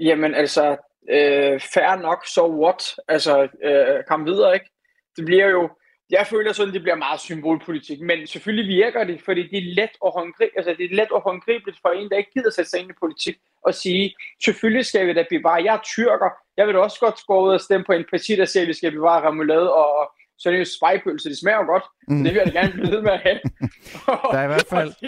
Jamen 0.00 0.34
altså, 0.34 0.76
øh, 1.10 1.60
fair 1.74 1.96
nok, 2.02 2.26
so 2.26 2.62
what? 2.62 2.94
Altså, 3.08 3.48
øh, 3.64 4.04
kom 4.08 4.26
videre, 4.26 4.54
ikke? 4.54 4.70
Det 5.16 5.24
bliver 5.24 5.48
jo, 5.48 5.70
jeg 6.10 6.26
føler 6.26 6.52
sådan, 6.52 6.74
det 6.74 6.82
bliver 6.82 6.96
meget 6.96 7.20
symbolpolitik, 7.20 8.00
men 8.00 8.26
selvfølgelig 8.26 8.68
virker 8.68 9.04
det, 9.04 9.22
fordi 9.24 9.42
det 9.42 9.58
er 9.58 9.74
let 9.74 9.90
og 10.00 10.12
håndgribeligt, 10.12 10.56
altså 10.56 10.74
det 10.78 10.84
er 10.84 10.96
let 10.96 11.10
og 11.10 11.22
håndgribeligt 11.22 11.78
for 11.82 11.88
en, 11.88 12.10
der 12.10 12.16
ikke 12.16 12.30
gider 12.34 12.50
sætte 12.50 12.70
sig 12.70 12.80
ind 12.80 12.90
i 12.90 13.00
politik, 13.00 13.36
og 13.66 13.74
sige, 13.74 14.14
selvfølgelig 14.44 14.86
skal 14.86 15.06
vi 15.06 15.12
da 15.12 15.24
bevare, 15.30 15.64
jeg 15.64 15.74
er 15.74 15.80
tyrker, 15.94 16.30
jeg 16.56 16.66
vil 16.66 16.74
da 16.74 16.80
også 16.80 17.00
godt 17.00 17.20
gå 17.26 17.46
ud 17.46 17.52
og 17.52 17.60
stemme 17.60 17.84
på 17.84 17.92
en 17.92 18.04
parti, 18.10 18.36
der 18.36 18.44
siger, 18.44 18.62
at 18.62 18.68
vi 18.68 18.72
skal 18.72 18.92
bevare 18.92 19.28
remoulade 19.28 19.74
og 19.74 20.12
sådan 20.38 20.58
en 20.58 20.66
spejpølse, 20.66 21.28
det 21.28 21.38
smager 21.38 21.58
jo 21.58 21.64
godt, 21.64 21.82
mm. 22.08 22.24
det 22.24 22.34
vil 22.34 22.42
jeg 22.44 22.54
da 22.54 22.60
gerne 22.60 22.72
blive 22.72 22.90
ved 22.90 23.02
med 23.02 23.10
at 23.10 23.20
have. 23.22 23.38
Der 24.32 24.38
er 24.38 24.44
i 24.44 24.46
hvert 24.46 24.66
fald, 24.70 24.92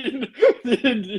Det 0.65 0.85
er 0.85 1.19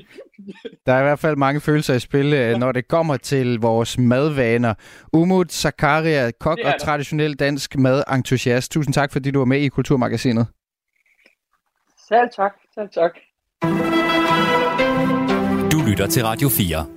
der 0.85 0.93
er 0.93 0.99
i 0.99 1.03
hvert 1.03 1.19
fald 1.19 1.35
mange 1.35 1.61
følelser 1.61 1.93
i 1.93 1.99
spil, 1.99 2.33
øh, 2.33 2.57
når 2.57 2.71
det 2.71 2.87
kommer 2.87 3.17
til 3.17 3.59
vores 3.59 3.97
madvaner. 3.97 4.73
Umut 5.13 5.51
Zakaria, 5.51 6.31
kok 6.39 6.57
Det 6.57 6.65
og 6.65 6.73
traditionel 6.81 7.35
dansk 7.35 7.77
madentusiast. 7.77 8.71
Tusind 8.71 8.93
tak, 8.93 9.11
fordi 9.11 9.31
du 9.31 9.39
var 9.39 9.45
med 9.45 9.59
i 9.59 9.67
Kulturmagasinet. 9.67 10.47
Selv 12.07 12.29
tak, 12.35 12.53
selv 12.75 12.89
tak. 12.93 13.11
Du 15.71 15.89
lytter 15.89 16.07
til 16.09 16.23
Radio 16.23 16.49
4. 16.49 16.96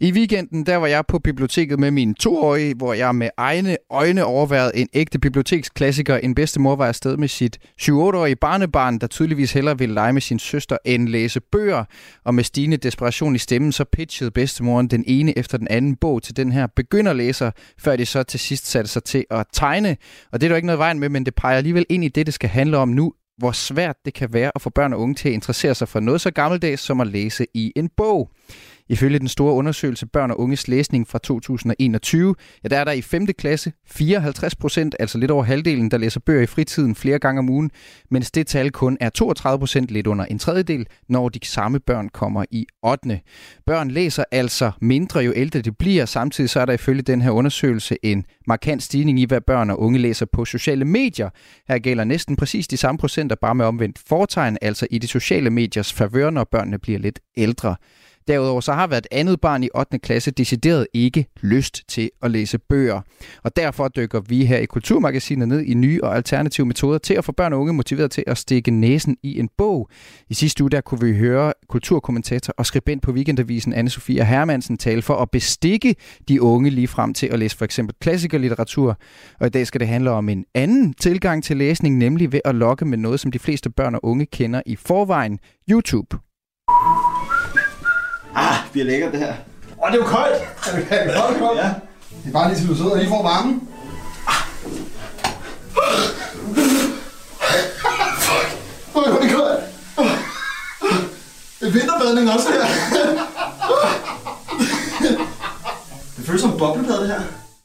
I 0.00 0.12
weekenden, 0.12 0.66
der 0.66 0.76
var 0.76 0.86
jeg 0.86 1.06
på 1.06 1.18
biblioteket 1.18 1.78
med 1.78 1.90
min 1.90 2.14
toårige, 2.14 2.74
hvor 2.74 2.92
jeg 2.92 3.14
med 3.14 3.30
egne 3.36 3.76
øjne 3.90 4.24
overværede 4.24 4.76
en 4.76 4.88
ægte 4.92 5.18
biblioteksklassiker. 5.18 6.16
En 6.16 6.34
bedstemor 6.34 6.76
var 6.76 6.86
afsted 6.86 7.16
med 7.16 7.28
sit 7.28 7.58
7-8-årige 7.82 8.36
barnebarn, 8.36 8.98
der 8.98 9.06
tydeligvis 9.06 9.52
hellere 9.52 9.78
ville 9.78 9.94
lege 9.94 10.12
med 10.12 10.20
sin 10.20 10.38
søster 10.38 10.76
end 10.84 11.08
læse 11.08 11.40
bøger. 11.40 11.84
Og 12.24 12.34
med 12.34 12.44
stigende 12.44 12.76
desperation 12.76 13.34
i 13.34 13.38
stemmen, 13.38 13.72
så 13.72 13.84
pitchede 13.84 14.30
bedstemoren 14.30 14.88
den 14.88 15.04
ene 15.06 15.38
efter 15.38 15.58
den 15.58 15.68
anden 15.68 15.96
bog 15.96 16.22
til 16.22 16.36
den 16.36 16.52
her 16.52 16.66
begynderlæser, 16.76 17.50
før 17.78 17.96
de 17.96 18.06
så 18.06 18.22
til 18.22 18.40
sidst 18.40 18.66
satte 18.66 18.90
sig 18.90 19.04
til 19.04 19.24
at 19.30 19.46
tegne. 19.52 19.96
Og 20.32 20.40
det 20.40 20.46
er 20.46 20.48
der 20.48 20.56
ikke 20.56 20.66
noget 20.66 20.78
vejen 20.78 20.98
med, 20.98 21.08
men 21.08 21.26
det 21.26 21.34
peger 21.34 21.56
alligevel 21.56 21.86
ind 21.88 22.04
i 22.04 22.08
det, 22.08 22.26
det 22.26 22.34
skal 22.34 22.50
handle 22.50 22.76
om 22.76 22.88
nu, 22.88 23.12
hvor 23.38 23.52
svært 23.52 23.96
det 24.04 24.14
kan 24.14 24.32
være 24.32 24.50
at 24.54 24.62
få 24.62 24.70
børn 24.70 24.92
og 24.92 25.00
unge 25.00 25.14
til 25.14 25.28
at 25.28 25.34
interessere 25.34 25.74
sig 25.74 25.88
for 25.88 26.00
noget 26.00 26.20
så 26.20 26.30
gammeldags 26.30 26.82
som 26.82 27.00
at 27.00 27.06
læse 27.06 27.46
i 27.54 27.72
en 27.76 27.90
bog. 27.96 28.30
Ifølge 28.88 29.18
den 29.18 29.28
store 29.28 29.52
undersøgelse 29.52 30.06
Børn 30.06 30.30
og 30.30 30.40
Unges 30.40 30.68
Læsning 30.68 31.08
fra 31.08 31.18
2021, 31.18 32.34
ja, 32.64 32.68
der 32.68 32.78
er 32.78 32.84
der 32.84 32.92
i 32.92 33.02
5. 33.02 33.26
klasse 33.26 33.72
54 33.86 34.54
procent, 34.56 34.94
altså 34.98 35.18
lidt 35.18 35.30
over 35.30 35.44
halvdelen, 35.44 35.90
der 35.90 35.98
læser 35.98 36.20
bøger 36.20 36.42
i 36.42 36.46
fritiden 36.46 36.94
flere 36.94 37.18
gange 37.18 37.38
om 37.38 37.48
ugen, 37.48 37.70
mens 38.10 38.30
det 38.30 38.46
tal 38.46 38.70
kun 38.70 38.96
er 39.00 39.10
32 39.10 39.58
procent, 39.58 39.90
lidt 39.90 40.06
under 40.06 40.24
en 40.24 40.38
tredjedel, 40.38 40.86
når 41.08 41.28
de 41.28 41.38
samme 41.42 41.80
børn 41.80 42.08
kommer 42.08 42.44
i 42.50 42.66
8. 42.82 43.20
Børn 43.66 43.90
læser 43.90 44.24
altså 44.32 44.70
mindre, 44.80 45.20
jo 45.20 45.32
ældre 45.36 45.60
de 45.60 45.72
bliver. 45.72 46.06
Samtidig 46.06 46.50
så 46.50 46.60
er 46.60 46.64
der 46.64 46.72
ifølge 46.72 47.02
den 47.02 47.22
her 47.22 47.30
undersøgelse 47.30 47.96
en 48.02 48.24
markant 48.46 48.82
stigning 48.82 49.20
i, 49.20 49.24
hvad 49.24 49.40
børn 49.40 49.70
og 49.70 49.80
unge 49.80 49.98
læser 49.98 50.26
på 50.32 50.44
sociale 50.44 50.84
medier. 50.84 51.30
Her 51.68 51.78
gælder 51.78 52.04
næsten 52.04 52.36
præcis 52.36 52.68
de 52.68 52.76
samme 52.76 52.98
procenter, 52.98 53.36
bare 53.36 53.54
med 53.54 53.64
omvendt 53.64 53.98
fortegn, 54.08 54.58
altså 54.62 54.86
i 54.90 54.98
de 54.98 55.06
sociale 55.06 55.50
mediers 55.50 55.92
favør, 55.92 56.30
når 56.30 56.44
børnene 56.44 56.78
bliver 56.78 56.98
lidt 56.98 57.20
ældre. 57.36 57.76
Derudover 58.28 58.60
så 58.60 58.72
har 58.72 58.86
været 58.86 59.06
et 59.12 59.18
andet 59.18 59.40
barn 59.40 59.62
i 59.62 59.68
8. 59.74 59.98
klasse 59.98 60.30
decideret 60.30 60.86
ikke 60.94 61.26
lyst 61.40 61.82
til 61.88 62.10
at 62.22 62.30
læse 62.30 62.58
bøger. 62.58 63.00
Og 63.42 63.56
derfor 63.56 63.88
dykker 63.88 64.20
vi 64.20 64.44
her 64.44 64.58
i 64.58 64.64
Kulturmagasinet 64.64 65.48
ned 65.48 65.60
i 65.60 65.74
nye 65.74 66.04
og 66.04 66.16
alternative 66.16 66.66
metoder 66.66 66.98
til 66.98 67.14
at 67.14 67.24
få 67.24 67.32
børn 67.32 67.52
og 67.52 67.60
unge 67.60 67.72
motiveret 67.72 68.10
til 68.10 68.24
at 68.26 68.38
stikke 68.38 68.70
næsen 68.70 69.16
i 69.22 69.38
en 69.38 69.48
bog. 69.58 69.88
I 70.28 70.34
sidste 70.34 70.64
uge 70.64 70.70
der 70.70 70.80
kunne 70.80 71.00
vi 71.00 71.18
høre 71.18 71.52
kulturkommentator 71.68 72.54
og 72.58 72.66
skribent 72.66 73.02
på 73.02 73.12
Weekendavisen 73.12 73.72
anne 73.72 73.90
Sofia 73.90 74.24
Hermansen 74.24 74.78
tale 74.78 75.02
for 75.02 75.14
at 75.14 75.30
bestikke 75.30 75.94
de 76.28 76.42
unge 76.42 76.70
lige 76.70 76.88
frem 76.88 77.14
til 77.14 77.26
at 77.26 77.38
læse 77.38 77.56
for 77.56 77.64
eksempel 77.64 77.96
klassikerlitteratur. 78.00 78.98
Og 79.40 79.46
i 79.46 79.50
dag 79.50 79.66
skal 79.66 79.80
det 79.80 79.88
handle 79.88 80.10
om 80.10 80.28
en 80.28 80.44
anden 80.54 80.94
tilgang 80.94 81.44
til 81.44 81.56
læsning, 81.56 81.96
nemlig 81.96 82.32
ved 82.32 82.40
at 82.44 82.54
lokke 82.54 82.84
med 82.84 82.98
noget, 82.98 83.20
som 83.20 83.32
de 83.32 83.38
fleste 83.38 83.70
børn 83.70 83.94
og 83.94 84.00
unge 84.04 84.26
kender 84.26 84.62
i 84.66 84.76
forvejen, 84.76 85.38
YouTube. 85.70 86.27
Det 88.68 88.72
bliver 88.72 88.86
lækkert 88.86 89.12
det 89.12 89.20
her. 89.20 89.32
Åh, 89.32 89.34
oh, 89.78 89.92
det 89.92 89.98
er 89.98 90.02
jo 90.04 90.08
koldt! 90.08 90.42
Er 90.66 90.76
det, 90.76 90.86
er 90.90 91.04
det 91.04 91.14
koldt, 91.22 91.38
koldt? 91.38 91.60
Ja. 91.60 91.68
Det 92.22 92.28
er 92.28 92.32
bare 92.32 92.48
lige 92.48 92.60
til 92.60 92.68
du 92.68 92.74
sidder 92.74 92.90
og 92.90 92.98
lige 92.98 93.08
får 93.08 93.22
varmen. 93.22 93.68
Fuck. 98.18 98.48
Hvor 98.92 99.00
er 99.00 99.20
det 99.20 99.30
koldt. 99.32 99.64
Det 101.60 101.68
er 101.68 101.72
vinterbadning 101.72 102.30
også 102.30 102.48
her. 102.52 102.66
Det 106.16 106.26
føles 106.26 106.40
som 106.40 106.58
boblebad, 106.58 107.00
det 107.00 107.08
her. 107.08 107.20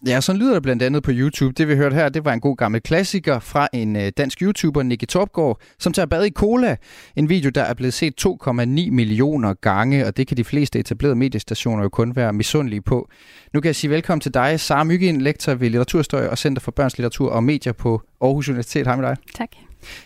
Ja, 0.08 0.22
sådan 0.22 0.40
lyder 0.40 0.54
det 0.54 0.64
blandt 0.64 0.84
andet 0.84 1.04
på 1.04 1.12
YouTube. 1.14 1.54
Det 1.58 1.68
vi 1.68 1.76
hørte 1.76 1.96
her, 1.96 2.10
det 2.10 2.26
var 2.26 2.34
en 2.34 2.40
god 2.40 2.58
gammel 2.58 2.82
klassiker 2.82 3.40
fra 3.40 3.68
en 3.74 3.96
øh, 3.96 4.12
dansk 4.18 4.42
YouTuber, 4.42 4.84
Nicky 4.84 5.06
Topgaard, 5.06 5.60
som 5.80 5.94
tager 5.94 6.06
bad 6.06 6.26
i 6.26 6.30
cola. 6.30 6.76
En 7.16 7.30
video, 7.30 7.50
der 7.50 7.62
er 7.62 7.74
blevet 7.74 7.94
set 7.94 8.26
2,9 8.26 8.54
millioner 8.92 9.54
gange, 9.54 10.06
og 10.06 10.18
det 10.18 10.28
kan 10.28 10.38
de 10.38 10.44
fleste 10.44 10.80
etablerede 10.80 11.16
mediestationer 11.16 11.84
jo 11.84 11.90
kun 11.90 12.16
være 12.16 12.34
misundelige 12.34 12.82
på. 12.82 13.10
Nu 13.54 13.62
kan 13.62 13.68
jeg 13.68 13.76
sige 13.76 13.92
velkommen 13.92 14.22
til 14.22 14.34
dig, 14.34 14.60
Sara 14.60 14.84
Myggen, 14.84 15.22
lektor 15.22 15.54
ved 15.54 15.70
Litteraturhistorie 15.70 16.30
og 16.30 16.38
Center 16.38 16.62
for 16.62 16.72
Børns 16.72 16.98
Litteratur 16.98 17.30
og 17.30 17.44
Medier 17.44 17.74
på 17.74 18.02
Aarhus 18.22 18.50
Universitet. 18.50 18.88
Hej 18.88 18.96
med 18.96 19.08
dig. 19.08 19.18
Tak. 19.36 19.50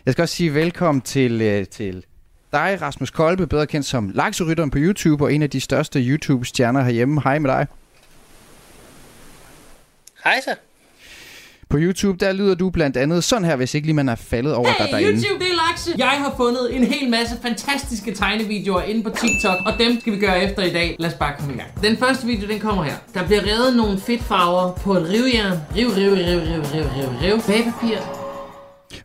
Jeg 0.06 0.14
skal 0.14 0.22
også 0.22 0.36
sige 0.36 0.54
velkommen 0.54 1.02
til, 1.02 1.42
øh, 1.42 1.66
til 1.66 2.04
dig, 2.54 2.78
Rasmus 2.82 3.12
Kolbe, 3.12 3.48
bedre 3.48 3.68
kendt 3.68 3.86
som 3.86 4.12
Lakserytteren 4.14 4.70
på 4.70 4.78
YouTube 4.82 5.24
og 5.24 5.34
en 5.34 5.42
af 5.42 5.50
de 5.50 5.60
største 5.60 6.00
YouTube-stjerner 6.00 6.84
herhjemme. 6.84 7.22
Hej 7.22 7.40
med 7.40 7.50
dig. 7.50 7.68
Hej 10.24 10.42
så. 10.44 10.56
På 11.70 11.78
YouTube, 11.80 12.26
der 12.26 12.34
lyder 12.34 12.56
du 12.56 12.70
blandt 12.70 12.98
andet 12.98 13.24
sådan 13.24 13.46
her, 13.46 13.56
hvis 13.56 13.74
ikke 13.74 13.88
lige 13.88 13.96
man 13.96 14.10
er 14.10 14.16
faldet 14.16 14.56
over 14.56 14.68
hey, 14.68 14.86
dig 14.86 14.92
derinde. 14.92 15.12
YouTube, 15.12 15.44
det 15.44 15.52
er 15.52 15.56
Lakse. 15.70 15.92
Jeg 15.98 16.08
har 16.08 16.34
fundet 16.38 16.76
en 16.76 16.84
hel 16.84 17.10
masse 17.10 17.38
fantastiske 17.42 18.14
tegnevideoer 18.14 18.82
inde 18.82 19.04
på 19.04 19.10
TikTok, 19.10 19.58
og 19.66 19.74
dem 19.80 20.00
skal 20.00 20.14
vi 20.14 20.20
gøre 20.20 20.44
efter 20.44 20.64
i 20.64 20.70
dag. 20.70 20.96
Lad 21.00 21.10
os 21.10 21.16
bare 21.16 21.34
komme 21.40 21.54
i 21.54 21.58
gang. 21.58 21.82
Den 21.84 21.98
første 21.98 22.28
video, 22.28 22.48
den 22.48 22.60
kommer 22.60 22.84
her. 22.84 22.96
Der 23.14 23.26
bliver 23.26 23.42
revet 23.42 23.76
nogle 23.78 24.00
fedtfarver 24.00 24.74
på 24.74 24.94
et 24.94 25.10
rivjern. 25.10 25.58
Riv, 25.76 25.88
riv, 25.88 26.14
riv, 26.14 26.40
riv, 26.40 26.62
riv, 26.62 26.84
riv, 26.84 27.10
riv. 27.22 27.42
Bagpapir. 27.48 27.98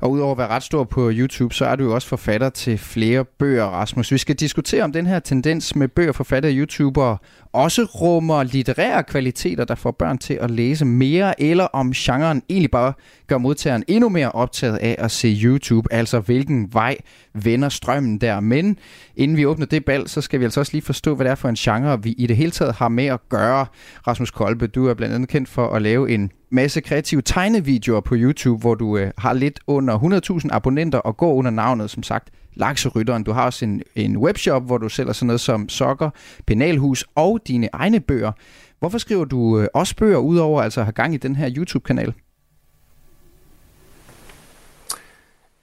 Og 0.00 0.10
udover 0.10 0.32
at 0.32 0.38
være 0.38 0.48
ret 0.48 0.62
stor 0.62 0.84
på 0.84 1.10
YouTube, 1.12 1.54
så 1.54 1.64
er 1.64 1.76
du 1.76 1.84
jo 1.84 1.94
også 1.94 2.08
forfatter 2.08 2.50
til 2.50 2.78
flere 2.78 3.24
bøger, 3.24 3.64
Rasmus. 3.64 4.12
Vi 4.12 4.18
skal 4.18 4.34
diskutere 4.34 4.82
om 4.82 4.92
den 4.92 5.06
her 5.06 5.18
tendens 5.18 5.76
med 5.76 5.88
bøger 5.88 6.12
forfattet 6.12 6.48
af 6.48 6.54
YouTubere 6.56 7.18
også 7.52 7.82
rummer 7.82 8.42
litterære 8.42 9.02
kvaliteter, 9.02 9.64
der 9.64 9.74
får 9.74 9.90
børn 9.90 10.18
til 10.18 10.34
at 10.34 10.50
læse 10.50 10.84
mere, 10.84 11.40
eller 11.40 11.64
om 11.64 11.92
genren 11.92 12.42
egentlig 12.48 12.70
bare 12.70 12.92
gør 13.26 13.38
modtageren 13.38 13.84
endnu 13.88 14.08
mere 14.08 14.32
optaget 14.32 14.76
af 14.76 14.96
at 14.98 15.10
se 15.10 15.40
YouTube, 15.42 15.92
altså 15.92 16.20
hvilken 16.20 16.74
vej 16.74 16.96
vender 17.34 17.68
strømmen 17.68 18.18
der. 18.18 18.40
Men 18.40 18.78
inden 19.16 19.36
vi 19.36 19.46
åbner 19.46 19.66
det 19.66 19.84
bal, 19.84 20.08
så 20.08 20.20
skal 20.20 20.40
vi 20.40 20.44
altså 20.44 20.60
også 20.60 20.72
lige 20.72 20.82
forstå, 20.82 21.14
hvad 21.14 21.24
det 21.24 21.30
er 21.30 21.34
for 21.34 21.48
en 21.48 21.54
genre, 21.54 22.02
vi 22.02 22.12
i 22.12 22.26
det 22.26 22.36
hele 22.36 22.50
taget 22.50 22.74
har 22.74 22.88
med 22.88 23.06
at 23.06 23.28
gøre. 23.28 23.66
Rasmus 24.06 24.30
Kolbe, 24.30 24.66
du 24.66 24.86
er 24.86 24.94
blandt 24.94 25.14
andet 25.14 25.28
kendt 25.28 25.48
for 25.48 25.68
at 25.68 25.82
lave 25.82 26.10
en 26.10 26.30
masse 26.50 26.80
kreative 26.80 27.22
tegnevideoer 27.22 28.00
på 28.00 28.14
YouTube, 28.18 28.60
hvor 28.60 28.74
du 28.74 28.96
øh, 28.96 29.10
har 29.18 29.32
lidt 29.32 29.60
under 29.66 29.98
100.000 30.42 30.48
abonnenter 30.50 30.98
og 30.98 31.16
går 31.16 31.34
under 31.34 31.50
navnet, 31.50 31.90
som 31.90 32.02
sagt, 32.02 32.28
Lakserytteren. 32.54 33.24
Du 33.24 33.32
har 33.32 33.44
også 33.44 33.64
en, 33.64 33.82
en 33.94 34.16
webshop, 34.16 34.62
hvor 34.62 34.78
du 34.78 34.88
sælger 34.88 35.12
sådan 35.12 35.26
noget 35.26 35.40
som 35.40 35.68
sokker, 35.68 36.10
penalhus 36.46 37.04
og 37.14 37.40
dine 37.48 37.68
egne 37.72 38.00
bøger. 38.00 38.32
Hvorfor 38.78 38.98
skriver 38.98 39.24
du 39.24 39.60
øh, 39.60 39.68
også 39.74 39.96
bøger, 39.96 40.18
udover 40.18 40.62
altså 40.62 40.80
at 40.80 40.86
have 40.86 40.92
gang 40.92 41.14
i 41.14 41.16
den 41.16 41.36
her 41.36 41.50
YouTube-kanal? 41.56 42.14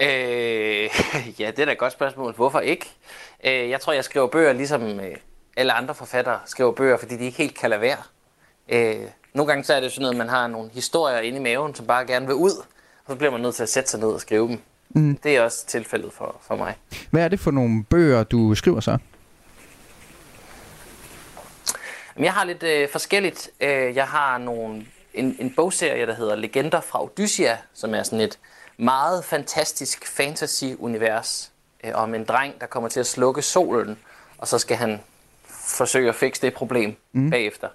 Øh, 0.01 0.89
ja, 1.39 1.51
det 1.51 1.59
er 1.59 1.65
da 1.65 1.71
et 1.71 1.77
godt 1.77 1.93
spørgsmål. 1.93 2.33
Hvorfor 2.33 2.59
ikke? 2.59 2.85
Øh, 3.43 3.69
jeg 3.69 3.81
tror, 3.81 3.93
jeg 3.93 4.03
skriver 4.03 4.27
bøger, 4.27 4.53
ligesom 4.53 4.81
øh, 4.83 5.15
alle 5.57 5.73
andre 5.73 5.95
forfattere 5.95 6.39
skriver 6.45 6.71
bøger, 6.71 6.97
fordi 6.97 7.17
de 7.17 7.25
ikke 7.25 7.37
helt 7.37 7.57
kan 7.57 7.69
lade 7.69 7.81
være. 7.81 7.97
Øh, 8.69 9.07
nogle 9.33 9.47
gange 9.47 9.63
så 9.63 9.73
er 9.73 9.79
det 9.79 9.91
sådan 9.91 10.01
noget, 10.01 10.17
man 10.17 10.29
har 10.29 10.47
nogle 10.47 10.69
historier 10.73 11.19
inde 11.19 11.37
i 11.37 11.41
maven, 11.41 11.75
som 11.75 11.87
bare 11.87 12.05
gerne 12.05 12.25
vil 12.25 12.35
ud, 12.35 12.51
og 13.05 13.11
så 13.11 13.15
bliver 13.15 13.31
man 13.31 13.41
nødt 13.41 13.55
til 13.55 13.63
at 13.63 13.69
sætte 13.69 13.89
sig 13.89 13.99
ned 13.99 14.09
og 14.09 14.21
skrive 14.21 14.47
dem. 14.47 14.59
Mm. 14.89 15.17
Det 15.23 15.37
er 15.37 15.41
også 15.41 15.65
tilfældet 15.65 16.13
for, 16.13 16.35
for 16.47 16.55
mig. 16.55 16.75
Hvad 17.11 17.23
er 17.23 17.27
det 17.27 17.39
for 17.39 17.51
nogle 17.51 17.83
bøger, 17.83 18.23
du 18.23 18.55
skriver 18.55 18.79
så? 18.79 18.97
Jeg 22.19 22.33
har 22.33 22.43
lidt 22.43 22.63
øh, 22.63 22.89
forskelligt. 22.89 23.49
Øh, 23.59 23.95
jeg 23.95 24.07
har 24.07 24.37
nogle, 24.37 24.85
en, 25.13 25.35
en 25.39 25.53
bogserie, 25.55 26.05
der 26.05 26.13
hedder 26.13 26.35
Legender 26.35 26.81
fra 26.81 27.03
Odyssea, 27.03 27.55
som 27.73 27.93
er 27.93 28.03
sådan 28.03 28.21
et 28.21 28.39
meget 28.77 29.25
fantastisk 29.25 30.07
fantasy-univers 30.07 31.51
øh, 31.83 31.91
om 31.93 32.15
en 32.15 32.23
dreng, 32.23 32.61
der 32.61 32.67
kommer 32.67 32.89
til 32.89 32.99
at 32.99 33.07
slukke 33.07 33.41
solen, 33.41 33.97
og 34.37 34.47
så 34.47 34.57
skal 34.57 34.77
han 34.77 34.99
forsøge 35.49 36.09
at 36.09 36.15
fikse 36.15 36.41
det 36.41 36.53
problem 36.53 36.95
mm. 37.11 37.29
bagefter. 37.29 37.67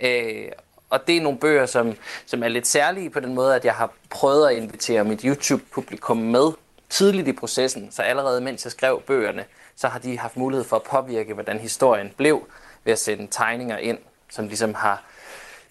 Øh, 0.00 0.48
og 0.90 1.06
det 1.06 1.16
er 1.16 1.20
nogle 1.20 1.38
bøger, 1.38 1.66
som, 1.66 1.94
som 2.26 2.42
er 2.42 2.48
lidt 2.48 2.66
særlige 2.66 3.10
på 3.10 3.20
den 3.20 3.34
måde, 3.34 3.56
at 3.56 3.64
jeg 3.64 3.74
har 3.74 3.92
prøvet 4.10 4.48
at 4.48 4.56
invitere 4.56 5.04
mit 5.04 5.22
YouTube-publikum 5.22 6.16
med 6.16 6.52
tidligt 6.90 7.28
i 7.28 7.32
processen. 7.32 7.90
Så 7.90 8.02
allerede 8.02 8.40
mens 8.40 8.64
jeg 8.64 8.72
skrev 8.72 9.02
bøgerne, 9.06 9.44
så 9.76 9.88
har 9.88 9.98
de 9.98 10.18
haft 10.18 10.36
mulighed 10.36 10.64
for 10.64 10.76
at 10.76 10.82
påvirke, 10.82 11.34
hvordan 11.34 11.58
historien 11.58 12.12
blev, 12.16 12.42
ved 12.84 12.92
at 12.92 12.98
sende 12.98 13.28
tegninger 13.30 13.78
ind, 13.78 13.98
som 14.30 14.46
ligesom 14.46 14.74
har 14.74 15.02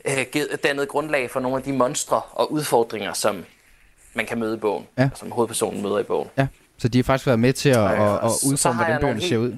øh, 0.06 0.26
dannet 0.64 0.88
grundlag 0.88 1.32
for 1.32 1.40
nogle 1.40 1.58
af 1.58 1.64
de 1.64 1.74
monstre 1.74 2.22
og 2.32 2.52
udfordringer, 2.52 3.14
som 3.14 3.46
man 4.14 4.26
kan 4.26 4.40
møde 4.40 4.56
i 4.56 4.60
bogen, 4.60 4.88
ja. 4.98 5.10
og 5.12 5.18
som 5.18 5.32
hovedpersonen 5.32 5.82
møder 5.82 6.00
i 6.00 6.04
bogen. 6.04 6.30
Ja, 6.38 6.48
så 6.78 6.88
de 6.88 6.98
har 6.98 7.04
faktisk 7.04 7.28
været 7.28 7.40
med 7.40 7.54
til 7.54 7.70
at, 7.70 7.78
at, 7.78 8.02
at 8.02 8.32
udforme, 8.48 8.76
hvordan 8.76 9.02
bøgerne 9.02 9.22
ser 9.22 9.38
ud. 9.38 9.56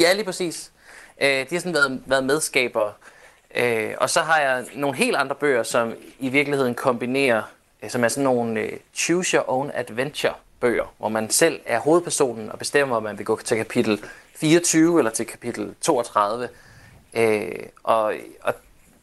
Ja, 0.00 0.12
lige 0.12 0.24
præcis. 0.24 0.70
Øh, 1.20 1.28
de 1.28 1.46
har 1.50 1.58
sådan 1.58 1.74
været, 1.74 2.02
været 2.06 2.24
medskabere. 2.24 2.92
Øh, 3.54 3.94
og 3.98 4.10
så 4.10 4.20
har 4.20 4.40
jeg 4.40 4.66
nogle 4.74 4.96
helt 4.96 5.16
andre 5.16 5.34
bøger, 5.34 5.62
som 5.62 5.94
i 6.18 6.28
virkeligheden 6.28 6.74
kombinerer, 6.74 7.42
øh, 7.82 7.90
som 7.90 8.04
er 8.04 8.08
sådan 8.08 8.24
nogle 8.24 8.60
øh, 8.60 8.72
choose 8.94 9.36
your 9.36 9.50
own 9.50 9.70
adventure 9.74 10.34
bøger, 10.60 10.94
hvor 10.98 11.08
man 11.08 11.30
selv 11.30 11.60
er 11.66 11.78
hovedpersonen 11.78 12.52
og 12.52 12.58
bestemmer, 12.58 12.96
om 12.96 13.02
man 13.02 13.18
vil 13.18 13.26
gå 13.26 13.40
til 13.44 13.56
kapitel 13.56 14.04
24 14.36 14.98
eller 14.98 15.10
til 15.10 15.26
kapitel 15.26 15.74
32. 15.80 16.48
Øh, 17.14 17.50
og, 17.82 18.14
og 18.42 18.54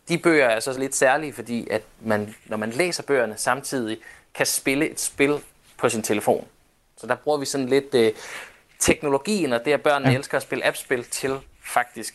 de 0.09 0.17
bøger 0.17 0.45
er 0.45 0.59
så 0.59 0.79
lidt 0.79 0.95
særlige, 0.95 1.33
fordi 1.33 1.67
at 1.69 1.81
man, 2.01 2.35
når 2.45 2.57
man 2.57 2.69
læser 2.69 3.03
bøgerne 3.03 3.37
samtidig, 3.37 3.97
kan 4.33 4.45
spille 4.45 4.89
et 4.89 4.99
spil 4.99 5.39
på 5.77 5.89
sin 5.89 6.03
telefon. 6.03 6.47
Så 6.97 7.07
der 7.07 7.15
bruger 7.15 7.37
vi 7.37 7.45
sådan 7.45 7.67
lidt 7.67 7.95
øh, 7.95 8.11
teknologien 8.79 9.53
og 9.53 9.65
det, 9.65 9.71
at 9.71 9.81
børnene 9.81 10.11
ja. 10.11 10.17
elsker 10.17 10.37
at 10.37 10.43
spille 10.43 10.65
appspil 10.65 11.03
til 11.03 11.39
faktisk 11.65 12.13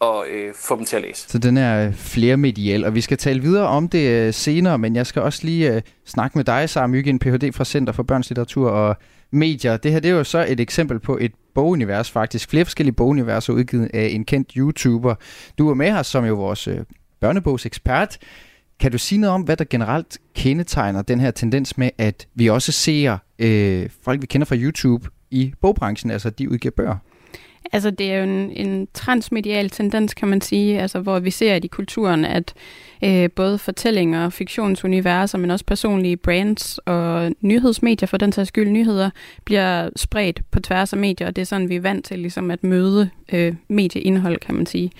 at 0.00 0.28
øh, 0.30 0.54
få 0.54 0.76
dem 0.76 0.84
til 0.84 0.96
at 0.96 1.02
læse. 1.02 1.28
Så 1.28 1.38
den 1.38 1.56
er 1.56 1.86
øh, 1.86 1.94
flermediel, 1.94 2.84
og 2.84 2.94
vi 2.94 3.00
skal 3.00 3.18
tale 3.18 3.40
videre 3.40 3.66
om 3.66 3.88
det 3.88 4.10
øh, 4.10 4.34
senere, 4.34 4.78
men 4.78 4.96
jeg 4.96 5.06
skal 5.06 5.22
også 5.22 5.40
lige 5.44 5.74
øh, 5.74 5.82
snakke 6.06 6.38
med 6.38 6.44
dig, 6.44 6.70
Sara 6.70 6.86
Mygge, 6.86 7.18
Ph.D. 7.18 7.52
fra 7.52 7.64
Center 7.64 7.92
for 7.92 8.02
Børns 8.02 8.30
Litteratur 8.30 8.70
og 8.70 8.96
Medier. 9.30 9.76
Det 9.76 9.92
her 9.92 10.00
det 10.00 10.10
er 10.10 10.14
jo 10.14 10.24
så 10.24 10.46
et 10.48 10.60
eksempel 10.60 10.98
på 10.98 11.18
et 11.20 11.32
bogunivers 11.54 12.10
faktisk. 12.10 12.50
Flere 12.50 12.64
forskellige 12.64 12.94
boguniverser 12.94 13.52
udgivet 13.52 13.90
af 13.94 14.06
en 14.06 14.24
kendt 14.24 14.52
YouTuber. 14.56 15.14
Du 15.58 15.70
er 15.70 15.74
med 15.74 15.92
her 15.92 16.02
som 16.02 16.24
jo 16.24 16.34
vores 16.34 16.68
øh, 16.68 16.78
børnebogsekspert. 17.20 18.18
Kan 18.80 18.92
du 18.92 18.98
sige 18.98 19.18
noget 19.18 19.34
om, 19.34 19.42
hvad 19.42 19.56
der 19.56 19.64
generelt 19.70 20.18
kendetegner 20.34 21.02
den 21.02 21.20
her 21.20 21.30
tendens 21.30 21.78
med, 21.78 21.90
at 21.98 22.26
vi 22.34 22.46
også 22.46 22.72
ser 22.72 23.18
øh, 23.38 23.90
folk, 24.02 24.22
vi 24.22 24.26
kender 24.26 24.44
fra 24.44 24.56
YouTube 24.56 25.08
i 25.30 25.52
bogbranchen, 25.60 26.10
altså 26.10 26.30
de 26.30 26.50
udgiver 26.50 26.72
bøger? 26.76 26.96
Altså, 27.72 27.90
det 27.90 28.12
er 28.12 28.16
jo 28.16 28.22
en, 28.22 28.50
en 28.50 28.88
transmedial 28.94 29.70
tendens, 29.70 30.14
kan 30.14 30.28
man 30.28 30.40
sige, 30.40 30.80
altså, 30.80 31.00
hvor 31.00 31.18
vi 31.18 31.30
ser 31.30 31.54
i 31.54 31.66
kulturen, 31.66 32.24
at 32.24 32.54
øh, 33.04 33.30
både 33.36 33.58
fortællinger, 33.58 34.30
fiktionsuniverser, 34.30 35.38
men 35.38 35.50
også 35.50 35.64
personlige 35.64 36.16
brands 36.16 36.78
og 36.78 37.32
nyhedsmedier, 37.40 38.06
for 38.06 38.16
den 38.16 38.32
sags 38.32 38.48
skyld 38.48 38.68
nyheder, 38.68 39.10
bliver 39.44 39.90
spredt 39.96 40.42
på 40.50 40.60
tværs 40.60 40.92
af 40.92 40.98
medier, 40.98 41.26
og 41.28 41.36
det 41.36 41.42
er 41.42 41.46
sådan, 41.46 41.68
vi 41.68 41.76
er 41.76 41.80
vant 41.80 42.04
til 42.04 42.18
ligesom, 42.18 42.50
at 42.50 42.64
møde 42.64 43.10
øh, 43.32 43.54
medieindhold, 43.68 44.38
kan 44.38 44.54
man 44.54 44.66
sige. 44.66 44.90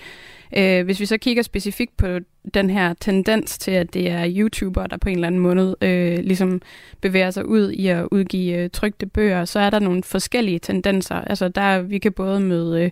Øh, 0.57 0.85
hvis 0.85 0.99
vi 0.99 1.05
så 1.05 1.17
kigger 1.17 1.43
specifikt 1.43 1.97
på 1.97 2.07
den 2.53 2.69
her 2.69 2.93
tendens 2.99 3.57
til, 3.57 3.71
at 3.71 3.93
det 3.93 4.11
er 4.11 4.33
YouTubere, 4.35 4.87
der 4.87 4.97
på 4.97 5.09
en 5.09 5.15
eller 5.15 5.27
anden 5.27 5.41
måde 5.41 5.75
øh, 5.81 6.19
ligesom 6.19 6.61
bevæger 7.01 7.31
sig 7.31 7.45
ud 7.45 7.71
i 7.71 7.87
at 7.87 8.07
udgive 8.11 8.57
øh, 8.57 8.69
trygte 8.69 9.05
bøger, 9.05 9.45
så 9.45 9.59
er 9.59 9.69
der 9.69 9.79
nogle 9.79 10.03
forskellige 10.03 10.59
tendenser. 10.59 11.15
Altså 11.15 11.47
der 11.47 11.81
vi 11.81 11.97
kan 11.97 12.11
både 12.11 12.39
møde 12.39 12.91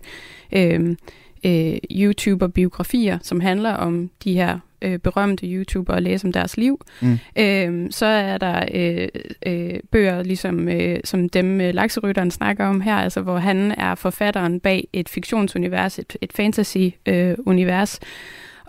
øh, 0.52 0.96
øh, 1.44 1.78
YouTuber-biografier, 1.90 3.18
som 3.22 3.40
handler 3.40 3.72
om 3.72 4.10
de 4.24 4.34
her 4.34 4.58
øh, 4.82 4.98
berømte 4.98 5.46
YouTubere 5.46 5.96
og 5.96 6.02
læse 6.02 6.26
om 6.26 6.32
deres 6.32 6.56
liv. 6.56 6.80
Mm. 7.00 7.18
Øh, 7.38 7.86
så 7.90 8.06
er 8.06 8.38
der 8.38 8.64
øh, 8.74 9.08
øh, 9.46 9.80
bøger, 9.90 10.22
ligesom 10.22 10.68
øh, 10.68 10.98
som 11.04 11.28
dem 11.28 11.60
øh, 11.60 11.74
lakserytteren 11.74 12.30
snakker 12.30 12.66
om 12.66 12.80
her, 12.80 12.96
altså 12.96 13.20
hvor 13.20 13.38
han 13.38 13.74
er 13.78 13.94
forfatteren 13.94 14.60
bag 14.60 14.88
et 14.92 15.08
fiktionsunivers, 15.08 15.98
et, 15.98 16.16
et 16.20 16.32
fantasy-univers. 16.32 17.98
Øh, 18.02 18.06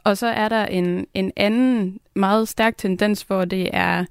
og 0.04 0.18
så 0.18 0.28
er 0.28 0.50
der 0.50 0.66
en, 0.66 1.06
en 1.14 1.32
anden 1.36 2.00
meget 2.16 2.48
stærk 2.48 2.78
tendens, 2.78 3.22
hvor 3.22 3.46
det 3.46 3.70
er 3.74 4.06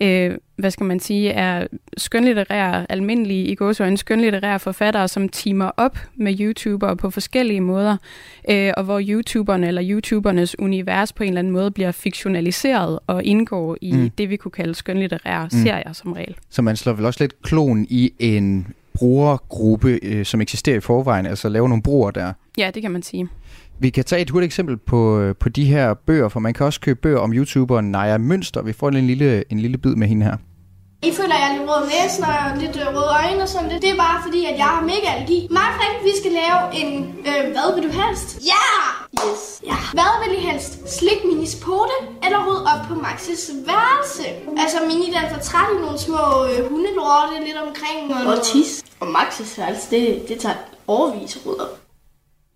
øh, 0.00 0.36
hvad 0.56 0.70
skal 0.70 0.86
man 0.86 1.00
sige, 1.00 1.30
er 1.30 1.66
skønlitterære, 1.96 2.92
almindelige 2.92 3.44
i 3.44 3.54
gåsøjne 3.54 3.98
skønlitterære 3.98 4.58
forfattere, 4.58 5.08
som 5.08 5.28
teamer 5.28 5.70
op 5.76 5.98
med 6.14 6.40
YouTubere 6.40 6.96
på 6.96 7.10
forskellige 7.10 7.60
måder, 7.60 7.96
øh, 8.50 8.72
og 8.76 8.84
hvor 8.84 9.00
YouTuberne 9.08 9.68
eller 9.68 9.82
YouTubernes 9.84 10.58
univers 10.58 11.12
på 11.12 11.22
en 11.22 11.28
eller 11.28 11.38
anden 11.38 11.52
måde 11.52 11.70
bliver 11.70 11.92
fiktionaliseret 11.92 12.98
og 13.06 13.24
indgår 13.24 13.76
i 13.80 13.92
mm. 13.92 14.10
det, 14.10 14.30
vi 14.30 14.36
kunne 14.36 14.52
kalde 14.52 14.74
skønlitterære 14.74 15.44
mm. 15.44 15.50
serier 15.50 15.92
som 15.92 16.12
regel. 16.12 16.36
Så 16.50 16.62
man 16.62 16.76
slår 16.76 16.92
vel 16.92 17.04
også 17.04 17.22
lidt 17.22 17.42
klon 17.42 17.86
i 17.90 18.12
en 18.18 18.66
brugergruppe, 18.94 19.98
øh, 20.02 20.24
som 20.26 20.40
eksisterer 20.40 20.76
i 20.76 20.80
forvejen, 20.80 21.26
altså 21.26 21.48
lave 21.48 21.68
nogle 21.68 21.82
brugere 21.82 22.12
der? 22.14 22.32
Ja, 22.58 22.70
det 22.74 22.82
kan 22.82 22.90
man 22.90 23.02
sige. 23.02 23.28
Vi 23.82 23.90
kan 23.90 24.04
tage 24.04 24.22
et 24.22 24.30
hurtigt 24.30 24.50
eksempel 24.50 24.76
på, 24.76 25.00
øh, 25.20 25.34
på 25.42 25.48
de 25.48 25.64
her 25.64 25.94
bøger, 25.94 26.28
for 26.28 26.40
man 26.40 26.54
kan 26.54 26.66
også 26.66 26.80
købe 26.80 27.00
bøger 27.00 27.18
om 27.18 27.32
YouTuberen 27.32 27.90
Naja 27.90 28.18
Mønster. 28.18 28.62
Vi 28.62 28.72
får 28.72 28.88
en 28.88 29.06
lille, 29.06 29.52
en 29.52 29.58
lille 29.60 29.78
bid 29.78 29.94
med 29.94 30.08
hende 30.08 30.24
her. 30.26 30.36
I 31.08 31.10
føler, 31.18 31.34
at 31.34 31.40
jeg 31.42 31.48
er 31.50 31.54
lidt 31.58 31.70
rød 31.70 31.82
næsen 31.92 32.24
og 32.24 32.38
lidt 32.62 32.76
øh, 32.82 32.86
røde 32.96 33.10
øjne 33.20 33.42
og 33.42 33.48
sådan 33.48 33.70
det. 33.70 33.82
Det 33.82 33.90
er 33.90 33.98
bare 34.06 34.18
fordi, 34.26 34.40
at 34.50 34.56
jeg 34.62 34.68
har 34.74 34.82
mega 34.92 35.08
allergi. 35.14 35.38
Mig 35.56 35.68
Frank, 35.78 35.96
vi 36.08 36.12
skal 36.20 36.32
lave 36.42 36.60
en, 36.80 36.88
øh, 37.30 37.42
hvad 37.54 37.68
vil 37.74 37.82
du 37.88 37.92
helst? 38.00 38.28
Ja! 38.52 38.66
Yeah! 38.70 39.24
Yes. 39.24 39.42
Ja. 39.70 39.78
Hvad 39.98 40.12
vil 40.22 40.30
I 40.38 40.40
helst? 40.48 40.72
Slik 40.96 41.20
Minis 41.28 41.54
pote 41.64 41.96
eller 42.24 42.38
rydde 42.46 42.64
op 42.72 42.82
på 42.90 42.94
Maxis 43.04 43.42
værelse? 43.70 44.26
Altså, 44.62 44.78
Mini 44.88 45.06
den 45.16 45.26
får 45.32 45.40
træt 45.48 45.68
i 45.76 45.78
nogle 45.84 45.98
små 46.06 46.24
øh, 46.48 46.58
hundelorte 46.70 47.34
lidt 47.48 47.58
omkring. 47.66 48.00
Og, 48.16 48.22
og 48.32 48.38
tis. 48.50 48.70
Og 49.02 49.06
Maxis 49.16 49.58
værelse, 49.58 49.84
det, 49.94 50.04
det 50.28 50.36
tager 50.44 50.58
overvis 50.86 51.32
rydde 51.46 51.62
op. 51.66 51.74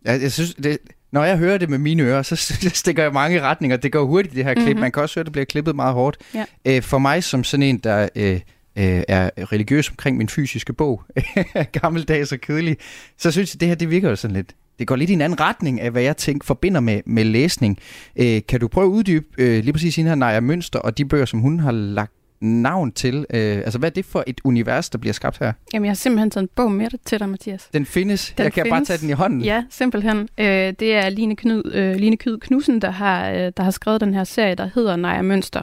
Ja, 0.07 0.13
jeg 0.27 0.33
synes, 0.33 0.55
det, 0.55 0.79
når 1.17 1.25
jeg 1.25 1.39
hører 1.39 1.59
det 1.59 1.71
med 1.71 1.79
mine 1.79 2.03
ører, 2.03 2.23
så 2.33 2.37
stikker 2.75 3.03
jeg 3.03 3.13
mange 3.13 3.41
retninger. 3.41 3.77
Det 3.77 3.93
går 3.93 4.05
hurtigt, 4.05 4.35
det 4.35 4.45
her 4.45 4.55
klip. 4.55 4.67
Mm-hmm. 4.67 4.81
Man 4.81 4.93
kan 4.93 5.03
også 5.03 5.15
høre, 5.15 5.23
at 5.23 5.27
det 5.27 5.33
bliver 5.33 5.45
klippet 5.45 5.77
meget 5.77 5.95
hårdt. 5.95 6.17
Ja. 6.35 6.45
Øh, 6.65 6.83
for 6.83 6.99
mig 6.99 7.25
som 7.25 7.45
sådan 7.45 7.63
en, 7.63 7.79
der 7.79 8.09
øh, 8.17 8.33
øh, 8.79 9.03
er 9.09 9.31
religiøs 9.53 9.91
omkring 9.91 10.17
min 10.17 10.29
fysiske 10.29 10.73
bog, 10.73 11.03
gammeldags 11.81 12.33
og 12.33 12.41
kedelig, 12.41 12.77
så 13.19 13.31
synes 13.31 13.55
jeg, 13.55 13.61
det 13.61 13.69
her 13.69 13.75
det 13.75 13.91
virker 13.91 14.09
jo 14.09 14.17
sådan 14.17 14.37
lidt 14.37 14.55
det 14.79 14.87
går 14.87 14.97
lidt 14.97 15.11
i 15.11 15.13
en 15.13 15.21
anden 15.21 15.41
retning 15.41 15.81
af, 15.81 15.91
hvad 15.91 16.03
jeg 16.03 16.17
tænker 16.17 16.45
forbinder 16.45 16.81
med, 16.81 17.01
med 17.07 17.25
læsning. 17.25 17.79
Øh, 18.17 18.41
kan 18.49 18.61
du 18.61 18.69
prøve 18.69 18.87
at 18.87 18.91
uddybe 18.91 19.27
øh, 19.39 19.65
lige 19.65 19.73
præcis 19.73 19.97
hende 19.97 20.09
her 20.09 20.15
Naja 20.15 20.41
Mønster 20.41 20.79
og 20.79 20.99
de 20.99 21.05
bøger, 21.05 21.25
som 21.25 21.41
hun 21.41 21.61
har 21.61 21.73
lagt 21.73 22.13
navn 22.41 22.93
til? 22.93 23.27
Øh, 23.31 23.57
altså, 23.57 23.79
hvad 23.79 23.91
er 23.91 23.95
det 23.95 24.05
for 24.05 24.25
et 24.27 24.41
univers, 24.45 24.91
der 24.91 24.99
bliver 24.99 25.13
skabt 25.13 25.39
her? 25.39 25.53
Jamen, 25.73 25.85
jeg 25.85 25.91
har 25.91 25.97
simpelthen 25.97 26.31
taget 26.31 26.43
en 26.43 26.49
bog 26.55 26.73
med 26.73 26.89
til 27.05 27.21
dig, 27.21 27.29
Mathias. 27.29 27.69
Den 27.73 27.87
findes? 27.87 28.35
Den 28.37 28.45
jeg 28.45 28.53
kan 28.53 28.65
findes. 28.65 28.79
bare 28.79 28.85
tage 28.85 28.99
den 28.99 29.11
i 29.11 29.13
hånden? 29.13 29.41
Ja, 29.41 29.65
simpelthen. 29.71 30.29
Øh, 30.39 30.47
det 30.81 30.95
er 30.95 31.09
Line, 31.09 31.37
Knud, 31.37 31.73
øh, 31.75 31.95
Line 31.95 32.17
Kyd 32.17 32.39
Knudsen, 32.39 32.81
der 32.81 32.91
har, 32.91 33.31
øh, 33.31 33.53
der 33.57 33.63
har 33.63 33.71
skrevet 33.71 34.01
den 34.01 34.15
her 34.15 34.25
serie, 34.25 34.55
der 34.55 34.71
hedder 34.75 34.97
Naja 34.97 35.23
Mønster. 35.23 35.63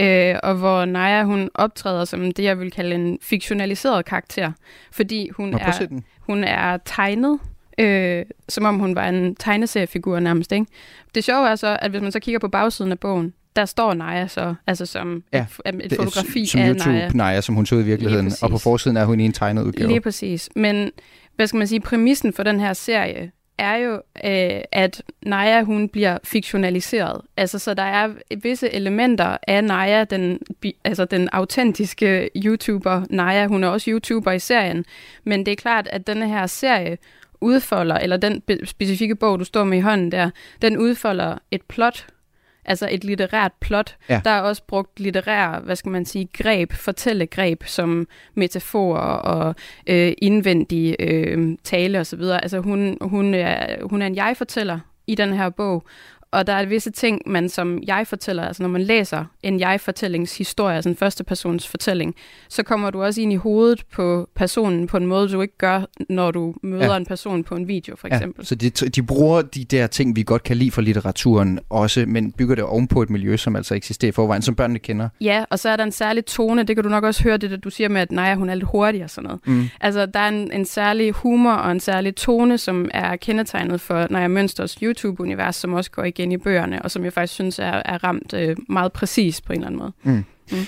Øh, 0.00 0.36
og 0.42 0.54
hvor 0.54 0.84
Naja, 0.84 1.24
hun 1.24 1.50
optræder 1.54 2.04
som 2.04 2.32
det, 2.32 2.44
jeg 2.44 2.58
vil 2.58 2.70
kalde 2.70 2.94
en 2.94 3.18
fiktionaliseret 3.22 4.04
karakter. 4.04 4.52
Fordi 4.92 5.28
hun, 5.28 5.54
er, 5.54 6.00
hun 6.18 6.44
er 6.44 6.76
tegnet 6.84 7.38
øh, 7.78 8.24
som 8.48 8.64
om 8.64 8.78
hun 8.78 8.94
var 8.94 9.08
en 9.08 9.34
tegneseriefigur 9.34 10.20
nærmest. 10.20 10.52
Ikke? 10.52 10.66
Det 11.14 11.24
sjove 11.24 11.48
er 11.48 11.56
så, 11.56 11.78
at 11.82 11.90
hvis 11.90 12.02
man 12.02 12.12
så 12.12 12.20
kigger 12.20 12.38
på 12.38 12.48
bagsiden 12.48 12.92
af 12.92 12.98
bogen, 12.98 13.34
der 13.58 13.64
står 13.64 13.94
Naja 13.94 14.26
så, 14.28 14.54
altså 14.66 14.86
som 14.86 15.22
ja, 15.32 15.46
et, 15.66 15.74
et 15.84 15.92
fotografi 15.96 16.46
som 16.46 16.60
af 16.60 16.68
YouTube 16.68 16.90
Naja. 16.90 17.10
Naja, 17.14 17.40
som 17.40 17.54
hun 17.54 17.66
så 17.66 17.74
i 17.74 17.82
virkeligheden, 17.82 18.32
og 18.42 18.50
på 18.50 18.58
forsiden 18.58 18.96
er 18.96 19.04
hun 19.04 19.20
i 19.20 19.24
en 19.24 19.32
tegnet 19.32 19.62
udgave. 19.62 19.88
Lige 19.88 20.00
præcis. 20.00 20.50
Men 20.56 20.90
hvad 21.36 21.46
skal 21.46 21.58
man 21.58 21.66
sige, 21.66 21.80
præmissen 21.80 22.32
for 22.32 22.42
den 22.42 22.60
her 22.60 22.72
serie 22.72 23.30
er 23.58 23.76
jo, 23.76 23.92
øh, 24.24 24.60
at 24.72 25.02
Naja, 25.22 25.62
hun 25.62 25.88
bliver 25.88 26.18
fiktionaliseret. 26.24 27.20
Altså, 27.36 27.58
så 27.58 27.74
der 27.74 27.82
er 27.82 28.08
visse 28.42 28.70
elementer 28.70 29.36
af 29.48 29.64
Naja, 29.64 30.04
den, 30.04 30.38
altså 30.84 31.04
den 31.04 31.28
autentiske 31.32 32.30
YouTuber. 32.36 33.02
Naja, 33.10 33.46
hun 33.46 33.64
er 33.64 33.68
også 33.68 33.90
YouTuber 33.90 34.32
i 34.32 34.38
serien. 34.38 34.84
Men 35.24 35.46
det 35.46 35.52
er 35.52 35.56
klart, 35.56 35.88
at 35.92 36.06
denne 36.06 36.28
her 36.28 36.46
serie 36.46 36.98
udfolder, 37.40 37.96
eller 37.96 38.16
den 38.16 38.42
specifikke 38.64 39.14
bog, 39.14 39.38
du 39.38 39.44
står 39.44 39.64
med 39.64 39.78
i 39.78 39.80
hånden 39.80 40.12
der, 40.12 40.30
den 40.62 40.78
udfolder 40.78 41.38
et 41.50 41.62
plot, 41.62 42.06
altså 42.68 42.88
et 42.90 43.04
litterært 43.04 43.52
plot. 43.60 43.96
Ja. 44.08 44.20
Der 44.24 44.30
er 44.30 44.40
også 44.40 44.62
brugt 44.66 45.00
litterære, 45.00 45.60
hvad 45.60 45.76
skal 45.76 45.90
man 45.90 46.04
sige, 46.04 46.28
greb, 46.32 46.72
fortællegreb, 46.72 47.64
som 47.64 48.08
metaforer 48.34 49.00
og 49.00 49.54
øh, 49.86 50.12
indvendige 50.22 51.02
øh, 51.02 51.56
tale 51.64 52.00
osv. 52.00 52.22
Altså 52.22 52.58
hun, 52.58 52.98
hun, 53.00 53.34
er, 53.34 53.84
hun 53.84 54.02
er 54.02 54.06
en 54.06 54.16
jeg-fortæller 54.16 54.78
i 55.06 55.14
den 55.14 55.32
her 55.32 55.50
bog, 55.50 55.84
og 56.30 56.46
der 56.46 56.52
er 56.52 56.66
visse 56.66 56.90
ting, 56.90 57.22
man 57.26 57.48
som 57.48 57.82
jeg 57.86 58.06
fortæller, 58.06 58.44
altså 58.44 58.62
når 58.62 58.70
man 58.70 58.82
læser 58.82 59.24
en 59.42 59.60
jeg-fortællingshistorie, 59.60 60.76
altså 60.76 60.88
en 60.88 60.96
første 60.96 61.24
persons 61.24 61.68
fortælling, 61.68 62.14
så 62.48 62.62
kommer 62.62 62.90
du 62.90 63.02
også 63.02 63.20
ind 63.20 63.32
i 63.32 63.36
hovedet 63.36 63.84
på 63.92 64.28
personen 64.36 64.86
på 64.86 64.96
en 64.96 65.06
måde, 65.06 65.28
du 65.28 65.40
ikke 65.40 65.58
gør, 65.58 65.82
når 66.08 66.30
du 66.30 66.54
møder 66.62 66.90
ja. 66.90 66.96
en 66.96 67.06
person 67.06 67.44
på 67.44 67.54
en 67.54 67.68
video, 67.68 67.96
for 67.96 68.08
eksempel. 68.08 68.42
Ja, 68.42 68.44
så 68.44 68.54
de, 68.54 68.70
de 68.70 69.02
bruger 69.02 69.42
de 69.42 69.64
der 69.64 69.86
ting, 69.86 70.16
vi 70.16 70.22
godt 70.22 70.42
kan 70.42 70.56
lide 70.56 70.70
fra 70.70 70.82
litteraturen 70.82 71.60
også, 71.70 72.04
men 72.06 72.32
bygger 72.32 72.54
det 72.54 72.64
ovenpå 72.64 73.02
et 73.02 73.10
miljø, 73.10 73.36
som 73.36 73.56
altså 73.56 73.74
eksisterer 73.74 74.08
i 74.08 74.12
forvejen, 74.12 74.42
som 74.42 74.54
børnene 74.54 74.78
kender. 74.78 75.08
Ja, 75.20 75.44
og 75.50 75.58
så 75.58 75.68
er 75.68 75.76
der 75.76 75.84
en 75.84 75.92
særlig 75.92 76.26
tone, 76.26 76.62
det 76.62 76.76
kan 76.76 76.82
du 76.84 76.90
nok 76.90 77.04
også 77.04 77.22
høre, 77.22 77.36
det 77.36 77.50
der 77.50 77.56
du 77.56 77.70
siger 77.70 77.88
med, 77.88 78.00
at 78.00 78.12
nej, 78.12 78.34
hun 78.34 78.48
er 78.48 78.54
lidt 78.54 78.68
hurtig 78.68 79.04
og 79.04 79.10
sådan 79.10 79.26
noget. 79.26 79.40
Mm. 79.46 79.68
Altså, 79.80 80.06
der 80.06 80.20
er 80.20 80.28
en, 80.28 80.52
en 80.52 80.64
særlig 80.64 81.12
humor 81.12 81.52
og 81.52 81.72
en 81.72 81.80
særlig 81.80 82.16
tone, 82.16 82.58
som 82.58 82.88
er 82.94 83.16
kendetegnet 83.16 83.80
for 83.80 84.06
Naja 84.10 84.28
Mønsters 84.28 84.72
YouTube-univers, 84.72 85.56
som 85.56 85.72
også 85.72 85.90
går 85.90 86.04
igen 86.04 86.17
i 86.18 86.36
bøgerne, 86.36 86.82
og 86.82 86.90
som 86.90 87.04
jeg 87.04 87.12
faktisk 87.12 87.34
synes 87.34 87.58
er, 87.58 87.82
er 87.84 88.04
ramt 88.04 88.34
øh, 88.34 88.56
meget 88.68 88.92
præcis 88.92 89.40
på 89.40 89.52
en 89.52 89.58
eller 89.58 89.66
anden 89.66 89.78
måde. 89.78 89.92
Mm. 90.02 90.24
Mm. 90.52 90.66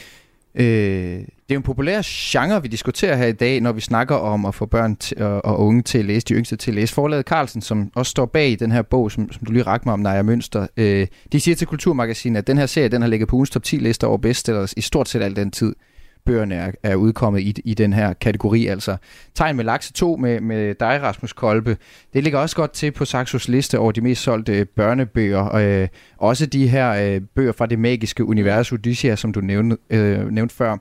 Øh, 0.54 1.24
det 1.48 1.54
er 1.54 1.58
en 1.58 1.62
populær 1.62 2.02
genre, 2.04 2.62
vi 2.62 2.68
diskuterer 2.68 3.16
her 3.16 3.26
i 3.26 3.32
dag, 3.32 3.60
når 3.60 3.72
vi 3.72 3.80
snakker 3.80 4.14
om 4.14 4.44
at 4.44 4.54
få 4.54 4.66
børn 4.66 4.96
og, 5.16 5.44
og 5.44 5.60
unge 5.60 5.82
til 5.82 5.98
at 5.98 6.04
læse, 6.04 6.26
de 6.26 6.34
yngste 6.34 6.56
til 6.56 6.70
at 6.70 6.74
læse. 6.74 6.94
Forlaget 6.94 7.26
Carlsen, 7.26 7.60
som 7.60 7.90
også 7.94 8.10
står 8.10 8.26
bag 8.26 8.56
den 8.60 8.72
her 8.72 8.82
bog, 8.82 9.12
som, 9.12 9.32
som 9.32 9.44
du 9.44 9.52
lige 9.52 9.62
rakte 9.62 9.88
mig 9.88 9.92
om, 9.92 10.00
Naja 10.00 10.22
Mønster, 10.22 10.66
øh, 10.76 11.06
de 11.32 11.40
siger 11.40 11.54
til 11.54 11.66
Kulturmagasinet, 11.66 12.38
at 12.38 12.46
den 12.46 12.58
her 12.58 12.66
serie, 12.66 12.88
den 12.88 13.02
har 13.02 13.08
ligget 13.08 13.28
på 13.28 13.36
ugens 13.36 13.50
top 13.50 13.62
10 13.62 13.76
lister 13.76 14.06
over 14.06 14.18
bestsellers 14.18 14.72
i 14.76 14.80
stort 14.80 15.08
set 15.08 15.22
al 15.22 15.36
den 15.36 15.50
tid 15.50 15.74
bøgerne 16.26 16.54
er, 16.54 16.70
er 16.82 16.94
udkommet 16.94 17.40
i, 17.40 17.54
i 17.64 17.74
den 17.74 17.92
her 17.92 18.12
kategori. 18.12 18.66
Altså 18.66 18.96
Tegn 19.34 19.56
med 19.56 19.64
Lakse 19.64 19.92
2 19.92 20.16
med, 20.16 20.40
med 20.40 20.74
dig, 20.74 21.02
Rasmus 21.02 21.32
Kolbe. 21.32 21.76
Det 22.14 22.22
ligger 22.22 22.38
også 22.38 22.56
godt 22.56 22.72
til 22.72 22.90
på 22.90 23.04
Saxos 23.04 23.48
liste 23.48 23.78
over 23.78 23.92
de 23.92 24.00
mest 24.00 24.22
solgte 24.22 24.64
børnebøger. 24.64 25.38
Og, 25.38 25.62
øh, 25.62 25.88
også 26.18 26.46
de 26.46 26.68
her 26.68 26.90
øh, 26.90 27.20
bøger 27.34 27.52
fra 27.52 27.66
det 27.66 27.78
magiske 27.78 28.24
univers, 28.24 28.72
Odyssea, 28.72 29.16
som 29.16 29.32
du 29.32 29.40
nævnte, 29.40 29.76
øh, 29.90 30.30
nævnte 30.30 30.54
før. 30.54 30.76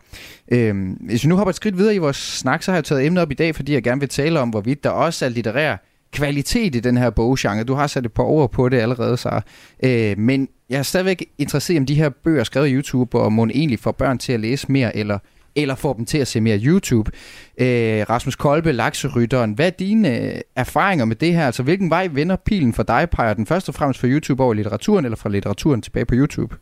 Øh, 0.51 0.75
hvis 0.99 1.23
vi 1.23 1.29
nu 1.29 1.35
hopper 1.35 1.49
et 1.49 1.55
skridt 1.55 1.77
videre 1.77 1.95
i 1.95 1.97
vores 1.97 2.17
snak, 2.17 2.63
så 2.63 2.71
har 2.71 2.77
jeg 2.77 2.83
taget 2.83 3.05
emnet 3.05 3.21
op 3.21 3.31
i 3.31 3.35
dag, 3.35 3.55
fordi 3.55 3.73
jeg 3.73 3.83
gerne 3.83 3.99
vil 3.99 4.09
tale 4.09 4.39
om, 4.39 4.49
hvorvidt 4.49 4.83
der 4.83 4.89
også 4.89 5.25
er 5.25 5.29
litterær 5.29 5.77
kvalitet 6.11 6.75
i 6.75 6.79
den 6.79 6.97
her 6.97 7.09
boggenre. 7.09 7.63
Du 7.63 7.73
har 7.73 7.87
sat 7.87 8.05
et 8.05 8.13
par 8.13 8.23
ord 8.23 8.51
på 8.51 8.69
det 8.69 8.77
allerede, 8.77 9.17
så. 9.17 9.41
Øh, 9.83 10.17
men 10.17 10.47
jeg 10.69 10.79
er 10.79 10.83
stadigvæk 10.83 11.25
interesseret 11.37 11.75
i, 11.75 11.79
om 11.79 11.85
de 11.85 11.95
her 11.95 12.09
bøger 12.09 12.43
skrevet 12.43 12.67
i 12.67 12.73
YouTube, 12.73 13.19
og 13.19 13.33
må 13.33 13.45
egentlig 13.45 13.79
få 13.79 13.91
børn 13.91 14.17
til 14.17 14.33
at 14.33 14.39
læse 14.39 14.71
mere, 14.71 14.97
eller, 14.97 15.19
eller 15.55 15.75
få 15.75 15.93
dem 15.97 16.05
til 16.05 16.17
at 16.17 16.27
se 16.27 16.41
mere 16.41 16.59
YouTube. 16.59 17.11
Øh, 17.57 18.05
Rasmus 18.09 18.35
Kolbe, 18.35 18.71
lakserytteren, 18.71 19.51
hvad 19.51 19.65
er 19.65 19.69
dine 19.69 20.19
øh, 20.19 20.41
erfaringer 20.55 21.05
med 21.05 21.15
det 21.15 21.33
her? 21.33 21.45
Altså, 21.45 21.63
hvilken 21.63 21.89
vej 21.89 22.09
vender 22.11 22.35
pilen 22.35 22.73
for 22.73 22.83
dig? 22.83 23.07
Peger 23.11 23.33
den 23.33 23.45
først 23.45 23.69
og 23.69 23.75
fremmest 23.75 23.99
fra 23.99 24.07
YouTube 24.07 24.43
over 24.43 24.53
litteraturen, 24.53 25.05
eller 25.05 25.15
fra 25.15 25.29
litteraturen 25.29 25.81
tilbage 25.81 26.05
på 26.05 26.15
YouTube? 26.15 26.55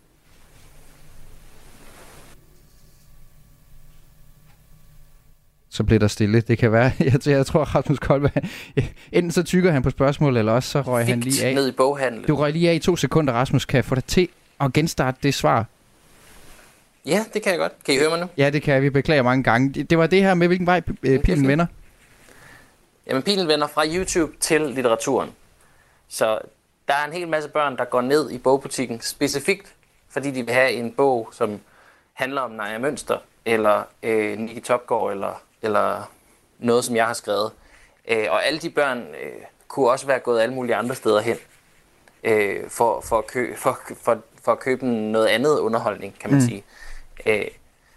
Så 5.70 5.84
blev 5.84 6.00
der 6.00 6.08
stille. 6.08 6.42
Det 6.42 6.58
kan 6.58 6.72
være, 6.72 6.92
jeg, 7.00 7.28
jeg 7.28 7.46
tror, 7.46 7.64
Rasmus 7.64 8.00
Koldberg, 8.00 8.44
enten 9.12 9.32
så 9.32 9.44
tykker 9.44 9.72
han 9.72 9.84
på 9.84 9.90
spørgsmål, 9.90 10.38
eller 10.38 10.52
også 10.52 10.70
så 10.70 10.82
røg 10.82 11.06
han 11.06 11.20
lige 11.20 11.46
af. 11.46 11.56
ned 11.56 11.68
i 11.68 11.72
boghandlen. 11.72 12.24
Du 12.24 12.36
røg 12.36 12.54
lige 12.54 12.70
af 12.70 12.76
i 12.76 12.80
to 12.80 12.96
sekunder, 12.96 13.34
Rasmus. 13.34 13.66
Kan 13.66 13.78
jeg 13.78 13.86
få 13.86 13.96
dig 13.96 14.04
til 14.04 14.30
at 14.60 14.74
genstarte 14.74 15.18
det 15.24 15.34
svar? 15.34 15.66
Ja, 17.06 17.26
det 17.34 17.42
kan 17.42 17.52
jeg 17.52 17.60
godt. 17.60 17.74
Kan 17.86 17.96
I 17.96 17.98
høre 17.98 18.10
mig 18.10 18.20
nu? 18.20 18.26
Ja, 18.38 18.50
det 18.50 18.62
kan 18.62 18.74
jeg. 18.74 18.84
Vi 18.84 18.90
beklager 18.90 19.24
mange 19.24 19.44
gange. 19.44 19.74
Det, 19.74 19.90
det 19.90 19.98
var 19.98 20.08
det 20.08 20.24
her 20.24 20.34
med, 20.34 20.48
hvilken 20.48 20.68
vej 20.68 20.82
øh, 21.04 21.20
pilen 21.20 21.48
vender. 21.48 21.66
Jamen, 23.08 23.24
pilen 23.24 23.48
vender 23.48 23.68
fra 23.68 23.84
YouTube 23.88 24.32
til 24.40 24.62
litteraturen. 24.62 25.30
Så 26.10 26.40
der 26.88 26.94
er 26.94 27.08
en 27.08 27.14
hel 27.14 27.28
masse 27.28 27.50
børn, 27.50 27.78
der 27.78 27.86
går 27.86 28.02
ned 28.02 28.32
i 28.32 28.38
bogbutikken 28.38 29.02
specifikt, 29.02 29.74
fordi 30.10 30.32
de 30.32 30.46
vil 30.46 30.54
have 30.54 30.72
en 30.72 30.92
bog, 30.92 31.30
som 31.34 31.60
handler 32.14 32.42
om 32.42 32.52
Naja 32.52 32.78
Mønster, 32.78 33.18
eller 33.46 33.84
øh, 34.04 34.40
Nicky 34.40 34.62
Topgaard, 34.64 35.12
eller, 35.12 35.42
eller 35.62 36.12
noget, 36.60 36.86
som 36.86 36.96
jeg 36.96 37.06
har 37.06 37.14
skrevet. 37.14 37.52
Øh, 38.08 38.26
og 38.30 38.46
alle 38.46 38.60
de 38.60 38.70
børn 38.70 38.98
øh, 38.98 39.42
kunne 39.68 39.90
også 39.90 40.08
være 40.08 40.20
gået 40.20 40.42
alle 40.42 40.56
mulige 40.56 40.76
andre 40.76 40.96
steder 40.96 41.22
hen, 41.22 41.38
øh, 42.24 42.70
for, 42.70 43.02
for, 43.02 43.18
at 43.18 43.28
kø, 43.28 43.56
for, 43.56 43.80
for, 44.04 44.18
for 44.44 44.52
at 44.52 44.60
købe 44.60 44.86
noget 44.86 45.28
andet 45.28 45.60
underholdning, 45.60 46.20
kan 46.20 46.32
man 46.32 46.40
mm. 46.40 46.48
sige. 46.48 46.64
Øh, 47.26 47.46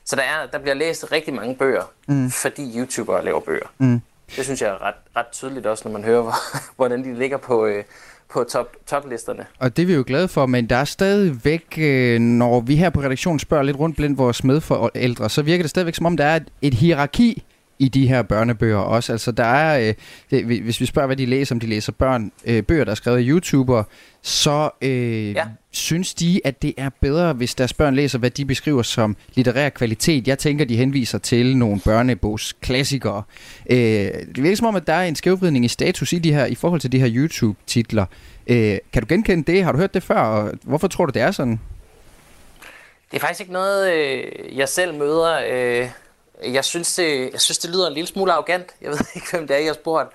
så 0.05 0.17
der, 0.17 0.23
er, 0.23 0.47
der 0.53 0.59
bliver 0.59 0.75
læst 0.75 1.13
rigtig 1.13 1.35
mange 1.35 1.55
bøger, 1.55 1.93
mm. 2.09 2.31
fordi 2.31 2.79
YouTubere 2.79 3.25
laver 3.25 3.41
bøger. 3.41 3.67
Mm. 3.79 4.01
Det 4.37 4.45
synes 4.45 4.63
jeg 4.63 4.71
er 4.71 4.83
ret, 4.83 4.95
ret 5.17 5.27
tydeligt 5.33 5.67
også, 5.67 5.89
når 5.89 5.93
man 5.93 6.05
hører, 6.05 6.33
hvordan 6.77 7.05
de 7.05 7.15
ligger 7.15 7.37
på, 7.37 7.67
øh, 7.67 7.85
på 8.33 8.45
top, 8.45 8.77
toplisterne. 8.87 9.47
Og 9.59 9.77
det 9.77 9.83
er 9.83 9.87
vi 9.87 9.95
jo 9.95 10.05
glade 10.07 10.29
for, 10.29 10.47
men 10.47 10.67
der 10.67 10.77
er 10.77 10.85
stadigvæk, 10.85 11.79
øh, 11.79 12.21
når 12.21 12.61
vi 12.61 12.77
her 12.77 12.91
på 12.91 13.01
redaktionen 13.01 13.39
spørger 13.39 13.65
lidt 13.65 13.79
rundt 13.79 13.97
blandt 13.97 14.19
vores 14.19 14.45
medforældre, 14.45 15.31
så 15.31 15.43
virker 15.43 15.63
det 15.63 15.71
stadigvæk 15.71 15.95
som 15.95 16.07
om, 16.07 16.17
der 16.17 16.25
er 16.25 16.37
et, 16.37 16.49
et 16.63 16.75
hierarki 16.75 17.45
i 17.81 17.89
de 17.89 18.09
her 18.09 18.23
børnebøger 18.23 18.79
også. 18.79 19.13
Altså 19.13 19.33
der 19.33 19.45
er, 19.45 19.89
øh, 19.89 19.95
det, 20.31 20.61
hvis 20.63 20.81
vi 20.81 20.87
spørger, 20.87 21.07
hvad 21.07 21.17
de 21.17 21.27
læser, 21.27 21.55
om 21.55 21.61
de 21.61 21.67
læser 21.67 21.93
børn, 21.93 22.33
øh, 22.45 22.63
bøger, 22.63 22.85
der 22.85 22.91
er 22.91 22.95
skrevet 22.95 23.19
af 23.19 23.25
YouTubere, 23.27 23.85
så 24.23 24.71
øh, 24.83 25.33
ja. 25.33 25.45
synes 25.71 26.15
de, 26.15 26.41
at 26.45 26.63
det 26.63 26.75
er 26.77 26.91
bedre, 27.01 27.33
hvis 27.33 27.55
deres 27.55 27.73
børn 27.73 27.95
læser, 27.95 28.19
hvad 28.19 28.31
de 28.31 28.45
beskriver 28.45 28.83
som 28.83 29.17
litterær 29.35 29.69
kvalitet. 29.69 30.29
Jeg 30.29 30.39
tænker, 30.39 30.65
de 30.65 30.77
henviser 30.77 31.19
til 31.19 31.57
nogle 31.57 31.81
børnebogs 31.85 32.53
klassikere. 32.53 33.23
Øh, 33.71 33.77
det 33.77 34.43
virker 34.43 34.57
som 34.57 34.67
om, 34.67 34.77
at 34.77 34.87
der 34.87 34.93
er 34.93 35.05
en 35.05 35.17
skævvridning 35.17 35.65
i 35.65 35.69
status 35.69 36.13
i, 36.13 36.19
de 36.19 36.33
her, 36.33 36.47
i 36.47 36.55
forhold 36.55 36.81
til 36.81 36.93
de 36.93 37.01
her 37.01 37.09
YouTube-titler. 37.11 38.05
Øh, 38.47 38.79
kan 38.93 39.03
du 39.03 39.07
genkende 39.09 39.53
det? 39.53 39.65
Har 39.65 39.73
du 39.73 39.79
hørt 39.79 39.95
det 39.95 40.03
før? 40.03 40.21
Og 40.21 40.53
hvorfor 40.63 40.89
tror 40.89 41.07
du, 41.07 41.13
det 41.13 41.23
er 41.23 41.31
sådan? 41.31 41.61
Det 43.11 43.17
er 43.17 43.21
faktisk 43.21 43.41
ikke 43.41 43.53
noget, 43.53 43.93
øh, 43.93 44.59
jeg 44.59 44.69
selv 44.69 44.95
møder. 44.95 45.41
Øh, 45.51 45.89
jeg, 46.45 46.65
synes, 46.65 46.95
det, 46.95 47.33
jeg 47.33 47.41
synes, 47.41 47.59
det 47.59 47.71
lyder 47.71 47.87
en 47.89 47.95
lille 47.95 48.09
smule 48.09 48.33
arrogant. 48.33 48.67
Jeg 48.81 48.91
ved 48.91 48.99
ikke, 49.15 49.27
hvem 49.31 49.47
det 49.47 49.55
er, 49.55 49.59
jeg 49.59 49.69
har 49.69 49.75
spurgt. 49.75 50.09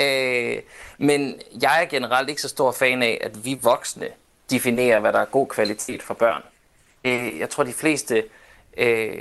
Øh, 0.00 0.62
men 0.98 1.34
jeg 1.62 1.82
er 1.82 1.86
generelt 1.86 2.28
ikke 2.28 2.42
så 2.42 2.48
stor 2.48 2.72
fan 2.72 3.02
af, 3.02 3.18
at 3.20 3.44
vi 3.44 3.58
voksne 3.62 4.06
definerer, 4.50 5.00
hvad 5.00 5.12
der 5.12 5.18
er 5.20 5.24
god 5.24 5.46
kvalitet 5.46 6.02
for 6.02 6.14
børn. 6.14 6.42
Øh, 7.04 7.38
jeg 7.38 7.50
tror, 7.50 7.64
de 7.64 7.72
fleste, 7.72 8.24
øh, 8.76 9.18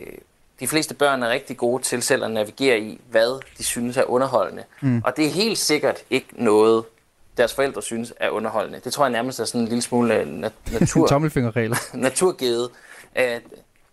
de 0.59 0.67
fleste 0.67 0.93
børn 0.93 1.23
er 1.23 1.29
rigtig 1.29 1.57
gode 1.57 1.83
til 1.83 2.03
selv 2.03 2.23
at 2.23 2.31
navigere 2.31 2.79
i, 2.79 3.01
hvad 3.09 3.41
de 3.57 3.63
synes 3.63 3.97
er 3.97 4.03
underholdende. 4.03 4.63
Mm. 4.81 5.01
Og 5.05 5.17
det 5.17 5.25
er 5.25 5.29
helt 5.29 5.57
sikkert 5.57 5.97
ikke 6.09 6.27
noget, 6.31 6.83
deres 7.37 7.53
forældre 7.53 7.81
synes 7.81 8.13
er 8.19 8.29
underholdende. 8.29 8.79
Det 8.83 8.93
tror 8.93 9.05
jeg 9.05 9.11
nærmest 9.11 9.39
er 9.39 9.45
sådan 9.45 9.61
en 9.61 9.67
lille 9.67 9.81
smule 9.81 10.15
øh, 10.15 10.27
nat- 10.27 10.71
natur... 10.79 11.07
Tommelfingerregler. 11.13 11.77
naturgivet. 11.93 12.69
Øh, 13.15 13.39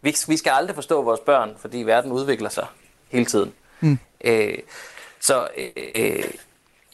vi, 0.04 0.16
vi 0.28 0.36
skal 0.36 0.50
aldrig 0.50 0.74
forstå 0.74 1.02
vores 1.02 1.20
børn, 1.20 1.50
fordi 1.58 1.78
verden 1.78 2.12
udvikler 2.12 2.48
sig 2.48 2.66
hele 3.08 3.24
tiden. 3.24 3.52
Mm. 3.80 3.98
Øh, 4.24 4.58
så 5.20 5.48
øh, 5.96 6.24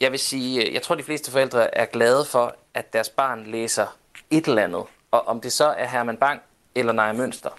jeg 0.00 0.11
vil 0.11 0.18
sige, 0.18 0.70
jeg 0.74 0.82
tror 0.82 0.94
de 0.94 1.02
fleste 1.02 1.30
forældre 1.30 1.78
er 1.78 1.84
glade 1.84 2.24
for, 2.24 2.54
at 2.74 2.92
deres 2.92 3.08
barn 3.08 3.46
læser 3.46 3.96
et 4.30 4.46
eller 4.46 4.62
andet. 4.62 4.82
Og 5.11 5.28
om 5.28 5.40
det 5.40 5.52
så 5.52 5.64
er 5.64 5.86
Herman 5.88 6.16
Bang 6.16 6.40
eller 6.74 6.92
Naja 6.92 7.12
Mønster, 7.12 7.50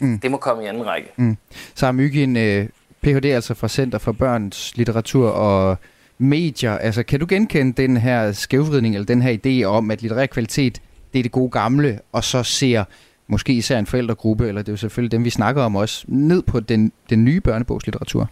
mm. 0.00 0.18
det 0.18 0.30
må 0.30 0.36
komme 0.36 0.64
i 0.64 0.66
anden 0.66 0.86
række. 0.86 1.12
Mm. 1.16 1.36
Så 1.74 1.86
har 1.86 1.92
Myggen 1.92 2.36
øh, 2.36 2.68
Ph.D. 3.02 3.24
altså 3.24 3.54
fra 3.54 3.68
Center 3.68 3.98
for 3.98 4.12
Børns 4.12 4.76
Litteratur 4.76 5.28
og 5.30 5.76
Medier. 6.18 6.78
Altså, 6.78 7.02
kan 7.02 7.20
du 7.20 7.26
genkende 7.28 7.82
den 7.82 7.96
her 7.96 8.32
skævvridning, 8.32 8.94
eller 8.94 9.06
den 9.06 9.22
her 9.22 9.38
idé 9.46 9.64
om, 9.64 9.90
at 9.90 10.02
litterær 10.02 10.26
kvalitet, 10.26 10.82
det 11.12 11.18
er 11.18 11.22
det 11.22 11.32
gode 11.32 11.50
gamle, 11.50 12.00
og 12.12 12.24
så 12.24 12.42
ser 12.42 12.84
måske 13.32 13.52
især 13.52 13.78
en 13.78 13.86
forældregruppe, 13.86 14.48
eller 14.48 14.62
det 14.62 14.68
er 14.68 14.72
jo 14.72 14.76
selvfølgelig 14.76 15.12
dem, 15.12 15.24
vi 15.24 15.30
snakker 15.30 15.62
om 15.62 15.76
også, 15.76 16.04
ned 16.08 16.42
på 16.42 16.60
den, 16.60 16.92
den 17.10 17.24
nye 17.24 17.40
børnebogslitteratur? 17.40 18.30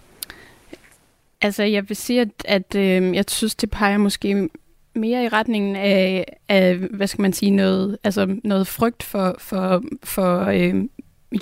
Altså, 1.41 1.63
jeg 1.63 1.89
vil 1.89 1.97
sige, 1.97 2.21
at, 2.21 2.29
at 2.45 2.75
øh, 2.75 3.15
jeg 3.15 3.25
synes, 3.29 3.55
det 3.55 3.71
peger 3.71 3.99
måske 3.99 4.49
mere 4.95 5.25
i 5.25 5.29
retningen 5.29 5.77
af, 5.77 6.25
af 6.49 6.77
hvad 6.77 7.07
skal 7.07 7.23
man 7.23 7.33
sige, 7.33 7.51
noget, 7.51 7.99
altså 8.05 8.37
noget 8.45 8.67
frygt 8.67 9.03
for, 9.03 9.37
for, 9.39 9.83
for 10.05 10.45
øh, 10.45 10.85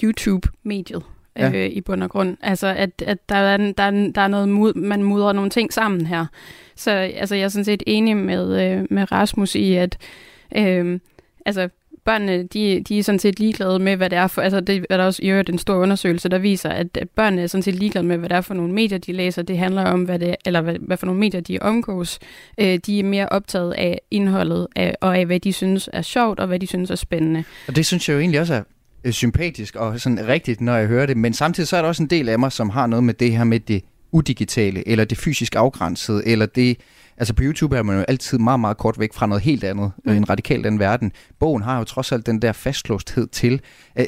YouTube-mediet. 0.02 1.02
Ja. 1.36 1.50
Øh, 1.54 1.66
i 1.66 1.80
bund 1.80 2.02
og 2.02 2.10
grund. 2.10 2.36
Altså, 2.40 2.66
at, 2.66 3.02
at 3.06 3.28
der, 3.28 3.36
er, 3.36 3.56
der, 3.56 3.82
er, 3.82 4.12
der 4.14 4.20
er 4.20 4.28
noget, 4.28 4.48
mud, 4.48 4.74
man 4.74 5.02
mudrer 5.02 5.32
nogle 5.32 5.50
ting 5.50 5.72
sammen 5.72 6.06
her. 6.06 6.26
Så 6.76 6.90
altså, 6.90 7.34
jeg 7.34 7.44
er 7.44 7.48
sådan 7.48 7.64
set 7.64 7.82
enig 7.86 8.16
med, 8.16 8.62
øh, 8.62 8.86
med 8.90 9.12
Rasmus 9.12 9.54
i, 9.54 9.74
at 9.74 9.98
øh, 10.56 11.00
altså, 11.46 11.68
børnene, 12.08 12.42
de, 12.42 12.82
de 12.88 12.98
er 12.98 13.02
sådan 13.02 13.18
set 13.18 13.40
ligeglade 13.40 13.78
med, 13.78 13.96
hvad 13.96 14.10
det 14.10 14.18
er 14.18 14.26
for, 14.26 14.42
altså 14.42 14.60
det 14.60 14.86
er 14.90 14.96
der 14.96 15.04
også 15.04 15.22
i 15.22 15.28
øvrigt 15.28 15.50
en 15.50 15.58
stor 15.58 15.74
undersøgelse, 15.74 16.28
der 16.28 16.38
viser, 16.38 16.68
at, 16.68 16.96
at 16.96 17.10
børnene 17.10 17.42
er 17.42 17.46
sådan 17.46 17.62
set 17.62 17.74
ligeglade 17.74 18.06
med, 18.06 18.16
hvad 18.16 18.28
det 18.28 18.36
er 18.36 18.40
for 18.40 18.54
nogle 18.54 18.72
medier, 18.72 18.98
de 18.98 19.12
læser. 19.12 19.42
Det 19.42 19.58
handler 19.58 19.84
om, 19.84 20.02
hvad 20.02 20.18
det, 20.18 20.36
eller 20.44 20.60
hvad, 20.60 20.74
hvad 20.80 20.96
for 20.96 21.06
nogle 21.06 21.20
medier, 21.20 21.40
de 21.40 21.58
omgås. 21.60 22.18
Øh, 22.58 22.78
de 22.86 23.00
er 23.00 23.04
mere 23.04 23.28
optaget 23.28 23.72
af 23.72 24.00
indholdet, 24.10 24.66
af, 24.76 24.94
og 25.00 25.18
af, 25.18 25.26
hvad 25.26 25.40
de 25.40 25.52
synes 25.52 25.90
er 25.92 26.02
sjovt, 26.02 26.40
og 26.40 26.46
hvad 26.46 26.58
de 26.58 26.66
synes 26.66 26.90
er 26.90 26.94
spændende. 26.94 27.44
Og 27.68 27.76
det 27.76 27.86
synes 27.86 28.08
jeg 28.08 28.14
jo 28.14 28.20
egentlig 28.20 28.40
også 28.40 28.54
er 28.54 28.62
øh, 29.04 29.12
sympatisk 29.12 29.76
og 29.76 30.00
sådan 30.00 30.28
rigtigt, 30.28 30.60
når 30.60 30.76
jeg 30.76 30.86
hører 30.86 31.06
det. 31.06 31.16
Men 31.16 31.32
samtidig 31.32 31.68
så 31.68 31.76
er 31.76 31.82
der 31.82 31.88
også 31.88 32.02
en 32.02 32.10
del 32.10 32.28
af 32.28 32.38
mig, 32.38 32.52
som 32.52 32.70
har 32.70 32.86
noget 32.86 33.04
med 33.04 33.14
det 33.14 33.32
her 33.32 33.44
med 33.44 33.60
det 33.60 33.82
udigitale, 34.12 34.88
eller 34.88 35.04
det 35.04 35.18
fysisk 35.18 35.56
afgrænsede, 35.56 36.26
eller 36.26 36.46
det 36.46 36.78
Altså 37.18 37.34
på 37.34 37.42
YouTube 37.42 37.76
er 37.76 37.82
man 37.82 37.96
jo 37.96 38.04
altid 38.08 38.38
meget, 38.38 38.60
meget 38.60 38.76
kort 38.76 38.98
væk 38.98 39.12
fra 39.12 39.26
noget 39.26 39.42
helt 39.42 39.64
andet, 39.64 39.92
mm. 40.04 40.12
en 40.12 40.30
radikalt 40.30 40.66
anden 40.66 40.78
verden. 40.78 41.12
Bogen 41.38 41.62
har 41.62 41.78
jo 41.78 41.84
trods 41.84 42.12
alt 42.12 42.26
den 42.26 42.42
der 42.42 42.52
fastlåsthed 42.52 43.26
til. 43.26 43.60
Er, 43.94 44.04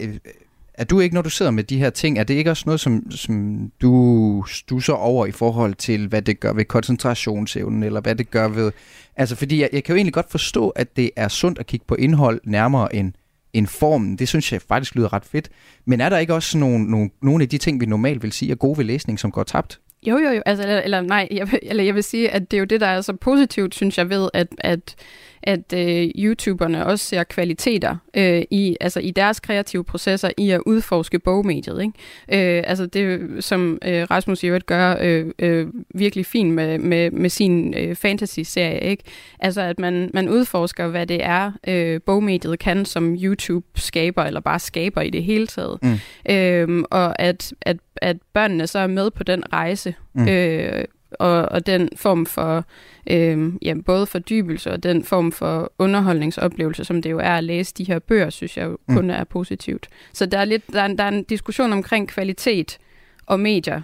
er 0.75 0.85
du 0.85 1.01
ikke, 1.01 1.15
når 1.15 1.23
du 1.23 1.31
sidder 1.31 1.51
med 1.51 1.65
de 1.65 1.79
her 1.79 1.91
ting, 1.91 2.19
er 2.19 2.25
det 2.25 2.35
ikke 2.35 2.51
også 2.51 2.63
noget, 2.67 2.81
som, 2.81 3.11
som 3.11 3.71
du 3.83 4.45
stusser 4.49 4.93
over 4.93 5.27
i 5.27 5.31
forhold 5.31 5.75
til, 5.75 6.09
hvad 6.09 6.23
det 6.23 6.41
gør 6.41 6.53
ved 6.53 6.65
koncentrationsevnen, 6.65 7.83
eller 7.83 8.01
hvad 8.01 8.15
det 8.15 8.31
gør 8.31 8.49
ved... 8.49 8.73
Altså, 9.17 9.37
fordi 9.37 9.61
jeg, 9.61 9.69
jeg 9.73 9.85
kan 9.85 9.93
jo 9.93 9.97
egentlig 9.97 10.15
godt 10.15 10.31
forstå, 10.31 10.69
at 10.69 10.97
det 10.97 11.11
er 11.17 11.29
sundt 11.29 11.59
at 11.59 11.67
kigge 11.67 11.87
på 11.89 11.95
indhold 11.95 12.41
nærmere 12.45 12.95
end, 12.95 13.13
end 13.53 13.67
formen. 13.67 14.19
Det 14.19 14.29
synes 14.29 14.53
jeg 14.53 14.63
faktisk 14.63 14.95
lyder 14.95 15.13
ret 15.13 15.25
fedt. 15.25 15.49
Men 15.85 16.01
er 16.01 16.09
der 16.09 16.19
ikke 16.19 16.35
også 16.35 16.59
nogle, 16.59 16.85
nogle, 16.85 17.11
nogle 17.23 17.43
af 17.43 17.49
de 17.49 17.59
ting, 17.59 17.81
vi 17.81 17.87
normalt 17.87 18.23
vil 18.23 18.33
sige 18.33 18.53
er 18.53 18.57
gode 18.57 18.79
ved 18.79 18.85
læsning, 18.85 19.19
som 19.19 19.31
går 19.31 19.43
tabt? 19.43 19.81
Jo, 20.07 20.18
jo, 20.18 20.30
jo. 20.30 20.42
Altså, 20.46 20.62
eller, 20.62 20.80
eller 20.80 21.01
nej, 21.01 21.28
jeg, 21.30 21.48
eller 21.62 21.84
jeg 21.84 21.94
vil 21.94 22.05
sige, 22.05 22.30
at 22.30 22.51
det 22.51 22.57
er 22.57 22.59
jo 22.59 22.64
det, 22.64 22.80
der 22.80 22.86
er 22.86 23.01
så 23.01 23.12
positivt, 23.12 23.74
synes 23.74 23.98
jeg, 23.98 24.11
ved, 24.11 24.30
at, 24.34 24.48
at, 24.59 24.96
at 25.43 25.72
øh, 25.74 26.09
YouTuberne 26.18 26.86
også 26.86 27.05
ser 27.05 27.24
kvaliteter 27.24 27.97
øh, 28.16 28.43
i, 28.51 28.76
altså, 28.80 29.01
i 29.01 29.11
deres 29.11 29.41
kreative 29.41 29.84
processer 29.84 30.30
i 30.38 30.51
at 30.51 30.61
udforske 30.66 31.18
bogmediet. 31.18 31.82
Ikke? 31.82 32.57
Øh, 32.57 32.64
altså 32.66 32.86
det, 32.86 33.20
som 33.45 33.78
øh, 33.84 34.03
Rasmus 34.11 34.43
i 34.43 34.47
øvrigt 34.47 34.66
gør 34.66 34.97
øh, 35.01 35.26
øh, 35.38 35.66
virkelig 35.95 36.26
fint 36.26 36.55
med, 36.55 36.78
med, 36.78 37.11
med 37.11 37.30
sin 37.30 37.74
øh, 37.76 37.97
fantasy-serie. 37.97 38.80
Ikke? 38.80 39.05
Altså 39.41 39.61
at 39.61 39.78
man, 39.78 40.11
man 40.14 40.28
udforsker, 40.28 40.88
hvad 40.88 41.07
det 41.07 41.24
er, 41.24 41.53
øh, 41.68 42.01
bogmediet 42.07 42.59
kan, 42.59 42.84
som 42.84 43.16
YouTube 43.22 43.66
skaber, 43.74 44.22
eller 44.22 44.41
bare 44.41 44.59
skaber 44.59 45.01
i 45.01 45.11
det 45.11 45.24
hele 45.24 45.47
taget. 45.47 45.78
Mm. 45.82 46.32
Øh, 46.32 46.84
og 46.91 47.22
at, 47.22 47.53
at 47.62 47.76
at 48.01 48.16
børnene 48.34 48.66
så 48.66 48.78
er 48.78 48.86
med 48.86 49.11
på 49.11 49.24
den 49.24 49.53
rejse, 49.53 49.95
mm. 50.14 50.28
øh, 50.28 50.84
og, 51.11 51.43
og 51.43 51.67
den 51.67 51.89
form 51.97 52.27
for 52.27 52.65
øh, 53.11 53.53
ja, 53.63 53.75
både 53.87 54.07
fordybelse 54.07 54.73
og 54.73 54.83
den 54.83 55.05
form 55.05 55.33
for 55.33 55.73
underholdningsoplevelse, 55.79 56.85
som 56.85 57.03
det 57.03 57.11
jo 57.11 57.19
er 57.19 57.33
at 57.33 57.45
læse 57.45 57.75
de 57.79 57.85
her 57.85 57.99
bøger, 57.99 58.31
synes 58.31 58.57
jeg 58.57 58.65
jo 58.65 58.79
mm. 58.89 58.95
kun 58.97 59.11
er 59.11 59.25
positivt. 59.25 59.89
Så 60.13 60.27
der 60.27 60.39
er, 60.39 60.45
lidt, 60.45 60.63
der, 60.73 60.83
er, 60.83 60.89
der 60.89 61.05
er 61.05 61.09
en 61.09 61.23
diskussion 61.23 61.73
omkring 61.73 62.09
kvalitet 62.09 62.79
og 63.27 63.41
medier, 63.41 63.83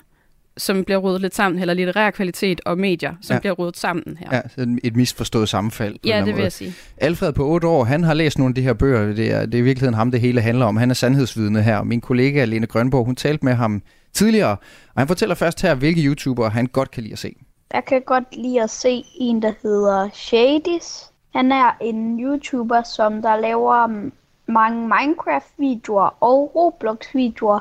som 0.56 0.84
bliver 0.84 0.98
rodet 0.98 1.20
lidt 1.20 1.34
sammen, 1.34 1.60
eller 1.60 1.74
litterær 1.74 2.10
kvalitet 2.10 2.60
og 2.64 2.78
medier, 2.78 3.14
som 3.22 3.34
ja. 3.34 3.40
bliver 3.40 3.54
rodet 3.54 3.76
sammen 3.76 4.18
her. 4.20 4.40
Ja, 4.58 4.64
et 4.84 4.96
misforstået 4.96 5.48
sammenfald. 5.48 5.96
ja, 6.04 6.16
det 6.16 6.26
vil 6.26 6.32
måde. 6.32 6.42
jeg 6.42 6.52
sige. 6.52 6.74
Alfred 6.96 7.32
på 7.32 7.46
8 7.46 7.68
år, 7.68 7.84
han 7.84 8.04
har 8.04 8.14
læst 8.14 8.38
nogle 8.38 8.50
af 8.50 8.54
de 8.54 8.62
her 8.62 8.72
bøger. 8.72 9.14
Det 9.14 9.32
er, 9.32 9.46
det 9.46 9.54
er 9.54 9.58
i 9.58 9.62
virkeligheden 9.62 9.94
ham, 9.94 10.10
det 10.10 10.20
hele 10.20 10.40
handler 10.40 10.66
om. 10.66 10.76
Han 10.76 10.90
er 10.90 10.94
sandhedsvidne 10.94 11.62
her. 11.62 11.82
Min 11.82 12.00
kollega 12.00 12.44
Lene 12.44 12.66
Grønborg, 12.66 13.04
hun 13.04 13.16
talte 13.16 13.44
med 13.44 13.54
ham 13.54 13.82
tidligere, 14.16 14.56
og 14.94 15.00
han 15.00 15.08
fortæller 15.08 15.34
først 15.34 15.62
her, 15.62 15.74
hvilke 15.74 16.00
YouTubere 16.00 16.50
han 16.50 16.66
godt 16.66 16.90
kan 16.90 17.02
lide 17.02 17.12
at 17.12 17.18
se. 17.18 17.36
Jeg 17.72 17.84
kan 17.84 18.02
godt 18.02 18.36
lide 18.36 18.62
at 18.62 18.70
se 18.70 19.04
en, 19.14 19.42
der 19.42 19.52
hedder 19.62 20.08
Shadis. 20.12 21.12
Han 21.34 21.52
er 21.52 21.70
en 21.80 22.20
YouTuber, 22.20 22.82
som 22.82 23.22
der 23.22 23.36
laver 23.36 24.10
mange 24.46 24.80
Minecraft-videoer 24.88 26.16
og 26.20 26.52
Roblox-videoer. 26.54 27.60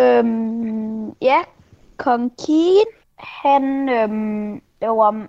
Øhm, 0.00 1.10
ja, 1.10 1.42
Kong 1.96 2.32
Keen, 2.46 2.86
han 3.18 3.88
øhm, 3.88 4.62
laver, 4.80 5.26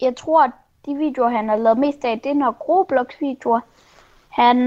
jeg 0.00 0.16
tror, 0.16 0.42
at 0.42 0.50
de 0.86 0.94
videoer, 0.94 1.28
han 1.28 1.48
har 1.48 1.56
lavet 1.56 1.78
mest 1.78 2.04
af, 2.04 2.20
det 2.20 2.30
er 2.30 2.34
nok 2.34 2.68
Roblox-videoer. 2.68 3.60
Han, 4.28 4.58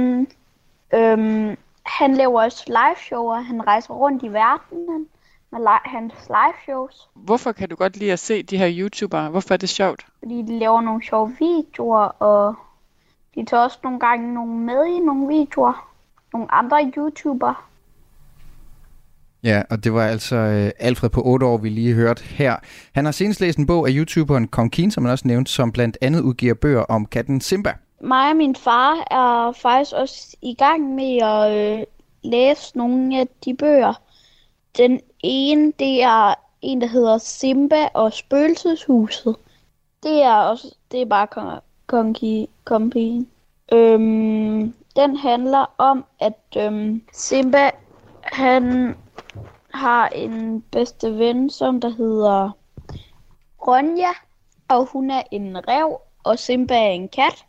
øhm, 0.93 1.57
han 1.89 2.13
laver 2.13 2.41
også 2.41 2.63
live 2.67 3.19
og 3.19 3.45
han 3.45 3.67
rejser 3.67 3.93
rundt 3.93 4.23
i 4.23 4.27
verden 4.27 5.07
med 5.51 5.59
li- 5.59 5.89
hans 5.89 6.13
live 6.27 6.53
shows. 6.63 7.09
Hvorfor 7.15 7.51
kan 7.51 7.69
du 7.69 7.75
godt 7.75 7.97
lide 7.97 8.11
at 8.11 8.19
se 8.19 8.43
de 8.43 8.57
her 8.57 8.69
YouTubere? 8.71 9.29
Hvorfor 9.29 9.53
er 9.53 9.57
det 9.57 9.69
sjovt? 9.69 10.05
Fordi 10.19 10.41
de 10.41 10.59
laver 10.59 10.81
nogle 10.81 11.03
sjove 11.03 11.35
videoer, 11.39 12.03
og 12.03 12.55
de 13.35 13.45
tager 13.45 13.63
også 13.63 13.79
nogle 13.83 13.99
gange 13.99 14.33
nogle 14.33 14.53
med 14.53 14.85
i 14.85 14.99
nogle 14.99 15.27
videoer. 15.27 15.89
Nogle 16.33 16.53
andre 16.53 16.91
YouTubere. 16.97 17.55
Ja, 19.43 19.63
og 19.69 19.83
det 19.83 19.93
var 19.93 20.03
altså 20.03 20.35
øh, 20.35 20.71
Alfred 20.79 21.09
på 21.09 21.21
8 21.25 21.45
år, 21.45 21.57
vi 21.57 21.69
lige 21.69 21.93
hørte 21.93 22.23
her. 22.23 22.55
Han 22.93 23.05
har 23.05 23.11
senest 23.11 23.41
læst 23.41 23.59
en 23.59 23.67
bog 23.67 23.87
af 23.87 23.93
YouTuberen 23.95 24.47
Kong 24.47 24.71
Keen, 24.71 24.91
som 24.91 25.05
han 25.05 25.11
også 25.11 25.27
nævnte, 25.27 25.51
som 25.51 25.71
blandt 25.71 25.97
andet 26.01 26.21
udgiver 26.21 26.53
bøger 26.53 26.81
om 26.81 27.05
katten 27.05 27.41
Simba. 27.41 27.73
Mig 28.01 28.29
og 28.29 28.35
min 28.35 28.55
far 28.55 29.07
er 29.11 29.51
faktisk 29.51 29.93
også 29.95 30.37
i 30.41 30.53
gang 30.53 30.95
med 30.95 31.17
at 31.17 31.51
øh, 31.51 31.85
læse 32.23 32.77
nogle 32.77 33.19
af 33.19 33.27
de 33.45 33.53
bøger. 33.53 33.93
Den 34.77 35.01
ene, 35.19 35.73
det 35.79 36.03
er 36.03 36.33
en, 36.61 36.81
der 36.81 36.87
hedder 36.87 37.17
Simba 37.17 37.87
og 37.93 38.13
Spøgelseshuset. 38.13 39.35
Det 40.03 40.23
er 40.23 40.35
også, 40.35 40.75
det 40.91 41.01
er 41.01 41.05
bare 41.05 41.27
Kong, 41.27 41.61
Kong, 41.87 42.17
Kong 42.63 42.93
Øhm, 43.71 44.73
den 44.95 45.17
handler 45.17 45.65
om, 45.77 46.05
at 46.19 46.39
øhm, 46.57 47.01
Simba, 47.13 47.71
han 48.21 48.95
har 49.73 50.07
en 50.07 50.61
bedste 50.61 51.17
ven, 51.17 51.49
som 51.49 51.81
der 51.81 51.89
hedder 51.89 52.51
Ronja, 53.67 54.11
og 54.67 54.85
hun 54.85 55.11
er 55.11 55.23
en 55.31 55.67
rev, 55.67 55.99
og 56.23 56.39
Simba 56.39 56.75
er 56.75 56.91
en 56.91 57.09
kat. 57.09 57.45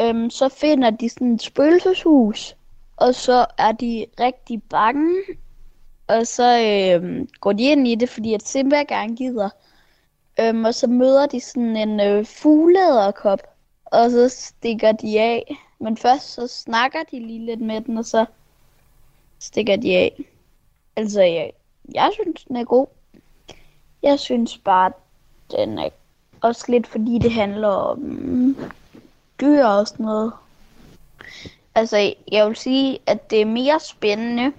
Øhm, 0.00 0.30
så 0.30 0.48
finder 0.48 0.90
de 0.90 1.08
sådan 1.08 1.34
et 1.34 1.42
spøgelseshus, 1.42 2.56
og 2.96 3.14
så 3.14 3.46
er 3.58 3.72
de 3.72 4.06
rigtig 4.20 4.62
bange, 4.62 5.22
og 6.06 6.26
så 6.26 6.60
øhm, 6.62 7.28
går 7.40 7.52
de 7.52 7.62
ind 7.62 7.88
i 7.88 7.94
det, 7.94 8.08
fordi 8.08 8.34
at 8.34 8.42
Simba 8.42 8.76
gerne 8.76 9.16
gider. 9.16 9.48
Øhm, 10.40 10.64
og 10.64 10.74
så 10.74 10.86
møder 10.86 11.26
de 11.26 11.40
sådan 11.40 11.76
en 11.76 12.00
øh, 12.00 12.26
fugleæderkop, 12.26 13.40
og 13.84 14.10
så 14.10 14.28
stikker 14.28 14.92
de 14.92 15.20
af. 15.20 15.56
Men 15.78 15.96
først 15.96 16.32
så 16.32 16.46
snakker 16.46 16.98
de 17.10 17.18
lige 17.20 17.46
lidt 17.46 17.60
med 17.60 17.80
den, 17.80 17.98
og 17.98 18.04
så 18.04 18.24
stikker 19.38 19.76
de 19.76 19.96
af. 19.96 20.24
Altså, 20.96 21.22
jeg, 21.22 21.52
jeg 21.94 22.10
synes, 22.12 22.44
den 22.44 22.56
er 22.56 22.64
god. 22.64 22.86
Jeg 24.02 24.18
synes 24.18 24.58
bare, 24.58 24.92
den 25.50 25.78
er 25.78 25.88
også 26.40 26.64
lidt, 26.68 26.86
fordi 26.86 27.18
det 27.18 27.32
handler 27.32 27.68
om 27.68 28.56
dyr 29.40 29.64
og 29.64 29.88
sådan 29.88 30.06
noget. 30.06 30.32
Altså, 31.74 32.14
jeg 32.32 32.46
vil 32.46 32.56
sige, 32.56 32.98
at 33.06 33.30
det 33.30 33.40
er 33.40 33.46
mere 33.46 33.80
spændende 33.80 34.52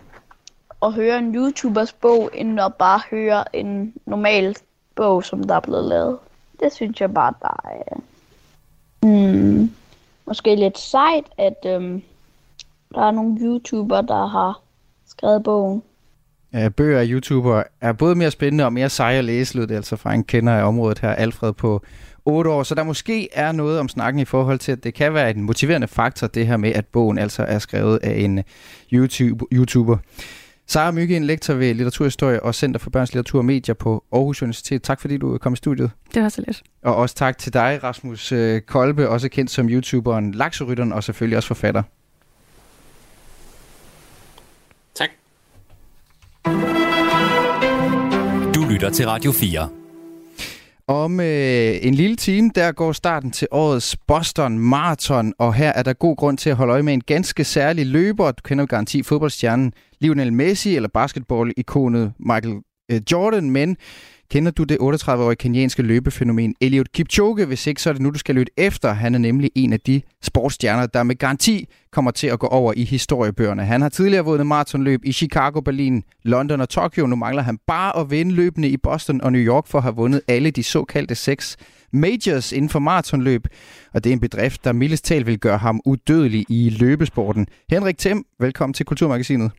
at 0.84 0.94
høre 0.94 1.18
en 1.18 1.36
YouTubers 1.36 1.94
bog, 1.94 2.30
end 2.34 2.62
at 2.62 2.74
bare 2.74 3.02
høre 3.12 3.56
en 3.56 3.94
normal 4.06 4.56
bog, 4.96 5.24
som 5.24 5.44
der 5.44 5.56
er 5.56 5.60
blevet 5.60 5.86
lavet. 5.86 6.18
Det 6.60 6.74
synes 6.74 7.02
jeg 7.02 7.14
bare, 7.14 7.34
der 7.42 7.56
er 7.64 8.00
hmm, 9.02 9.72
måske 10.28 10.56
lidt 10.56 10.78
sejt, 10.78 11.26
at 11.38 11.66
øhm, 11.66 12.02
der 12.96 13.02
er 13.02 13.12
nogle 13.12 13.38
YouTuber, 13.42 14.02
der 14.02 14.28
har 14.28 14.62
skrevet 15.08 15.44
bogen. 15.44 15.84
Ja, 16.54 16.70
bøger 16.70 17.00
af 17.00 17.06
YouTuber 17.08 17.64
er 17.82 17.94
både 17.94 18.16
mere 18.16 18.32
spændende 18.32 18.66
og 18.66 18.74
mere 18.74 18.90
seje 18.90 19.18
at 19.18 19.26
læse, 19.26 19.58
lød 19.58 19.68
det 19.68 19.76
altså 19.76 19.96
fra 19.96 20.14
en 20.14 20.24
kender 20.24 20.54
af 20.54 20.64
området 20.64 21.00
her, 21.00 21.10
Alfred 21.10 21.54
på 21.54 21.82
8 22.26 22.50
år. 22.50 22.64
Så 22.64 22.76
der 22.76 22.84
måske 22.84 23.30
er 23.34 23.52
noget 23.52 23.80
om 23.80 23.90
snakken 23.90 24.20
i 24.20 24.26
forhold 24.26 24.60
til, 24.60 24.72
at 24.72 24.84
det 24.84 24.94
kan 24.94 25.14
være 25.14 25.32
en 25.32 25.44
motiverende 25.44 25.88
faktor, 25.88 26.28
det 26.28 26.48
her 26.48 26.58
med, 26.58 26.72
at 26.72 26.86
bogen 26.86 27.18
altså 27.18 27.44
er 27.44 27.60
skrevet 27.60 28.00
af 28.04 28.20
en 28.20 28.44
YouTube, 28.94 29.46
YouTuber. 29.54 29.98
Sara 30.68 30.92
Mygge, 30.92 31.16
en 31.16 31.24
lektor 31.24 31.54
ved 31.54 31.68
litteraturhistorie 31.68 32.44
og 32.44 32.56
Center 32.56 32.80
for 32.80 32.90
Børns 32.90 33.14
Litteratur 33.14 33.40
og 33.40 33.46
Medier 33.46 33.76
på 33.76 34.04
Aarhus 34.12 34.42
Universitet. 34.42 34.84
Tak 34.84 35.02
fordi 35.02 35.18
du 35.18 35.38
kom 35.38 35.54
i 35.54 35.56
studiet. 35.56 35.92
Det 36.14 36.24
var 36.24 36.30
så 36.30 36.44
lidt. 36.48 36.64
Og 36.84 36.96
også 36.96 37.16
tak 37.16 37.38
til 37.38 37.54
dig, 37.54 37.80
Rasmus 37.84 38.32
øh, 38.32 38.62
Kolbe, 38.62 39.10
også 39.10 39.30
kendt 39.30 39.52
som 39.52 39.70
YouTuberen 39.70 40.32
Lakserytteren 40.32 40.94
og 40.94 41.04
selvfølgelig 41.04 41.38
også 41.38 41.48
forfatter. 41.48 41.84
Tak. 44.96 45.10
Du 48.56 48.62
lytter 48.70 48.90
til 48.94 49.08
Radio 49.08 49.32
4. 49.32 49.81
Om 50.92 51.20
øh, 51.20 51.76
en 51.82 51.94
lille 51.94 52.16
time, 52.16 52.52
der 52.56 52.72
går 52.72 52.92
starten 52.92 53.32
til 53.32 53.48
årets 53.52 53.98
Boston 54.08 54.60
Marathon, 54.60 55.34
og 55.40 55.54
her 55.54 55.70
er 55.70 55.84
der 55.84 55.94
god 55.94 56.16
grund 56.16 56.38
til 56.38 56.50
at 56.50 56.56
holde 56.56 56.74
øje 56.74 56.84
med 56.84 56.94
en 56.94 57.02
ganske 57.02 57.44
særlig 57.44 57.86
løber. 57.86 58.32
Du 58.32 58.42
kender 58.44 58.66
garanti 58.66 59.04
fodboldstjernen 59.04 59.74
Lionel 60.00 60.34
Messi 60.34 60.76
eller 60.76 60.90
basketball-ikonet 60.94 62.14
Michael 62.20 62.56
øh, 62.92 63.02
Jordan, 63.12 63.50
men 63.52 63.78
Kender 64.32 64.52
du 64.52 64.64
det 64.64 64.78
38-årige 64.82 65.36
kenyanske 65.36 65.82
løbefænomen 65.82 66.56
Eliud 66.62 66.86
Kipchoge? 66.94 67.46
Hvis 67.46 67.68
ikke, 67.68 67.82
så 67.82 67.90
er 67.90 67.94
det 67.94 68.02
nu, 68.02 68.10
du 68.10 68.20
skal 68.20 68.36
lytte 68.36 68.52
efter. 68.58 68.94
Han 68.94 69.16
er 69.16 69.20
nemlig 69.20 69.52
en 69.56 69.74
af 69.74 69.80
de 69.80 70.02
sportsstjerner, 70.22 70.86
der 70.86 71.04
med 71.04 71.16
garanti 71.16 71.68
kommer 71.92 72.12
til 72.12 72.28
at 72.28 72.40
gå 72.40 72.48
over 72.48 72.74
i 72.78 72.84
historiebøgerne. 72.84 73.66
Han 73.66 73.82
har 73.82 73.90
tidligere 73.90 74.26
vundet 74.26 74.48
maratonløb 74.48 75.02
i 75.06 75.12
Chicago, 75.12 75.62
Berlin, 75.62 76.04
London 76.24 76.62
og 76.62 76.70
Tokyo. 76.70 77.08
Nu 77.08 77.16
mangler 77.16 77.42
han 77.42 77.60
bare 77.68 77.98
at 77.98 78.12
vinde 78.12 78.32
løbende 78.32 78.70
i 78.70 78.78
Boston 78.78 79.22
og 79.22 79.32
New 79.32 79.42
York 79.42 79.68
for 79.68 79.78
at 79.78 79.84
have 79.84 79.96
vundet 79.96 80.22
alle 80.28 80.52
de 80.52 80.64
såkaldte 80.64 81.16
seks 81.16 81.58
majors 81.94 82.52
inden 82.52 82.70
for 82.70 82.80
maratonløb. 82.80 83.48
Og 83.94 84.04
det 84.04 84.10
er 84.10 84.14
en 84.14 84.20
bedrift, 84.20 84.64
der 84.64 84.74
mildest 84.74 85.06
talt 85.06 85.28
vil 85.28 85.40
gøre 85.40 85.58
ham 85.58 85.82
udødelig 85.86 86.46
i 86.50 86.70
løbesporten. 86.70 87.48
Henrik 87.70 87.98
Thiem, 87.98 88.26
velkommen 88.40 88.74
til 88.74 88.86
Kulturmagasinet. 88.86 89.52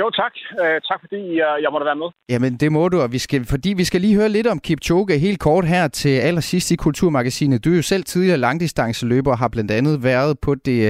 Jo, 0.00 0.10
tak. 0.10 0.32
Uh, 0.62 0.78
tak 0.88 1.00
fordi 1.00 1.20
uh, 1.46 1.56
jeg 1.62 1.70
måtte 1.72 1.84
være 1.84 2.00
med. 2.02 2.08
Jamen, 2.28 2.52
det 2.62 2.72
må 2.72 2.88
du, 2.88 3.00
og 3.00 3.12
vi 3.12 3.18
skal, 3.18 3.44
fordi 3.44 3.70
vi 3.76 3.84
skal 3.84 4.00
lige 4.00 4.16
høre 4.16 4.28
lidt 4.28 4.46
om 4.46 4.58
Kipchoge 4.58 5.18
helt 5.18 5.40
kort 5.40 5.64
her 5.64 5.88
til 5.88 6.14
allersidst 6.28 6.70
i 6.70 6.76
Kulturmagasinet. 6.76 7.64
Du 7.64 7.70
er 7.72 7.76
jo 7.76 7.82
selv 7.82 8.04
tidligere 8.04 8.38
langdistanceløber 8.38 9.30
og 9.30 9.38
har 9.38 9.48
blandt 9.48 9.70
andet 9.70 10.04
været 10.04 10.36
på 10.42 10.54
det 10.54 10.80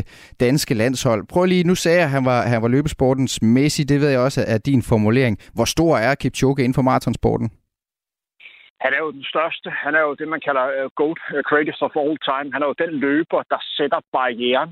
danske 0.40 0.74
landshold. 0.74 1.26
Prøv 1.32 1.44
lige, 1.44 1.64
nu 1.64 1.74
sagde 1.74 1.98
jeg, 1.98 2.04
at 2.04 2.10
han 2.10 2.24
var, 2.24 2.42
han 2.42 2.62
var 2.62 2.68
løbesportens 2.68 3.42
Messi. 3.42 3.82
Det 3.82 4.00
ved 4.00 4.08
jeg 4.08 4.20
også 4.20 4.44
er 4.48 4.58
din 4.58 4.82
formulering. 4.82 5.38
Hvor 5.54 5.64
stor 5.64 5.96
er 5.96 6.14
Kipchoge 6.14 6.62
inden 6.62 6.74
for 6.74 6.82
maratonsporten? 6.82 7.50
Han 8.84 8.92
er 8.96 9.00
jo 9.06 9.10
den 9.18 9.24
største. 9.32 9.70
Han 9.84 9.94
er 9.94 10.00
jo 10.00 10.14
det, 10.14 10.28
man 10.28 10.42
kalder 10.46 10.64
uh, 10.78 10.90
GOAT, 11.00 11.18
uh, 11.34 11.40
greatest 11.50 11.80
of 11.86 11.92
all 12.02 12.16
time. 12.30 12.48
Han 12.54 12.62
er 12.62 12.66
jo 12.70 12.74
den 12.84 12.92
løber, 13.06 13.40
der 13.52 13.60
sætter 13.76 14.00
barrieren 14.12 14.70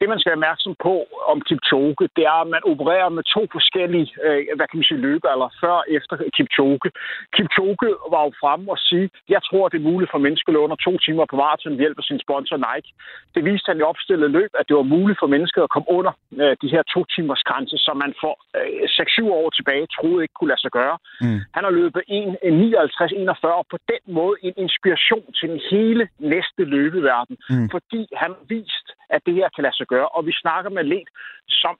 det, 0.00 0.06
man 0.08 0.18
skal 0.18 0.30
være 0.30 0.40
opmærksom 0.40 0.74
på 0.86 0.94
om 1.32 1.38
Kipchoge, 1.48 2.08
det 2.16 2.24
er, 2.32 2.38
at 2.44 2.52
man 2.54 2.62
opererer 2.72 3.10
med 3.16 3.24
to 3.34 3.42
forskellige, 3.56 4.08
øh, 4.26 4.40
hvad 4.56 4.66
kan 4.68 4.78
man 4.78 4.88
sige, 4.90 5.04
løbealder, 5.06 5.48
før 5.62 5.76
og 5.82 5.86
efter 5.96 6.14
Kipchoge. 6.36 6.88
Kipchoge 7.36 7.88
var 8.14 8.22
jo 8.26 8.32
fremme 8.42 8.66
og 8.74 8.78
sige, 8.88 9.06
jeg 9.34 9.40
tror, 9.48 9.68
det 9.68 9.78
er 9.78 9.90
muligt 9.92 10.10
for 10.10 10.20
mennesker 10.26 10.50
at 10.52 10.64
under 10.64 10.78
to 10.86 10.92
timer 11.06 11.24
på 11.30 11.36
maraton 11.42 11.72
ved 11.72 11.84
hjælp 11.84 11.98
af 12.02 12.06
sin 12.10 12.20
sponsor 12.26 12.56
Nike. 12.66 12.90
Det 13.34 13.42
viste 13.48 13.68
han 13.70 13.80
i 13.80 13.88
opstillet 13.92 14.30
løb, 14.38 14.50
at 14.60 14.68
det 14.68 14.76
var 14.76 14.92
muligt 14.96 15.18
for 15.22 15.28
mennesker 15.34 15.60
at 15.62 15.70
komme 15.74 15.88
under 15.98 16.12
øh, 16.42 16.56
de 16.62 16.68
her 16.74 16.82
to 16.94 17.00
timers 17.14 17.42
grænse, 17.48 17.76
som 17.86 17.96
man 18.04 18.12
for 18.22 18.34
øh, 18.56 19.28
6-7 19.28 19.30
år 19.40 19.50
tilbage 19.50 19.86
troede 19.96 20.22
ikke 20.24 20.36
kunne 20.38 20.52
lade 20.52 20.64
sig 20.64 20.72
gøre. 20.80 20.96
Mm. 21.20 21.40
Han 21.56 21.62
har 21.66 21.72
løbet 21.80 22.02
1.59-41 22.08 23.60
og 23.60 23.66
på 23.72 23.78
den 23.92 24.02
måde 24.18 24.36
en 24.46 24.54
inspiration 24.64 25.26
til 25.38 25.48
den 25.52 25.60
hele 25.70 26.08
næste 26.18 26.62
løbeverden, 26.74 27.36
mm. 27.50 27.68
fordi 27.74 28.02
han 28.22 28.30
har 28.36 28.44
vist, 28.54 28.88
at 29.10 29.20
det 29.26 29.34
her 29.34 29.48
kan 29.54 29.62
lade 29.62 29.76
sig 29.76 29.86
gøre. 29.86 30.08
Og 30.08 30.26
vi 30.26 30.32
snakker 30.32 30.70
med 30.70 30.84
let 30.84 31.08
som 31.48 31.74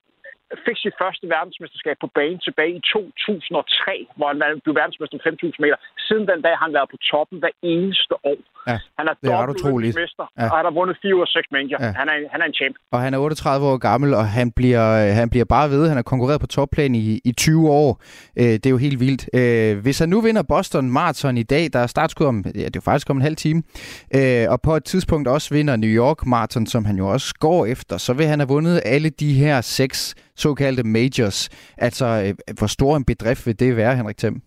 fik 0.66 0.76
sit 0.84 0.94
første 1.02 1.24
verdensmesterskab 1.34 1.96
på 2.04 2.08
banen 2.18 2.40
tilbage 2.46 2.72
i 2.78 2.82
2003, 2.94 4.06
hvor 4.16 4.26
han 4.30 4.60
blev 4.64 4.74
verdensmester 4.80 5.18
5.000 5.18 5.64
meter. 5.64 5.78
Siden 6.06 6.24
den 6.30 6.40
dag 6.46 6.54
har 6.58 6.64
han 6.68 6.76
været 6.78 6.90
på 6.94 6.98
toppen 7.10 7.36
hver 7.42 7.54
eneste 7.74 8.14
år. 8.32 8.40
Ja, 8.70 8.78
han 8.98 9.04
er 9.08 9.14
utroligt. 9.54 9.96
Mester, 10.02 10.26
ja. 10.38 10.44
og 10.50 10.56
han 10.58 10.64
har 10.68 10.74
vundet 10.78 10.96
4 11.02 11.16
ud 11.16 11.20
af 11.20 11.26
6 11.26 11.46
major. 11.56 11.78
Ja. 11.80 11.92
Han, 12.00 12.06
er, 12.12 12.16
han 12.32 12.40
er 12.42 12.46
en 12.50 12.54
champ. 12.60 12.76
Og 12.92 13.00
han 13.00 13.14
er 13.14 13.18
38 13.18 13.66
år 13.66 13.78
gammel, 13.78 14.14
og 14.14 14.28
han 14.28 14.52
bliver, 14.58 15.12
han 15.20 15.30
bliver 15.30 15.44
bare 15.44 15.70
ved. 15.70 15.88
Han 15.88 15.96
har 15.96 16.02
konkurreret 16.02 16.40
på 16.40 16.46
topplan 16.46 16.94
i, 16.94 17.20
i 17.24 17.32
20 17.32 17.70
år. 17.70 18.02
Øh, 18.40 18.44
det 18.44 18.66
er 18.66 18.70
jo 18.70 18.76
helt 18.76 19.00
vildt. 19.00 19.22
Øh, 19.38 19.82
hvis 19.82 19.98
han 19.98 20.08
nu 20.08 20.20
vinder 20.20 20.42
Boston 20.42 20.90
Marathon 20.90 21.36
i 21.36 21.42
dag, 21.42 21.64
der 21.72 21.78
er 21.78 21.86
startskud 21.86 22.26
om, 22.26 22.44
ja, 22.54 22.66
det 22.72 22.76
er 22.76 22.80
faktisk 22.90 23.10
om 23.10 23.16
en 23.16 23.22
halv 23.22 23.36
time, 23.36 23.62
øh, 24.14 24.46
og 24.52 24.60
på 24.62 24.76
et 24.76 24.84
tidspunkt 24.84 25.28
også 25.28 25.54
vinder 25.54 25.76
New 25.76 25.90
York 25.90 26.26
Marathon, 26.26 26.66
som 26.66 26.84
han 26.84 26.96
jo 26.96 27.08
også 27.08 27.34
går 27.38 27.66
efter, 27.66 27.96
så 27.96 28.12
vil 28.12 28.26
han 28.26 28.40
have 28.40 28.48
vundet 28.48 28.82
alle 28.84 29.10
de 29.10 29.32
her 29.32 29.60
seks 29.60 30.14
såkaldte 30.44 30.84
majors. 30.96 31.38
Altså, 31.86 32.06
øh, 32.24 32.54
hvor 32.58 32.66
stor 32.76 32.92
en 32.96 33.04
bedrift 33.12 33.46
vil 33.46 33.58
det 33.60 33.76
være, 33.76 33.96
Henrik 33.96 34.16
Thiem? 34.16 34.38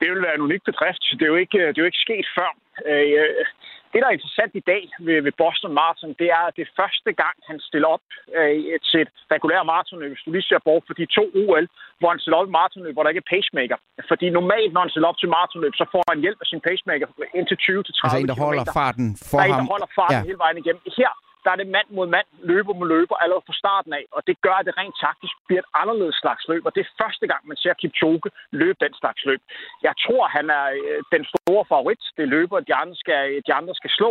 Det 0.00 0.06
vil 0.12 0.22
være 0.26 0.34
en 0.38 0.46
unik 0.48 0.62
bedrift. 0.70 1.02
Det 1.18 1.22
er 1.22 1.32
jo 1.34 1.38
ikke, 1.44 1.58
det 1.72 1.78
er 1.78 1.84
jo 1.84 1.90
ikke 1.92 2.04
sket 2.06 2.26
før. 2.38 2.50
Øh, 2.90 3.44
Det, 3.92 4.02
der 4.02 4.08
er 4.10 4.18
interessant 4.20 4.52
i 4.62 4.64
dag 4.72 4.82
ved, 5.06 5.18
ved 5.26 5.34
Boston 5.42 5.72
Marathon, 5.80 6.12
det 6.22 6.28
er, 6.38 6.42
at 6.50 6.54
det 6.60 6.66
første 6.80 7.10
gang, 7.22 7.36
han 7.50 7.58
stiller 7.68 7.88
op 7.96 8.04
øh, 8.38 8.56
til 8.88 9.00
et 9.06 9.12
regulært 9.34 9.66
maratonløb. 9.72 10.10
Hvis 10.12 10.24
du 10.26 10.30
lige 10.36 10.48
ser 10.50 10.60
bort 10.68 10.82
for 10.88 10.94
de 11.00 11.06
to 11.18 11.24
OL, 11.42 11.64
hvor 12.00 12.08
han 12.12 12.20
stiller 12.22 12.38
op 12.40 12.48
i 12.50 12.56
maratonløb, 12.58 12.92
hvor 12.94 13.02
der 13.04 13.10
ikke 13.12 13.24
er 13.26 13.32
pacemaker. 13.36 13.76
Fordi 14.10 14.26
normalt, 14.38 14.70
når 14.74 14.80
han 14.84 14.92
stiller 14.94 15.08
op 15.12 15.18
til 15.22 15.28
maratonløb, 15.36 15.74
så 15.80 15.86
får 15.94 16.02
han 16.12 16.18
hjælp 16.24 16.38
af 16.44 16.48
sin 16.52 16.60
pacemaker 16.68 17.06
indtil 17.38 17.56
20-30 17.64 18.04
Altså 18.04 18.18
en, 18.22 18.28
der 18.32 18.38
holder 18.46 18.64
farten 18.80 19.06
for 19.28 19.36
der 19.38 19.44
er 19.46 19.52
ham. 19.52 19.60
en, 19.60 19.66
der 19.66 19.72
holder 19.74 19.90
farten 19.98 20.18
Ja. 20.20 20.28
hele 20.30 20.40
vejen 20.44 20.58
igennem. 20.62 20.82
Her 21.00 21.10
der 21.44 21.50
er 21.54 21.58
det 21.62 21.68
mand 21.76 21.88
mod 21.98 22.06
mand, 22.16 22.28
løber 22.52 22.74
mod 22.78 22.88
løber 22.94 23.16
allerede 23.22 23.46
fra 23.48 23.60
starten 23.62 23.92
af, 23.98 24.04
og 24.16 24.20
det 24.28 24.36
gør, 24.46 24.56
at 24.60 24.66
det 24.68 24.74
rent 24.80 24.96
taktisk 25.06 25.34
bliver 25.46 25.62
et 25.64 25.70
anderledes 25.82 26.16
slags 26.22 26.44
løb, 26.50 26.62
og 26.66 26.72
det 26.74 26.80
er 26.82 26.94
første 27.02 27.26
gang, 27.30 27.42
man 27.50 27.56
ser 27.62 27.74
Kipchoge 27.80 28.28
løbe 28.62 28.78
den 28.84 28.94
slags 29.00 29.20
løb. 29.28 29.40
Jeg 29.88 29.94
tror, 30.04 30.22
han 30.36 30.46
er 30.60 30.66
øh, 30.80 31.00
den 31.14 31.24
store 31.32 31.64
favorit. 31.72 32.02
Det 32.18 32.26
løber, 32.36 32.56
de 32.70 32.74
andre 32.82 32.96
skal, 33.02 33.22
de 33.46 33.52
andre 33.60 33.74
skal 33.80 33.90
slå. 33.98 34.10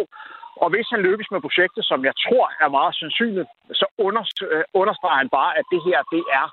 Og 0.63 0.67
hvis 0.73 0.87
han 0.93 0.99
lykkes 1.07 1.27
med 1.33 1.41
projektet, 1.47 1.83
som 1.91 1.99
jeg 2.09 2.15
tror 2.25 2.45
er 2.63 2.69
meget 2.77 2.93
sandsynligt, 3.01 3.49
så 3.79 3.85
øh, 3.99 4.63
understreger 4.81 5.17
han 5.21 5.29
bare, 5.39 5.51
at 5.59 5.65
det 5.73 5.81
her, 5.87 5.99
det 6.15 6.23
er, 6.39 6.47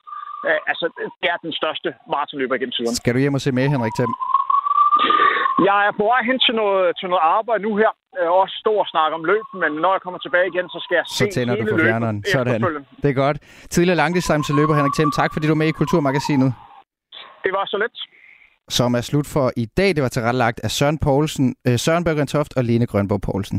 øh, 0.49 0.61
altså, 0.70 0.87
det 1.20 1.28
er 1.33 1.39
den 1.47 1.53
største 1.61 1.89
maratonløber 2.12 2.57
gennem 2.61 2.76
tiden. 2.78 2.95
Skal 3.01 3.14
du 3.14 3.18
hjem 3.18 3.39
og 3.39 3.41
se 3.41 3.53
med, 3.53 3.66
Henrik 3.74 3.95
Thiem? 3.99 4.12
Jeg 5.68 5.78
er 5.88 5.93
på 6.01 6.05
vej 6.12 6.20
hen 6.28 6.38
til 6.47 6.55
noget, 6.61 6.82
til 7.01 7.09
noget 7.12 7.24
arbejde 7.38 7.62
nu 7.66 7.72
her. 7.82 7.91
Er 8.22 8.28
også 8.43 8.55
stor 8.62 8.78
og 8.84 8.88
snakke 8.95 9.12
om 9.18 9.24
løb, 9.30 9.47
men 9.62 9.70
når 9.82 9.93
jeg 9.97 10.03
kommer 10.05 10.18
tilbage 10.26 10.47
igen, 10.53 10.66
så 10.74 10.78
skal 10.84 10.95
jeg 11.01 11.05
Så 11.07 11.14
se 11.18 11.26
tænder 11.34 11.55
du 11.57 11.64
på 11.72 11.78
fjerneren. 11.86 12.18
Sådan. 12.32 12.61
Det 13.03 13.09
er 13.11 13.18
godt. 13.24 13.38
Tidligere 13.74 13.97
langdistanceløber 13.97 14.74
Henrik 14.74 14.95
Thiem, 14.99 15.11
tak 15.20 15.30
fordi 15.32 15.47
du 15.47 15.53
er 15.53 15.61
med 15.62 15.68
i 15.72 15.78
Kulturmagasinet. 15.80 16.51
Det 17.45 17.53
var 17.57 17.64
så 17.66 17.76
let. 17.82 17.97
Som 18.68 18.95
er 18.95 19.01
slut 19.01 19.26
for 19.34 19.47
i 19.57 19.66
dag. 19.76 19.88
Det 19.97 20.03
var 20.03 20.09
tilrettelagt 20.09 20.61
af 20.66 20.70
Søren 20.70 20.99
Poulsen, 20.99 21.55
øh, 21.68 21.78
Søren 21.78 22.05
Børgentoft 22.05 22.53
og 22.57 22.64
Lene 22.64 22.86
Grønborg 22.86 23.20
Poulsen. 23.20 23.59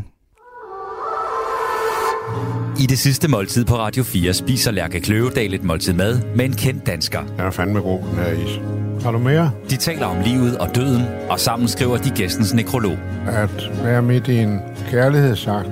I 2.82 2.86
det 2.86 3.00
sidste 3.00 3.28
måltid 3.28 3.66
på 3.66 3.78
Radio 3.78 4.04
4 4.04 4.34
spiser 4.34 4.72
Lærke 4.72 5.00
Kløvedal 5.00 5.54
et 5.54 5.64
måltid 5.64 5.94
mad 5.94 6.20
med 6.36 6.46
en 6.46 6.54
kendt 6.54 6.88
dansker. 6.88 7.20
Jeg 7.38 7.46
er 7.46 7.52
fandme 7.52 7.80
god, 7.80 8.00
den 8.00 8.16
her 8.16 8.32
is. 8.32 8.60
Har 9.04 9.12
du 9.12 9.18
mere? 9.18 9.52
De 9.70 9.78
taler 9.78 10.06
om 10.06 10.18
livet 10.26 10.58
og 10.58 10.76
døden, 10.76 11.02
og 11.30 11.40
sammen 11.40 11.68
skriver 11.68 11.98
de 11.98 12.10
gæstens 12.10 12.54
nekrolog. 12.54 12.98
At 13.28 13.72
være 13.84 14.02
midt 14.02 14.28
i 14.28 14.38
en 14.38 14.60
kærlighedsakt. 14.92 15.70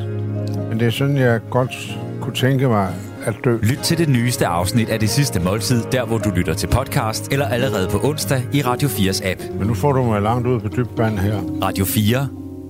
Men 0.69 0.79
det 0.79 0.87
er 0.87 0.91
sådan, 0.91 1.17
jeg 1.17 1.39
godt 1.49 1.97
kunne 2.21 2.35
tænke 2.35 2.67
mig 2.67 2.93
at 3.25 3.35
dø. 3.43 3.57
Lyt 3.57 3.79
til 3.83 3.97
det 3.97 4.09
nyeste 4.09 4.45
afsnit 4.45 4.89
af 4.89 4.99
Det 4.99 5.09
Sidste 5.09 5.39
Måltid, 5.39 5.83
der 5.91 6.05
hvor 6.05 6.17
du 6.17 6.29
lytter 6.29 6.53
til 6.53 6.67
podcast, 6.67 7.31
eller 7.31 7.47
allerede 7.47 7.87
på 7.89 7.99
onsdag 8.03 8.43
i 8.53 8.61
Radio 8.61 8.87
4's 8.87 9.27
app. 9.27 9.41
Men 9.59 9.67
nu 9.67 9.73
får 9.73 9.91
du 9.91 10.03
mig 10.03 10.21
langt 10.21 10.47
ud 10.47 10.59
på 10.59 10.67
dybt 10.67 11.19
her. 11.19 11.39
Radio 11.63 11.85
4 11.85 12.27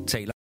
taler 0.08 0.32